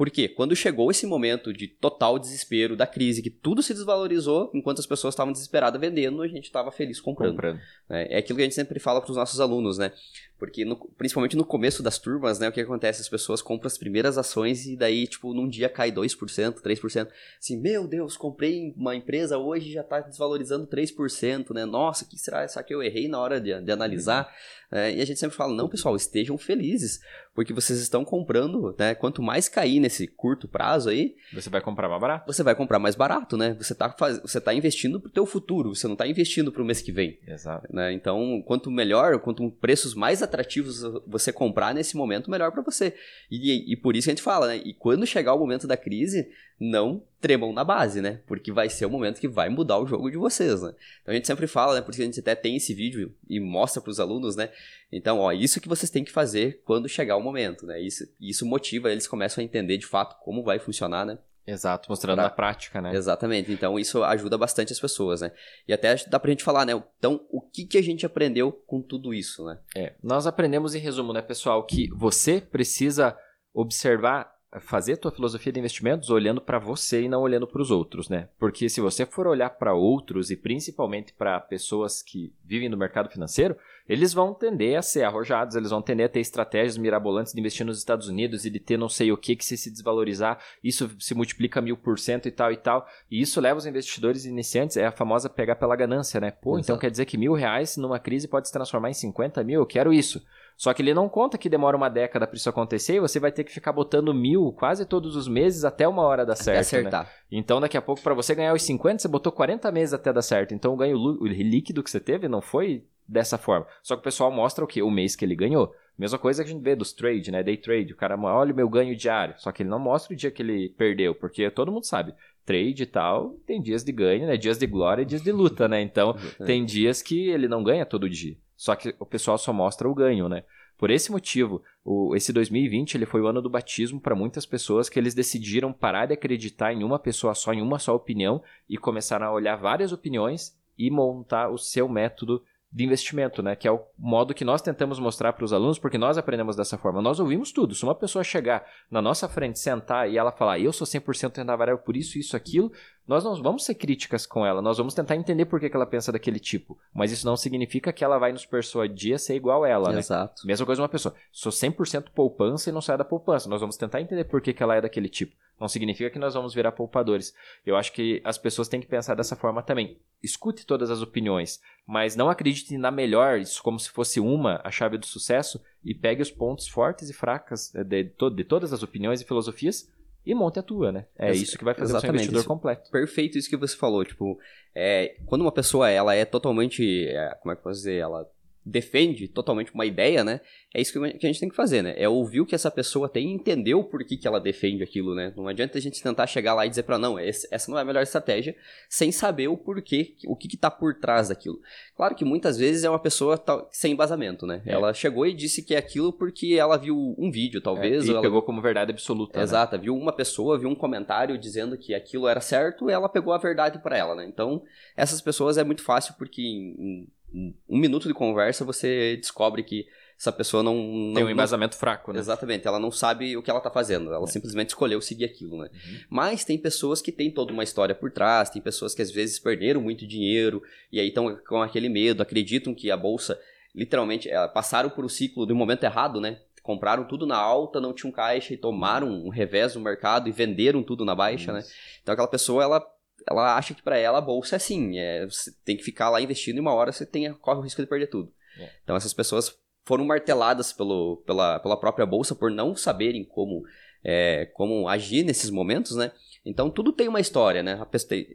Porque 0.00 0.28
quando 0.28 0.56
chegou 0.56 0.90
esse 0.90 1.06
momento 1.06 1.52
de 1.52 1.68
total 1.68 2.18
desespero 2.18 2.74
da 2.74 2.86
crise, 2.86 3.20
que 3.20 3.28
tudo 3.28 3.62
se 3.62 3.74
desvalorizou, 3.74 4.50
enquanto 4.54 4.78
as 4.78 4.86
pessoas 4.86 5.12
estavam 5.12 5.30
desesperadas 5.30 5.78
vendendo, 5.78 6.22
a 6.22 6.28
gente 6.28 6.44
estava 6.44 6.72
feliz 6.72 7.00
comprando. 7.00 7.32
comprando. 7.32 7.60
É, 7.90 8.14
é 8.14 8.18
aquilo 8.18 8.36
que 8.38 8.42
a 8.42 8.46
gente 8.46 8.54
sempre 8.54 8.78
fala 8.80 9.00
para 9.02 9.10
os 9.10 9.16
nossos 9.16 9.40
alunos, 9.40 9.76
né? 9.76 9.92
Porque, 10.40 10.64
no, 10.64 10.74
principalmente 10.96 11.36
no 11.36 11.44
começo 11.44 11.82
das 11.82 11.98
turmas, 11.98 12.38
né, 12.38 12.48
o 12.48 12.52
que 12.52 12.62
acontece? 12.62 13.02
As 13.02 13.08
pessoas 13.10 13.42
compram 13.42 13.66
as 13.66 13.76
primeiras 13.76 14.16
ações 14.16 14.66
e 14.66 14.74
daí, 14.74 15.06
tipo, 15.06 15.34
num 15.34 15.46
dia 15.46 15.68
cai 15.68 15.92
2%, 15.92 16.62
3%. 16.62 17.08
Assim, 17.38 17.60
meu 17.60 17.86
Deus, 17.86 18.16
comprei 18.16 18.72
uma 18.74 18.96
empresa 18.96 19.36
hoje 19.36 19.68
e 19.68 19.72
já 19.74 19.82
está 19.82 20.00
desvalorizando 20.00 20.66
3%, 20.66 21.52
né? 21.52 21.66
Nossa, 21.66 22.06
que 22.06 22.16
será? 22.18 22.48
Será 22.48 22.64
que 22.64 22.74
eu 22.74 22.82
errei 22.82 23.06
na 23.06 23.20
hora 23.20 23.38
de, 23.38 23.60
de 23.60 23.70
analisar? 23.70 24.24
Uhum. 24.24 24.60
É, 24.72 24.94
e 24.94 25.00
a 25.00 25.04
gente 25.04 25.18
sempre 25.18 25.36
fala, 25.36 25.52
não, 25.52 25.68
pessoal, 25.68 25.96
estejam 25.96 26.38
felizes, 26.38 27.00
porque 27.34 27.52
vocês 27.52 27.80
estão 27.80 28.04
comprando, 28.04 28.74
né? 28.78 28.94
Quanto 28.94 29.20
mais 29.20 29.48
cair 29.48 29.80
nesse 29.80 30.06
curto 30.06 30.46
prazo 30.46 30.88
aí... 30.88 31.16
Você 31.32 31.50
vai 31.50 31.60
comprar 31.60 31.88
mais 31.88 32.00
barato. 32.00 32.32
Você 32.32 32.42
vai 32.42 32.54
comprar 32.54 32.78
mais 32.78 32.94
barato, 32.94 33.36
né? 33.36 33.54
Você 33.54 33.72
está 33.72 33.90
faz... 33.90 34.20
você 34.20 34.40
tá 34.40 34.54
investindo 34.54 35.00
pro 35.00 35.10
teu 35.10 35.26
futuro, 35.26 35.74
você 35.74 35.88
não 35.88 35.94
está 35.94 36.06
investindo 36.06 36.52
pro 36.52 36.64
mês 36.64 36.80
que 36.80 36.92
vem. 36.92 37.18
Exato. 37.26 37.66
Né? 37.74 37.92
Então, 37.92 38.42
quanto 38.46 38.70
melhor, 38.70 39.18
quanto 39.18 39.50
preços 39.50 39.92
mais 39.94 40.22
atrativos 40.30 40.82
você 41.06 41.32
comprar 41.32 41.74
nesse 41.74 41.96
momento, 41.96 42.30
melhor 42.30 42.52
para 42.52 42.62
você. 42.62 42.94
E, 43.30 43.72
e, 43.72 43.76
por 43.76 43.96
isso 43.96 44.08
a 44.08 44.12
gente 44.12 44.22
fala, 44.22 44.48
né? 44.48 44.56
E 44.64 44.72
quando 44.72 45.06
chegar 45.06 45.34
o 45.34 45.38
momento 45.38 45.66
da 45.66 45.76
crise, 45.76 46.30
não 46.58 47.02
tremam 47.20 47.52
na 47.52 47.64
base, 47.64 48.00
né? 48.00 48.20
Porque 48.26 48.52
vai 48.52 48.68
ser 48.68 48.86
o 48.86 48.90
momento 48.90 49.20
que 49.20 49.28
vai 49.28 49.48
mudar 49.48 49.78
o 49.78 49.86
jogo 49.86 50.10
de 50.10 50.16
vocês, 50.16 50.62
né? 50.62 50.74
Então 51.02 51.12
a 51.12 51.14
gente 51.14 51.26
sempre 51.26 51.46
fala, 51.46 51.74
né? 51.74 51.80
Porque 51.80 52.00
a 52.00 52.04
gente 52.04 52.20
até 52.20 52.34
tem 52.34 52.56
esse 52.56 52.72
vídeo 52.72 53.14
e 53.28 53.40
mostra 53.40 53.80
para 53.82 53.90
os 53.90 54.00
alunos, 54.00 54.36
né? 54.36 54.50
Então, 54.92 55.18
ó, 55.18 55.32
isso 55.32 55.60
que 55.60 55.68
vocês 55.68 55.90
têm 55.90 56.04
que 56.04 56.12
fazer 56.12 56.62
quando 56.64 56.88
chegar 56.88 57.16
o 57.16 57.22
momento, 57.22 57.66
né? 57.66 57.80
Isso, 57.80 58.08
isso 58.20 58.46
motiva, 58.46 58.90
eles 58.90 59.06
começam 59.06 59.42
a 59.42 59.44
entender 59.44 59.76
de 59.76 59.86
fato 59.86 60.16
como 60.22 60.42
vai 60.42 60.58
funcionar, 60.58 61.04
né? 61.04 61.18
Exato, 61.50 61.88
mostrando 61.88 62.16
pra... 62.16 62.24
na 62.24 62.30
prática, 62.30 62.80
né? 62.80 62.94
Exatamente. 62.94 63.52
Então 63.52 63.78
isso 63.78 64.02
ajuda 64.02 64.38
bastante 64.38 64.72
as 64.72 64.80
pessoas, 64.80 65.20
né? 65.20 65.32
E 65.66 65.72
até 65.72 65.94
dá 66.08 66.18
pra 66.18 66.30
gente 66.30 66.44
falar, 66.44 66.64
né? 66.64 66.72
Então, 66.98 67.26
o 67.30 67.40
que, 67.40 67.64
que 67.64 67.78
a 67.78 67.82
gente 67.82 68.06
aprendeu 68.06 68.52
com 68.52 68.80
tudo 68.80 69.12
isso, 69.12 69.44
né? 69.44 69.58
É, 69.76 69.94
nós 70.02 70.26
aprendemos 70.26 70.74
em 70.74 70.78
resumo, 70.78 71.12
né, 71.12 71.22
pessoal, 71.22 71.64
que 71.64 71.88
você 71.94 72.40
precisa 72.40 73.16
observar 73.52 74.32
fazer 74.58 74.94
a 74.94 74.96
tua 74.96 75.12
filosofia 75.12 75.52
de 75.52 75.60
investimentos 75.60 76.10
olhando 76.10 76.40
para 76.40 76.58
você 76.58 77.02
e 77.02 77.08
não 77.08 77.20
olhando 77.20 77.46
para 77.46 77.62
os 77.62 77.70
outros, 77.70 78.08
né? 78.08 78.28
Porque 78.38 78.68
se 78.68 78.80
você 78.80 79.06
for 79.06 79.28
olhar 79.28 79.50
para 79.50 79.74
outros 79.74 80.30
e 80.30 80.36
principalmente 80.36 81.12
para 81.12 81.38
pessoas 81.38 82.02
que 82.02 82.32
vivem 82.44 82.68
no 82.68 82.76
mercado 82.76 83.08
financeiro, 83.08 83.56
eles 83.88 84.12
vão 84.12 84.34
tender 84.34 84.76
a 84.76 84.82
ser 84.82 85.04
arrojados, 85.04 85.54
eles 85.54 85.70
vão 85.70 85.80
tender 85.80 86.06
a 86.06 86.08
ter 86.08 86.18
estratégias 86.18 86.76
mirabolantes 86.76 87.32
de 87.32 87.38
investir 87.38 87.64
nos 87.64 87.78
Estados 87.78 88.08
Unidos 88.08 88.44
e 88.44 88.50
de 88.50 88.58
ter 88.58 88.76
não 88.76 88.88
sei 88.88 89.12
o 89.12 89.16
que 89.16 89.36
que 89.36 89.44
se 89.44 89.56
se 89.56 89.70
desvalorizar, 89.70 90.40
isso 90.64 90.90
se 90.98 91.14
multiplica 91.14 91.60
mil 91.60 91.76
por 91.76 91.98
cento 91.98 92.26
e 92.26 92.32
tal 92.32 92.50
e 92.50 92.56
tal, 92.56 92.86
e 93.08 93.20
isso 93.20 93.40
leva 93.40 93.58
os 93.58 93.66
investidores 93.66 94.24
iniciantes, 94.24 94.76
é 94.76 94.86
a 94.86 94.92
famosa 94.92 95.28
pegar 95.28 95.56
pela 95.56 95.76
ganância, 95.76 96.20
né? 96.20 96.30
Pô, 96.30 96.50
então 96.50 96.58
Exato. 96.58 96.64
então 96.64 96.78
quer 96.78 96.90
dizer 96.90 97.04
que 97.04 97.18
mil 97.18 97.34
reais 97.34 97.76
numa 97.76 98.00
crise 98.00 98.26
pode 98.26 98.48
se 98.48 98.52
transformar 98.52 98.90
em 98.90 98.94
50 98.94 99.44
mil, 99.44 99.60
eu 99.60 99.66
quero 99.66 99.92
isso. 99.92 100.20
Só 100.60 100.74
que 100.74 100.82
ele 100.82 100.92
não 100.92 101.08
conta 101.08 101.38
que 101.38 101.48
demora 101.48 101.74
uma 101.74 101.88
década 101.88 102.26
para 102.26 102.36
isso 102.36 102.50
acontecer 102.50 102.96
e 102.96 103.00
você 103.00 103.18
vai 103.18 103.32
ter 103.32 103.44
que 103.44 103.50
ficar 103.50 103.72
botando 103.72 104.12
mil 104.12 104.52
quase 104.52 104.84
todos 104.84 105.16
os 105.16 105.26
meses 105.26 105.64
até 105.64 105.88
uma 105.88 106.02
hora 106.02 106.26
dar 106.26 106.36
certo. 106.36 106.48
Até 106.48 106.54
né? 106.54 106.60
acertar. 106.60 107.04
Né? 107.04 107.10
Então, 107.32 107.62
daqui 107.62 107.78
a 107.78 107.80
pouco, 107.80 108.02
para 108.02 108.12
você 108.12 108.34
ganhar 108.34 108.52
os 108.52 108.62
50, 108.64 108.98
você 108.98 109.08
botou 109.08 109.32
40 109.32 109.72
meses 109.72 109.94
até 109.94 110.12
dar 110.12 110.20
certo. 110.20 110.52
Então, 110.52 110.74
o 110.74 110.76
ganho 110.76 110.98
o 110.98 111.26
líquido 111.26 111.82
que 111.82 111.90
você 111.90 111.98
teve 111.98 112.28
não 112.28 112.42
foi 112.42 112.84
dessa 113.08 113.38
forma. 113.38 113.66
Só 113.82 113.96
que 113.96 114.00
o 114.00 114.04
pessoal 114.04 114.30
mostra 114.30 114.62
o 114.62 114.68
que? 114.68 114.82
O 114.82 114.90
mês 114.90 115.16
que 115.16 115.24
ele 115.24 115.34
ganhou. 115.34 115.74
Mesma 115.96 116.18
coisa 116.18 116.44
que 116.44 116.50
a 116.50 116.52
gente 116.52 116.62
vê 116.62 116.76
dos 116.76 116.92
trade, 116.92 117.30
né? 117.30 117.42
Day 117.42 117.56
trade. 117.56 117.94
O 117.94 117.96
cara 117.96 118.20
olha 118.20 118.52
o 118.52 118.56
meu 118.56 118.68
ganho 118.68 118.94
diário. 118.94 119.36
Só 119.38 119.50
que 119.50 119.62
ele 119.62 119.70
não 119.70 119.78
mostra 119.78 120.12
o 120.12 120.16
dia 120.16 120.30
que 120.30 120.42
ele 120.42 120.68
perdeu, 120.76 121.14
porque 121.14 121.50
todo 121.50 121.72
mundo 121.72 121.86
sabe. 121.86 122.12
Trade 122.44 122.82
e 122.82 122.86
tal, 122.86 123.30
tem 123.46 123.62
dias 123.62 123.82
de 123.82 123.92
ganho, 123.92 124.26
né? 124.26 124.36
Dias 124.36 124.58
de 124.58 124.66
glória 124.66 125.00
e 125.00 125.06
dias 125.06 125.22
de 125.22 125.32
luta, 125.32 125.66
né? 125.66 125.80
Então, 125.80 126.14
tem 126.44 126.66
dias 126.66 127.00
que 127.00 127.30
ele 127.30 127.48
não 127.48 127.64
ganha 127.64 127.86
todo 127.86 128.10
dia. 128.10 128.36
Só 128.60 128.76
que 128.76 128.94
o 128.98 129.06
pessoal 129.06 129.38
só 129.38 129.54
mostra 129.54 129.88
o 129.88 129.94
ganho, 129.94 130.28
né? 130.28 130.44
Por 130.76 130.90
esse 130.90 131.10
motivo, 131.10 131.62
o, 131.82 132.14
esse 132.14 132.30
2020 132.30 132.94
ele 132.94 133.06
foi 133.06 133.22
o 133.22 133.26
ano 133.26 133.40
do 133.40 133.48
batismo 133.48 133.98
para 133.98 134.14
muitas 134.14 134.44
pessoas 134.44 134.86
que 134.86 134.98
eles 134.98 135.14
decidiram 135.14 135.72
parar 135.72 136.04
de 136.04 136.12
acreditar 136.12 136.70
em 136.70 136.84
uma 136.84 136.98
pessoa 136.98 137.34
só, 137.34 137.54
em 137.54 137.62
uma 137.62 137.78
só 137.78 137.94
opinião 137.94 138.42
e 138.68 138.76
começaram 138.76 139.26
a 139.26 139.32
olhar 139.32 139.56
várias 139.56 139.92
opiniões 139.92 140.54
e 140.76 140.90
montar 140.90 141.48
o 141.48 141.56
seu 141.56 141.88
método 141.88 142.44
de 142.72 142.84
investimento, 142.84 143.42
né? 143.42 143.56
Que 143.56 143.66
é 143.66 143.72
o 143.72 143.80
modo 143.98 144.32
que 144.32 144.44
nós 144.44 144.62
tentamos 144.62 145.00
mostrar 145.00 145.32
para 145.32 145.44
os 145.44 145.52
alunos, 145.52 145.78
porque 145.78 145.98
nós 145.98 146.16
aprendemos 146.16 146.54
dessa 146.54 146.78
forma. 146.78 147.02
Nós 147.02 147.18
ouvimos 147.18 147.50
tudo. 147.50 147.74
Se 147.74 147.82
uma 147.82 147.94
pessoa 147.94 148.22
chegar 148.22 148.64
na 148.88 149.02
nossa 149.02 149.28
frente, 149.28 149.58
sentar 149.58 150.08
e 150.08 150.16
ela 150.16 150.30
falar, 150.30 150.60
eu 150.60 150.72
sou 150.72 150.86
100% 150.86 151.38
renda 151.38 151.56
variável 151.56 151.82
por 151.82 151.96
isso, 151.96 152.16
isso, 152.16 152.36
aquilo, 152.36 152.70
nós 153.08 153.24
não 153.24 153.34
vamos 153.42 153.64
ser 153.64 153.74
críticas 153.74 154.24
com 154.24 154.46
ela. 154.46 154.62
Nós 154.62 154.78
vamos 154.78 154.94
tentar 154.94 155.16
entender 155.16 155.46
por 155.46 155.58
que, 155.58 155.68
que 155.68 155.74
ela 155.74 155.86
pensa 155.86 156.12
daquele 156.12 156.38
tipo. 156.38 156.78
Mas 156.94 157.10
isso 157.10 157.26
não 157.26 157.36
significa 157.36 157.92
que 157.92 158.04
ela 158.04 158.18
vai 158.18 158.30
nos 158.30 158.46
persuadir 158.46 159.16
a 159.16 159.18
ser 159.18 159.34
igual 159.34 159.64
a 159.64 159.68
ela, 159.68 159.90
né? 159.90 159.98
Exato. 159.98 160.46
Mesma 160.46 160.64
coisa 160.64 160.80
uma 160.80 160.88
pessoa, 160.88 161.12
sou 161.32 161.50
100% 161.50 162.10
poupança 162.14 162.70
e 162.70 162.72
não 162.72 162.80
sai 162.80 162.96
da 162.96 163.04
poupança. 163.04 163.48
Nós 163.48 163.60
vamos 163.60 163.76
tentar 163.76 164.00
entender 164.00 164.24
por 164.24 164.40
que, 164.40 164.52
que 164.52 164.62
ela 164.62 164.76
é 164.76 164.80
daquele 164.80 165.08
tipo. 165.08 165.34
Não 165.60 165.68
significa 165.68 166.08
que 166.08 166.18
nós 166.18 166.32
vamos 166.32 166.54
virar 166.54 166.72
poupadores. 166.72 167.34
Eu 167.66 167.76
acho 167.76 167.92
que 167.92 168.22
as 168.24 168.38
pessoas 168.38 168.66
têm 168.66 168.80
que 168.80 168.86
pensar 168.86 169.14
dessa 169.14 169.36
forma 169.36 169.62
também. 169.62 169.98
Escute 170.22 170.64
todas 170.64 170.90
as 170.90 171.02
opiniões, 171.02 171.60
mas 171.86 172.16
não 172.16 172.30
acredite 172.30 172.78
na 172.78 172.90
melhor, 172.90 173.38
isso 173.38 173.62
como 173.62 173.78
se 173.78 173.90
fosse 173.90 174.18
uma, 174.18 174.60
a 174.64 174.70
chave 174.70 174.96
do 174.96 175.06
sucesso, 175.06 175.62
e 175.84 175.94
pegue 175.94 176.22
os 176.22 176.30
pontos 176.30 176.66
fortes 176.66 177.10
e 177.10 177.12
fracas 177.12 177.74
eh, 177.74 177.84
de, 177.84 178.04
de, 178.04 178.30
de 178.34 178.44
todas 178.44 178.72
as 178.72 178.82
opiniões 178.82 179.20
e 179.20 179.24
filosofias 179.24 179.90
e 180.24 180.34
monte 180.34 180.58
a 180.58 180.62
tua, 180.62 180.92
né? 180.92 181.06
É 181.18 181.32
isso 181.32 181.58
que 181.58 181.64
vai 181.64 181.74
fazer 181.74 181.96
o 181.96 182.00
seu 182.00 182.10
investidor 182.10 182.40
isso, 182.40 182.48
completo. 182.48 182.90
Perfeito 182.90 183.38
isso 183.38 183.48
que 183.48 183.56
você 183.56 183.76
falou, 183.76 184.04
tipo, 184.04 184.38
é, 184.74 185.16
quando 185.26 185.42
uma 185.42 185.52
pessoa 185.52 185.88
ela 185.90 186.14
é 186.14 186.24
totalmente, 186.24 187.06
é, 187.06 187.34
como 187.40 187.52
é 187.52 187.54
que 187.54 187.60
eu 187.60 187.64
posso 187.64 187.78
dizer, 187.78 187.96
ela 187.96 188.30
defende 188.64 189.26
totalmente 189.26 189.72
uma 189.72 189.86
ideia, 189.86 190.22
né? 190.22 190.40
É 190.74 190.80
isso 190.80 190.92
que 190.92 191.26
a 191.26 191.26
gente 191.26 191.40
tem 191.40 191.48
que 191.48 191.56
fazer, 191.56 191.82
né? 191.82 191.94
É 191.96 192.08
ouvir 192.08 192.42
o 192.42 192.46
que 192.46 192.54
essa 192.54 192.70
pessoa 192.70 193.08
tem 193.08 193.30
e 193.30 193.34
entender 193.34 193.74
o 193.74 193.82
porquê 193.82 194.16
que 194.16 194.28
ela 194.28 194.38
defende 194.38 194.82
aquilo, 194.82 195.14
né? 195.14 195.32
Não 195.36 195.48
adianta 195.48 195.78
a 195.78 195.80
gente 195.80 196.02
tentar 196.02 196.26
chegar 196.26 196.54
lá 196.54 196.64
e 196.66 196.68
dizer 196.68 196.84
para 196.84 196.98
não, 196.98 197.18
essa 197.18 197.70
não 197.70 197.78
é 197.78 197.82
a 197.82 197.84
melhor 197.84 198.02
estratégia, 198.02 198.54
sem 198.88 199.10
saber 199.10 199.48
o 199.48 199.56
porquê, 199.56 200.14
o 200.26 200.36
que, 200.36 200.46
que 200.46 200.56
tá 200.56 200.70
por 200.70 200.94
trás 200.94 201.28
daquilo. 201.28 201.60
Claro 201.96 202.14
que 202.14 202.24
muitas 202.24 202.56
vezes 202.58 202.84
é 202.84 202.90
uma 202.90 202.98
pessoa 202.98 203.42
sem 203.72 203.92
embasamento, 203.92 204.46
né? 204.46 204.62
É. 204.66 204.72
Ela 204.72 204.92
chegou 204.94 205.26
e 205.26 205.34
disse 205.34 205.62
que 205.62 205.74
é 205.74 205.78
aquilo 205.78 206.12
porque 206.12 206.54
ela 206.58 206.76
viu 206.76 207.14
um 207.18 207.30
vídeo, 207.30 207.60
talvez. 207.60 208.04
É, 208.04 208.08
e 208.08 208.10
ela... 208.10 208.22
pegou 208.22 208.42
como 208.42 208.62
verdade 208.62 208.92
absoluta. 208.92 209.38
Né? 209.38 209.42
Exato, 209.42 209.76
né? 209.76 209.82
viu 209.82 209.96
uma 209.96 210.12
pessoa, 210.12 210.58
viu 210.58 210.68
um 210.68 210.74
comentário 210.74 211.36
dizendo 211.38 211.76
que 211.76 211.94
aquilo 211.94 212.28
era 212.28 212.40
certo, 212.40 212.88
e 212.88 212.92
ela 212.92 213.08
pegou 213.08 213.32
a 213.32 213.38
verdade 213.38 213.80
para 213.80 213.96
ela, 213.96 214.14
né? 214.14 214.26
Então, 214.26 214.62
essas 214.96 215.20
pessoas 215.20 215.58
é 215.58 215.64
muito 215.64 215.82
fácil 215.82 216.14
porque 216.18 216.42
em 216.42 217.08
um 217.32 217.78
minuto 217.78 218.08
de 218.08 218.14
conversa 218.14 218.64
você 218.64 219.16
descobre 219.16 219.62
que 219.62 219.86
essa 220.20 220.30
pessoa 220.30 220.62
não, 220.62 220.74
não 220.74 221.14
tem 221.14 221.24
um 221.24 221.30
embasamento 221.30 221.74
não, 221.74 221.80
fraco, 221.80 222.12
né? 222.12 222.18
Exatamente, 222.18 222.68
ela 222.68 222.78
não 222.78 222.90
sabe 222.90 223.38
o 223.38 223.42
que 223.42 223.50
ela 223.50 223.60
tá 223.60 223.70
fazendo, 223.70 224.12
ela 224.12 224.24
é. 224.24 224.26
simplesmente 224.26 224.68
escolheu 224.68 225.00
seguir 225.00 225.24
aquilo, 225.24 225.56
né? 225.56 225.70
Uhum. 225.72 225.98
Mas 226.10 226.44
tem 226.44 226.58
pessoas 226.58 227.00
que 227.00 227.10
têm 227.10 227.30
toda 227.30 227.54
uma 227.54 227.64
história 227.64 227.94
por 227.94 228.10
trás, 228.10 228.50
tem 228.50 228.60
pessoas 228.60 228.94
que 228.94 229.00
às 229.00 229.10
vezes 229.10 229.38
perderam 229.38 229.80
muito 229.80 230.06
dinheiro 230.06 230.62
e 230.92 231.00
aí 231.00 231.08
estão 231.08 231.34
com 231.48 231.62
aquele 231.62 231.88
medo, 231.88 232.22
acreditam 232.22 232.74
que 232.74 232.90
a 232.90 232.98
bolsa 232.98 233.40
literalmente 233.74 234.28
é, 234.28 234.46
passaram 234.48 234.90
por 234.90 235.06
o 235.06 235.08
ciclo 235.08 235.46
do 235.46 235.54
momento 235.54 235.84
errado, 235.84 236.20
né? 236.20 236.38
Compraram 236.62 237.04
tudo 237.04 237.26
na 237.26 237.38
alta, 237.38 237.80
não 237.80 237.94
tinham 237.94 238.12
caixa 238.12 238.52
e 238.52 238.58
tomaram 238.58 239.08
um 239.08 239.30
revés 239.30 239.74
no 239.74 239.80
mercado 239.80 240.28
e 240.28 240.32
venderam 240.32 240.82
tudo 240.82 241.02
na 241.02 241.14
baixa, 241.14 241.50
né? 241.50 241.62
Então 242.02 242.12
aquela 242.12 242.28
pessoa 242.28 242.62
ela 242.62 242.86
ela 243.28 243.56
acha 243.56 243.74
que 243.74 243.82
para 243.82 243.98
ela 243.98 244.18
a 244.18 244.22
bolsa 244.22 244.56
é 244.56 244.58
assim, 244.58 244.98
é, 244.98 245.24
você 245.24 245.52
tem 245.64 245.76
que 245.76 245.82
ficar 245.82 246.10
lá 246.10 246.20
investindo 246.20 246.56
e 246.56 246.60
uma 246.60 246.74
hora 246.74 246.92
você 246.92 247.06
tem, 247.06 247.32
corre 247.34 247.58
o 247.58 247.62
risco 247.62 247.82
de 247.82 247.88
perder 247.88 248.08
tudo. 248.08 248.32
É. 248.58 248.70
Então 248.82 248.96
essas 248.96 249.14
pessoas 249.14 249.56
foram 249.84 250.04
marteladas 250.04 250.72
pelo, 250.72 251.18
pela, 251.26 251.58
pela 251.58 251.76
própria 251.76 252.06
bolsa 252.06 252.34
por 252.34 252.50
não 252.50 252.74
saberem 252.74 253.24
como, 253.24 253.62
é, 254.04 254.46
como 254.54 254.88
agir 254.88 255.24
nesses 255.24 255.50
momentos, 255.50 255.96
né? 255.96 256.12
Então 256.44 256.70
tudo 256.70 256.92
tem 256.92 257.06
uma 257.06 257.20
história, 257.20 257.62
né? 257.62 257.78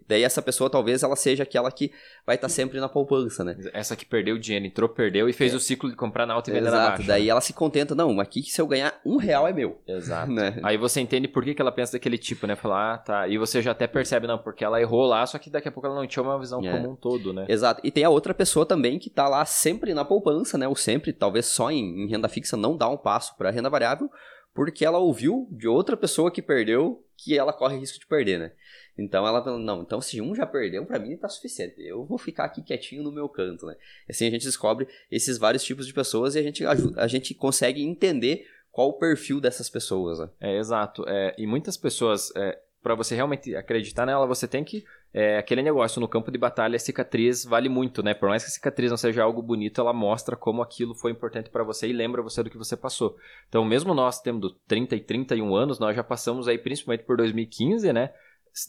Daí 0.07 0.23
essa 0.23 0.41
pessoa 0.41 0.69
talvez 0.69 1.01
ela 1.01 1.15
seja 1.15 1.43
aquela 1.43 1.71
que 1.71 1.91
vai 2.25 2.35
estar 2.35 2.47
tá 2.47 2.53
sempre 2.53 2.79
na 2.79 2.87
poupança, 2.87 3.43
né? 3.43 3.57
Essa 3.73 3.95
que 3.95 4.05
perdeu 4.05 4.35
o 4.35 4.39
dinheiro, 4.39 4.65
entrou, 4.65 4.87
perdeu 4.87 5.27
e 5.27 5.33
fez 5.33 5.53
é. 5.53 5.55
o 5.55 5.59
ciclo 5.59 5.89
de 5.89 5.95
comprar 5.95 6.25
na 6.25 6.33
alta 6.33 6.51
e 6.51 6.53
vender 6.53 6.69
na 6.69 6.89
baixa. 6.89 7.03
Daí 7.03 7.29
ela 7.29 7.41
se 7.41 7.53
contenta, 7.53 7.95
não, 7.95 8.19
aqui 8.19 8.43
se 8.43 8.61
eu 8.61 8.67
ganhar 8.67 8.99
um 9.03 9.17
real 9.17 9.47
é 9.47 9.53
meu. 9.53 9.81
Exato. 9.87 10.25
Né? 10.35 10.59
Aí 10.63 10.75
você 10.75 10.99
entende 10.99 11.29
por 11.29 11.45
que, 11.45 11.53
que 11.53 11.61
ela 11.61 11.71
pensa 11.71 11.93
daquele 11.93 12.17
tipo, 12.17 12.45
né? 12.45 12.55
Falar, 12.55 12.95
ah, 12.95 12.97
tá. 12.97 13.27
E 13.27 13.37
você 13.37 13.61
já 13.61 13.71
até 13.71 13.87
percebe, 13.87 14.27
não, 14.27 14.37
porque 14.37 14.65
ela 14.65 14.81
errou 14.81 15.05
lá, 15.05 15.25
só 15.25 15.37
que 15.37 15.49
daqui 15.49 15.69
a 15.69 15.71
pouco 15.71 15.87
ela 15.87 15.95
não 15.95 16.05
tinha 16.05 16.21
uma 16.21 16.37
visão 16.37 16.65
é. 16.65 16.71
como 16.71 16.91
um 16.91 16.95
todo, 16.95 17.31
né? 17.31 17.45
Exato. 17.47 17.79
E 17.83 17.89
tem 17.89 18.03
a 18.03 18.09
outra 18.09 18.33
pessoa 18.33 18.65
também 18.65 18.99
que 18.99 19.09
tá 19.09 19.29
lá 19.29 19.45
sempre 19.45 19.93
na 19.93 20.03
poupança, 20.03 20.57
né? 20.57 20.67
Ou 20.67 20.75
sempre, 20.75 21.13
talvez 21.13 21.45
só 21.45 21.71
em, 21.71 22.03
em 22.03 22.09
renda 22.09 22.27
fixa, 22.27 22.57
não 22.57 22.75
dá 22.75 22.89
um 22.89 22.97
passo 22.97 23.37
para 23.37 23.49
renda 23.49 23.69
variável, 23.69 24.09
porque 24.55 24.85
ela 24.85 24.97
ouviu 24.97 25.47
de 25.51 25.67
outra 25.67 25.97
pessoa 25.97 26.31
que 26.31 26.41
perdeu 26.41 27.05
que 27.17 27.37
ela 27.37 27.53
corre 27.53 27.77
risco 27.77 27.99
de 27.99 28.07
perder, 28.07 28.39
né? 28.39 28.51
Então 28.97 29.27
ela 29.27 29.43
não, 29.57 29.81
então 29.81 29.99
se 29.99 30.21
um 30.21 30.33
já 30.33 30.45
perdeu, 30.45 30.85
para 30.85 30.97
mim 30.97 31.17
tá 31.17 31.27
suficiente. 31.27 31.75
Eu 31.81 32.05
vou 32.05 32.17
ficar 32.17 32.45
aqui 32.45 32.63
quietinho 32.63 33.03
no 33.03 33.11
meu 33.11 33.27
canto, 33.27 33.65
né? 33.65 33.75
Assim 34.09 34.25
a 34.27 34.31
gente 34.31 34.45
descobre 34.45 34.87
esses 35.11 35.37
vários 35.37 35.63
tipos 35.63 35.85
de 35.85 35.93
pessoas 35.93 36.35
e 36.35 36.39
a 36.39 36.41
gente 36.41 36.65
ajuda, 36.65 37.01
a 37.01 37.07
gente 37.07 37.33
consegue 37.33 37.83
entender 37.83 38.47
qual 38.71 38.89
o 38.89 38.93
perfil 38.93 39.41
dessas 39.41 39.69
pessoas, 39.69 40.19
né? 40.19 40.29
É, 40.39 40.57
exato. 40.57 41.03
É, 41.07 41.35
e 41.37 41.45
muitas 41.45 41.75
pessoas, 41.75 42.33
é, 42.35 42.57
para 42.81 42.95
você 42.95 43.13
realmente 43.13 43.53
acreditar 43.55 44.05
nela, 44.05 44.25
você 44.25 44.47
tem 44.47 44.63
que 44.63 44.85
é, 45.17 45.37
aquele 45.37 45.61
negócio 45.61 46.01
no 46.01 46.09
campo 46.09 46.29
de 46.29 46.37
batalha, 46.37 46.75
a 46.75 46.79
cicatriz 46.79 47.45
vale 47.45 47.69
muito, 47.69 48.03
né? 48.03 48.13
Por 48.13 48.27
mais 48.27 48.43
que 48.43 48.49
a 48.49 48.51
cicatriz 48.51 48.91
não 48.91 48.97
seja 48.97 49.23
algo 49.23 49.41
bonito, 49.41 49.79
ela 49.79 49.93
mostra 49.93 50.35
como 50.35 50.61
aquilo 50.61 50.93
foi 50.93 51.09
importante 51.09 51.49
para 51.49 51.63
você 51.63 51.87
e 51.87 51.93
lembra 51.93 52.21
você 52.21 52.43
do 52.43 52.49
que 52.49 52.57
você 52.57 52.75
passou. 52.75 53.15
Então, 53.47 53.63
mesmo 53.63 53.93
nós 53.93 54.19
tendo 54.19 54.49
30 54.67 54.93
e 54.97 54.99
31 54.99 55.55
anos, 55.55 55.79
nós 55.79 55.95
já 55.95 56.03
passamos 56.03 56.49
aí 56.49 56.57
principalmente 56.57 57.05
por 57.05 57.15
2015, 57.15 57.93
né? 57.93 58.11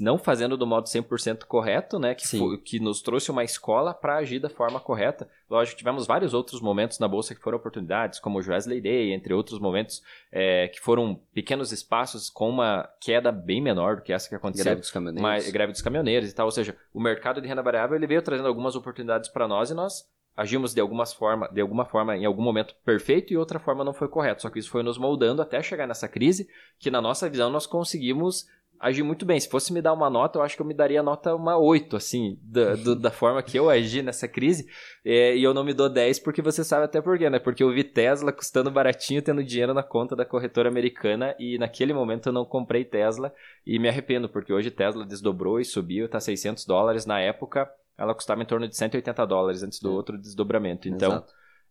Não 0.01 0.19
fazendo 0.19 0.57
do 0.57 0.67
modo 0.67 0.89
100% 0.89 1.45
correto, 1.45 1.99
né, 1.99 2.15
que, 2.15 2.27
foi, 2.27 2.59
que 2.59 2.81
nos 2.81 3.01
trouxe 3.01 3.31
uma 3.31 3.45
escola 3.45 3.95
para 3.95 4.17
agir 4.17 4.41
da 4.41 4.51
forma 4.51 4.81
correta. 4.81 5.29
Lógico, 5.49 5.79
tivemos 5.79 6.07
vários 6.07 6.35
outros 6.35 6.61
momentos 6.61 6.99
na 6.99 7.07
bolsa 7.07 7.35
que 7.35 7.41
foram 7.41 7.59
oportunidades, 7.59 8.19
como 8.19 8.41
o 8.41 8.43
Wesley 8.45 8.81
Day, 8.81 9.13
entre 9.13 9.33
outros 9.33 9.61
momentos 9.61 10.03
é, 10.33 10.67
que 10.69 10.81
foram 10.81 11.21
pequenos 11.33 11.71
espaços 11.71 12.29
com 12.29 12.51
uma 12.51 12.89
queda 13.01 13.31
bem 13.31 13.63
menor 13.63 13.97
do 13.97 14.03
que 14.03 14.13
essa 14.13 14.29
que 14.29 14.35
aconteceu. 14.35 14.65
Greve 14.65 14.81
dos 14.81 14.91
caminhoneiros. 14.91 15.23
Mas, 15.23 15.51
greve 15.51 15.73
dos 15.73 15.83
caminhoneiros 15.83 16.29
e 16.29 16.35
tal. 16.35 16.47
Ou 16.47 16.53
seja, 16.53 16.77
o 16.93 17.01
mercado 17.01 17.41
de 17.41 17.47
renda 17.47 17.63
variável 17.63 17.97
ele 17.97 18.07
veio 18.09 18.23
trazendo 18.23 18.49
algumas 18.49 18.75
oportunidades 18.75 19.29
para 19.29 19.47
nós 19.47 19.71
e 19.71 19.75
nós 19.75 20.05
agimos 20.37 20.75
de, 20.75 20.81
algumas 20.81 21.15
forma, 21.15 21.49
de 21.49 21.61
alguma 21.61 21.85
forma 21.85 22.17
em 22.17 22.27
algum 22.27 22.43
momento 22.43 22.75
perfeito 22.85 23.33
e 23.33 23.37
outra 23.37 23.59
forma 23.59 23.83
não 23.83 23.95
foi 23.95 24.09
correto. 24.09 24.43
Só 24.43 24.51
que 24.51 24.59
isso 24.59 24.71
foi 24.71 24.83
nos 24.83 24.99
moldando 24.99 25.41
até 25.41 25.63
chegar 25.63 25.87
nessa 25.87 26.09
crise, 26.09 26.49
que 26.79 26.91
na 26.91 27.01
nossa 27.01 27.29
visão 27.31 27.51
nós 27.51 27.67
conseguimos 27.67 28.47
agi 28.81 29.03
muito 29.03 29.25
bem. 29.25 29.39
Se 29.39 29.49
fosse 29.49 29.73
me 29.73 29.81
dar 29.83 29.93
uma 29.93 30.11
nota, 30.11 30.39
eu 30.39 30.43
acho 30.43 30.57
que 30.57 30.63
eu 30.63 30.67
me 30.67 30.75
daria 30.75 31.03
nota 31.03 31.35
uma 31.35 31.57
8, 31.57 31.97
assim, 31.97 32.39
da, 32.43 32.75
do, 32.75 32.95
da 32.95 33.11
forma 33.11 33.43
que 33.43 33.59
eu 33.59 33.71
agi 33.71 34.03
nessa 34.03 34.29
crise. 34.29 34.67
É, 35.05 35.37
e 35.37 35.43
eu 35.43 35.55
não 35.55 35.65
me 35.65 35.75
dou 35.75 35.89
10 35.89 36.21
porque 36.21 36.43
você 36.43 36.65
sabe 36.65 36.85
até 36.85 37.01
por 37.01 37.19
quê, 37.19 37.31
né? 37.31 37.39
Porque 37.39 37.63
eu 37.63 37.73
vi 37.73 37.85
Tesla 37.85 38.33
custando 38.33 38.71
baratinho, 38.71 39.23
tendo 39.23 39.43
dinheiro 39.43 39.75
na 39.75 39.83
conta 39.83 40.15
da 40.15 40.25
corretora 40.25 40.69
americana 40.69 41.35
e 41.39 41.59
naquele 41.59 41.93
momento 41.93 42.29
eu 42.29 42.33
não 42.33 42.45
comprei 42.45 42.85
Tesla 42.85 43.33
e 43.67 43.79
me 43.79 43.89
arrependo, 43.89 44.29
porque 44.29 44.53
hoje 44.53 44.71
Tesla 44.71 45.05
desdobrou 45.05 45.61
e 45.61 45.65
subiu, 45.65 46.09
tá 46.09 46.21
600 46.21 46.65
dólares. 46.67 47.07
Na 47.07 47.21
época, 47.21 47.69
ela 47.99 48.15
custava 48.15 48.43
em 48.43 48.47
torno 48.47 48.69
de 48.69 48.77
180 48.77 49.27
dólares 49.27 49.63
antes 49.63 49.81
do 49.81 49.93
outro 49.93 50.19
desdobramento. 50.19 50.89
Então. 50.89 51.25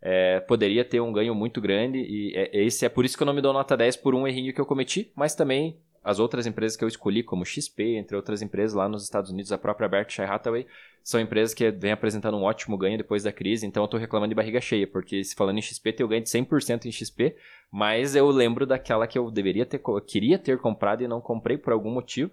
É, 0.07 0.39
poderia 0.41 0.85
ter 0.85 0.99
um 0.99 1.11
ganho 1.11 1.33
muito 1.33 1.59
grande 1.59 1.97
e 1.97 2.31
é, 2.35 2.63
esse 2.63 2.85
é 2.85 2.89
por 2.89 3.05
isso 3.05 3.17
que 3.17 3.23
eu 3.23 3.25
não 3.25 3.33
me 3.33 3.41
dou 3.41 3.51
nota 3.51 3.75
10 3.75 3.95
por 3.95 4.13
um 4.13 4.27
errinho 4.27 4.53
que 4.53 4.61
eu 4.61 4.65
cometi, 4.65 5.11
mas 5.15 5.33
também 5.33 5.79
as 6.05 6.19
outras 6.19 6.45
empresas 6.45 6.77
que 6.77 6.83
eu 6.83 6.87
escolhi, 6.87 7.23
como 7.23 7.43
XP, 7.43 7.95
entre 7.95 8.15
outras 8.15 8.43
empresas 8.43 8.75
lá 8.75 8.87
nos 8.87 9.03
Estados 9.03 9.31
Unidos, 9.31 9.51
a 9.51 9.57
própria 9.57 9.89
Berkshire 9.89 10.29
Hathaway, 10.29 10.67
são 11.03 11.19
empresas 11.19 11.51
que 11.51 11.71
vêm 11.71 11.91
apresentando 11.91 12.37
um 12.37 12.43
ótimo 12.43 12.77
ganho 12.77 12.95
depois 12.95 13.23
da 13.23 13.31
crise, 13.31 13.65
então 13.65 13.81
eu 13.81 13.85
estou 13.85 13.99
reclamando 13.99 14.29
de 14.29 14.35
barriga 14.35 14.61
cheia, 14.61 14.85
porque 14.85 15.23
se 15.23 15.33
falando 15.33 15.57
em 15.57 15.63
XP, 15.63 15.93
tem 15.93 16.05
o 16.05 16.09
ganho 16.09 16.21
de 16.21 16.29
100% 16.29 16.85
em 16.85 16.91
XP, 16.91 17.35
mas 17.71 18.15
eu 18.15 18.29
lembro 18.29 18.67
daquela 18.67 19.07
que 19.07 19.17
eu 19.17 19.31
deveria 19.31 19.65
ter, 19.65 19.81
queria 20.05 20.37
ter 20.37 20.59
comprado 20.59 21.03
e 21.03 21.07
não 21.07 21.19
comprei 21.19 21.57
por 21.57 21.73
algum 21.73 21.89
motivo, 21.89 22.29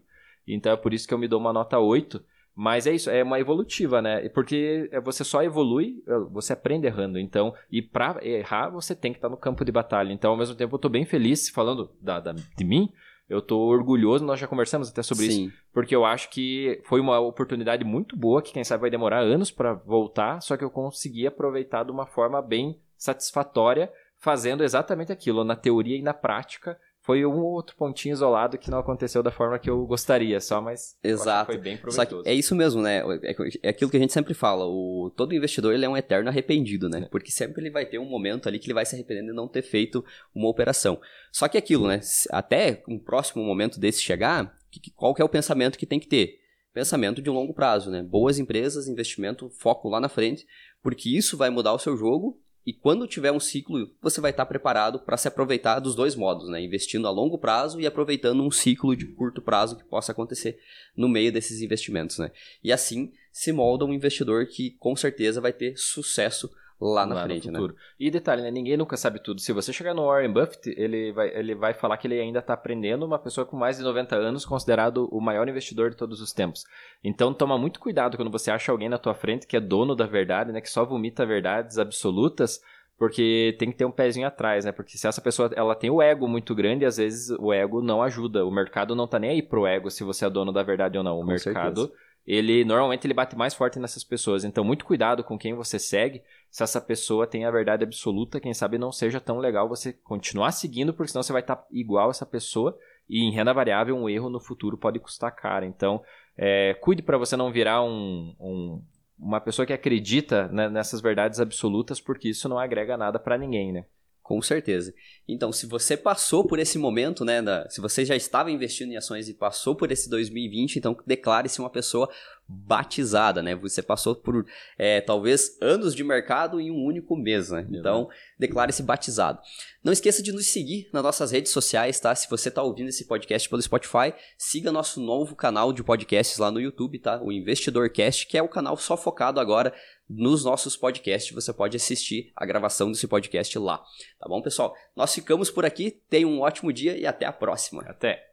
então 0.46 0.70
é 0.70 0.76
por 0.76 0.92
isso 0.92 1.08
que 1.08 1.14
eu 1.14 1.18
me 1.18 1.26
dou 1.26 1.40
uma 1.40 1.52
nota 1.54 1.78
8, 1.78 2.22
mas 2.54 2.86
é 2.86 2.92
isso, 2.92 3.08
é 3.08 3.22
uma 3.22 3.40
evolutiva, 3.40 4.02
né? 4.02 4.28
Porque 4.28 4.90
você 5.02 5.24
só 5.24 5.42
evolui, 5.42 6.04
você 6.30 6.52
aprende 6.52 6.86
errando. 6.86 7.18
Então, 7.18 7.54
e 7.70 7.80
para 7.80 8.22
errar, 8.22 8.68
você 8.68 8.94
tem 8.94 9.10
que 9.10 9.16
estar 9.16 9.30
no 9.30 9.38
campo 9.38 9.64
de 9.64 9.72
batalha. 9.72 10.12
Então, 10.12 10.32
ao 10.32 10.36
mesmo 10.36 10.54
tempo, 10.54 10.74
eu 10.74 10.76
estou 10.76 10.90
bem 10.90 11.06
feliz 11.06 11.48
falando 11.48 11.90
da, 11.98 12.20
da, 12.20 12.32
de 12.32 12.62
mim, 12.62 12.92
eu 13.28 13.40
tô 13.40 13.58
orgulhoso, 13.58 14.24
nós 14.24 14.38
já 14.38 14.46
conversamos 14.46 14.90
até 14.90 15.02
sobre 15.02 15.30
Sim. 15.30 15.46
isso, 15.46 15.56
porque 15.72 15.94
eu 15.94 16.04
acho 16.04 16.28
que 16.30 16.80
foi 16.84 17.00
uma 17.00 17.18
oportunidade 17.20 17.84
muito 17.84 18.16
boa, 18.16 18.42
que 18.42 18.52
quem 18.52 18.64
sabe 18.64 18.82
vai 18.82 18.90
demorar 18.90 19.20
anos 19.20 19.50
para 19.50 19.74
voltar, 19.74 20.40
só 20.40 20.56
que 20.56 20.64
eu 20.64 20.70
consegui 20.70 21.26
aproveitar 21.26 21.84
de 21.84 21.90
uma 21.90 22.06
forma 22.06 22.42
bem 22.42 22.78
satisfatória, 22.96 23.92
fazendo 24.18 24.62
exatamente 24.62 25.10
aquilo, 25.10 25.44
na 25.44 25.56
teoria 25.56 25.96
e 25.96 26.02
na 26.02 26.14
prática, 26.14 26.78
foi 27.02 27.26
um 27.26 27.40
outro 27.40 27.74
pontinho 27.76 28.12
isolado 28.12 28.56
que 28.56 28.70
não 28.70 28.78
aconteceu 28.78 29.24
da 29.24 29.30
forma 29.32 29.58
que 29.58 29.68
eu 29.68 29.84
gostaria, 29.84 30.40
só, 30.40 30.60
mas 30.60 30.96
Exato. 31.02 31.46
foi 31.46 31.58
bem 31.58 31.76
proveitoso. 31.76 32.22
é 32.24 32.32
isso 32.32 32.54
mesmo, 32.54 32.80
né? 32.80 33.02
É, 33.22 33.34
é 33.64 33.68
aquilo 33.70 33.90
que 33.90 33.96
a 33.96 34.00
gente 34.00 34.12
sempre 34.12 34.34
fala, 34.34 34.64
o, 34.64 35.12
todo 35.16 35.34
investidor 35.34 35.74
ele 35.74 35.84
é 35.84 35.88
um 35.88 35.96
eterno 35.96 36.28
arrependido, 36.28 36.88
né? 36.88 37.00
É. 37.00 37.08
Porque 37.08 37.32
sempre 37.32 37.60
ele 37.60 37.70
vai 37.70 37.84
ter 37.84 37.98
um 37.98 38.04
momento 38.04 38.48
ali 38.48 38.58
que 38.58 38.66
ele 38.66 38.74
vai 38.74 38.86
se 38.86 38.94
arrependendo 38.94 39.30
de 39.30 39.34
não 39.34 39.48
ter 39.48 39.62
feito 39.62 40.04
uma 40.32 40.48
operação. 40.48 41.00
Só 41.32 41.48
que 41.48 41.58
aquilo, 41.58 41.88
né? 41.88 42.00
Até 42.30 42.84
um 42.86 43.00
próximo 43.00 43.42
momento 43.42 43.80
desse 43.80 44.00
chegar, 44.00 44.56
qual 44.94 45.12
que 45.12 45.20
é 45.20 45.24
o 45.24 45.28
pensamento 45.28 45.76
que 45.76 45.86
tem 45.86 45.98
que 45.98 46.06
ter? 46.06 46.40
pensamento 46.72 47.20
de 47.20 47.28
longo 47.28 47.52
prazo, 47.52 47.90
né? 47.90 48.02
Boas 48.02 48.38
empresas, 48.38 48.88
investimento, 48.88 49.50
foco 49.50 49.90
lá 49.90 50.00
na 50.00 50.08
frente, 50.08 50.46
porque 50.82 51.10
isso 51.10 51.36
vai 51.36 51.50
mudar 51.50 51.74
o 51.74 51.78
seu 51.78 51.96
jogo 51.98 52.41
e 52.64 52.72
quando 52.72 53.08
tiver 53.08 53.32
um 53.32 53.40
ciclo, 53.40 53.90
você 54.00 54.20
vai 54.20 54.30
estar 54.30 54.46
preparado 54.46 55.00
para 55.00 55.16
se 55.16 55.26
aproveitar 55.26 55.80
dos 55.80 55.96
dois 55.96 56.14
modos, 56.14 56.48
né? 56.48 56.62
Investindo 56.62 57.08
a 57.08 57.10
longo 57.10 57.36
prazo 57.36 57.80
e 57.80 57.86
aproveitando 57.86 58.42
um 58.42 58.50
ciclo 58.52 58.94
de 58.94 59.06
curto 59.06 59.42
prazo 59.42 59.76
que 59.76 59.84
possa 59.84 60.12
acontecer 60.12 60.60
no 60.96 61.08
meio 61.08 61.32
desses 61.32 61.60
investimentos, 61.60 62.18
né? 62.18 62.30
E 62.62 62.72
assim 62.72 63.12
se 63.32 63.50
molda 63.50 63.84
um 63.84 63.92
investidor 63.92 64.46
que 64.46 64.70
com 64.78 64.94
certeza 64.94 65.40
vai 65.40 65.52
ter 65.52 65.76
sucesso 65.76 66.50
lá 66.82 67.06
na 67.06 67.14
lá 67.14 67.24
frente, 67.24 67.48
né? 67.48 67.60
E 67.98 68.10
detalhe, 68.10 68.42
né? 68.42 68.50
Ninguém 68.50 68.76
nunca 68.76 68.96
sabe 68.96 69.22
tudo. 69.22 69.40
Se 69.40 69.52
você 69.52 69.72
chegar 69.72 69.94
no 69.94 70.06
Warren 70.06 70.32
Buffett, 70.32 70.68
ele 70.76 71.12
vai, 71.12 71.28
ele 71.28 71.54
vai 71.54 71.72
falar 71.72 71.96
que 71.96 72.08
ele 72.08 72.18
ainda 72.18 72.40
está 72.40 72.54
aprendendo, 72.54 73.06
uma 73.06 73.20
pessoa 73.20 73.46
com 73.46 73.56
mais 73.56 73.76
de 73.76 73.84
90 73.84 74.16
anos, 74.16 74.44
considerado 74.44 75.08
o 75.12 75.20
maior 75.20 75.48
investidor 75.48 75.90
de 75.90 75.96
todos 75.96 76.20
os 76.20 76.32
tempos. 76.32 76.64
Então 77.04 77.32
toma 77.32 77.56
muito 77.56 77.78
cuidado 77.78 78.16
quando 78.16 78.32
você 78.32 78.50
acha 78.50 78.72
alguém 78.72 78.88
na 78.88 78.98
tua 78.98 79.14
frente 79.14 79.46
que 79.46 79.56
é 79.56 79.60
dono 79.60 79.94
da 79.94 80.06
verdade, 80.06 80.50
né? 80.50 80.60
Que 80.60 80.68
só 80.68 80.84
vomita 80.84 81.24
verdades 81.24 81.78
absolutas, 81.78 82.60
porque 82.98 83.54
tem 83.58 83.70
que 83.70 83.76
ter 83.76 83.84
um 83.84 83.92
pezinho 83.92 84.26
atrás, 84.26 84.64
né? 84.64 84.72
Porque 84.72 84.98
se 84.98 85.06
essa 85.06 85.20
pessoa 85.20 85.50
ela 85.54 85.76
tem 85.76 85.90
o 85.90 86.02
ego 86.02 86.26
muito 86.26 86.52
grande, 86.52 86.84
às 86.84 86.96
vezes 86.96 87.30
o 87.38 87.52
ego 87.52 87.80
não 87.80 88.02
ajuda. 88.02 88.44
O 88.44 88.50
mercado 88.50 88.96
não 88.96 89.06
tá 89.06 89.20
nem 89.20 89.30
aí 89.30 89.42
pro 89.42 89.66
ego 89.66 89.88
se 89.88 90.02
você 90.02 90.26
é 90.26 90.30
dono 90.30 90.52
da 90.52 90.64
verdade 90.64 90.98
ou 90.98 91.04
não. 91.04 91.16
O 91.16 91.20
com 91.20 91.26
mercado 91.26 91.82
certeza 91.82 92.11
ele 92.26 92.64
normalmente 92.64 93.06
ele 93.06 93.14
bate 93.14 93.36
mais 93.36 93.54
forte 93.54 93.78
nessas 93.78 94.04
pessoas. 94.04 94.44
Então, 94.44 94.64
muito 94.64 94.84
cuidado 94.84 95.24
com 95.24 95.38
quem 95.38 95.54
você 95.54 95.78
segue. 95.78 96.22
Se 96.50 96.62
essa 96.62 96.80
pessoa 96.80 97.26
tem 97.26 97.44
a 97.44 97.50
verdade 97.50 97.82
absoluta, 97.82 98.40
quem 98.40 98.54
sabe 98.54 98.78
não 98.78 98.92
seja 98.92 99.20
tão 99.20 99.38
legal 99.38 99.68
você 99.68 99.92
continuar 99.92 100.52
seguindo, 100.52 100.94
porque 100.94 101.10
senão 101.10 101.22
você 101.22 101.32
vai 101.32 101.42
estar 101.42 101.56
tá 101.56 101.66
igual 101.70 102.10
essa 102.10 102.26
pessoa. 102.26 102.78
E 103.08 103.20
em 103.24 103.32
renda 103.32 103.52
variável, 103.52 103.96
um 103.96 104.08
erro 104.08 104.30
no 104.30 104.40
futuro 104.40 104.78
pode 104.78 105.00
custar 105.00 105.34
caro. 105.34 105.66
Então, 105.66 106.02
é, 106.36 106.74
cuide 106.74 107.02
para 107.02 107.18
você 107.18 107.36
não 107.36 107.50
virar 107.50 107.82
um, 107.82 108.34
um, 108.38 108.82
uma 109.18 109.40
pessoa 109.40 109.66
que 109.66 109.72
acredita 109.72 110.48
né, 110.48 110.68
nessas 110.68 111.00
verdades 111.00 111.40
absolutas, 111.40 112.00
porque 112.00 112.28
isso 112.28 112.48
não 112.48 112.58
agrega 112.58 112.96
nada 112.96 113.18
para 113.18 113.36
ninguém, 113.36 113.72
né? 113.72 113.84
Com 114.22 114.40
certeza. 114.40 114.94
Então, 115.26 115.52
se 115.52 115.66
você 115.66 115.96
passou 115.96 116.46
por 116.46 116.60
esse 116.60 116.78
momento, 116.78 117.24
né, 117.24 117.42
da, 117.42 117.68
se 117.68 117.80
você 117.80 118.04
já 118.04 118.14
estava 118.14 118.52
investindo 118.52 118.92
em 118.92 118.96
ações 118.96 119.28
e 119.28 119.34
passou 119.34 119.74
por 119.74 119.90
esse 119.90 120.08
2020, 120.08 120.76
então 120.76 120.96
declare-se 121.04 121.58
uma 121.58 121.68
pessoa 121.68 122.08
batizada, 122.52 123.42
né? 123.42 123.54
Você 123.54 123.82
passou 123.82 124.14
por 124.14 124.46
é, 124.78 125.00
talvez 125.00 125.56
anos 125.60 125.94
de 125.94 126.04
mercado 126.04 126.60
em 126.60 126.70
um 126.70 126.84
único 126.84 127.16
mês, 127.16 127.50
né? 127.50 127.66
Então, 127.70 128.08
declare-se 128.38 128.82
batizado. 128.82 129.40
Não 129.82 129.92
esqueça 129.92 130.22
de 130.22 130.32
nos 130.32 130.46
seguir 130.46 130.88
nas 130.92 131.02
nossas 131.02 131.30
redes 131.30 131.50
sociais, 131.50 131.98
tá? 131.98 132.14
Se 132.14 132.28
você 132.28 132.48
está 132.48 132.62
ouvindo 132.62 132.88
esse 132.88 133.06
podcast 133.06 133.48
pelo 133.48 133.62
Spotify, 133.62 134.14
siga 134.36 134.70
nosso 134.70 135.00
novo 135.00 135.34
canal 135.34 135.72
de 135.72 135.82
podcasts 135.82 136.38
lá 136.38 136.50
no 136.50 136.60
YouTube, 136.60 136.98
tá? 136.98 137.20
O 137.22 137.32
Investidor 137.32 137.90
Cast, 137.90 138.26
que 138.26 138.38
é 138.38 138.42
o 138.42 138.48
canal 138.48 138.76
só 138.76 138.96
focado 138.96 139.40
agora 139.40 139.74
nos 140.08 140.44
nossos 140.44 140.76
podcasts. 140.76 141.34
Você 141.34 141.52
pode 141.52 141.76
assistir 141.76 142.32
a 142.36 142.44
gravação 142.44 142.90
desse 142.90 143.08
podcast 143.08 143.58
lá. 143.58 143.78
Tá 144.18 144.28
bom, 144.28 144.42
pessoal? 144.42 144.74
Nós 144.94 145.14
ficamos 145.14 145.50
por 145.50 145.64
aqui. 145.64 146.02
Tenha 146.08 146.28
um 146.28 146.40
ótimo 146.40 146.72
dia 146.72 146.96
e 146.96 147.06
até 147.06 147.24
a 147.24 147.32
próxima. 147.32 147.82
Até. 147.82 148.30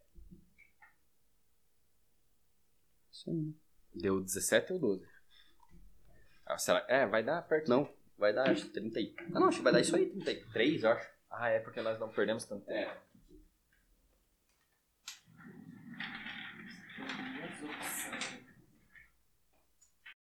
Isso 3.11 3.29
aí. 3.29 3.68
Deu 3.93 4.21
17 4.21 4.73
ou 4.73 4.79
12? 4.79 5.05
Ah, 6.45 6.57
será? 6.57 6.85
É, 6.87 7.05
vai 7.05 7.23
dar 7.23 7.41
perto. 7.43 7.69
Não, 7.69 7.89
vai 8.17 8.33
dar 8.33 8.49
acho 8.49 8.69
30. 8.69 8.99
Ah, 9.33 9.39
não, 9.39 9.47
acho 9.47 9.57
que 9.57 9.63
vai 9.63 9.73
dar 9.73 9.81
isso 9.81 9.95
aí, 9.95 10.09
33, 10.09 10.83
eu 10.83 10.89
acho. 10.91 11.09
Ah, 11.29 11.49
é 11.49 11.59
porque 11.59 11.81
nós 11.81 11.99
não 11.99 12.09
perdemos 12.09 12.45
tanto 12.45 12.65
tempo. 12.65 12.89
É. 12.89 12.97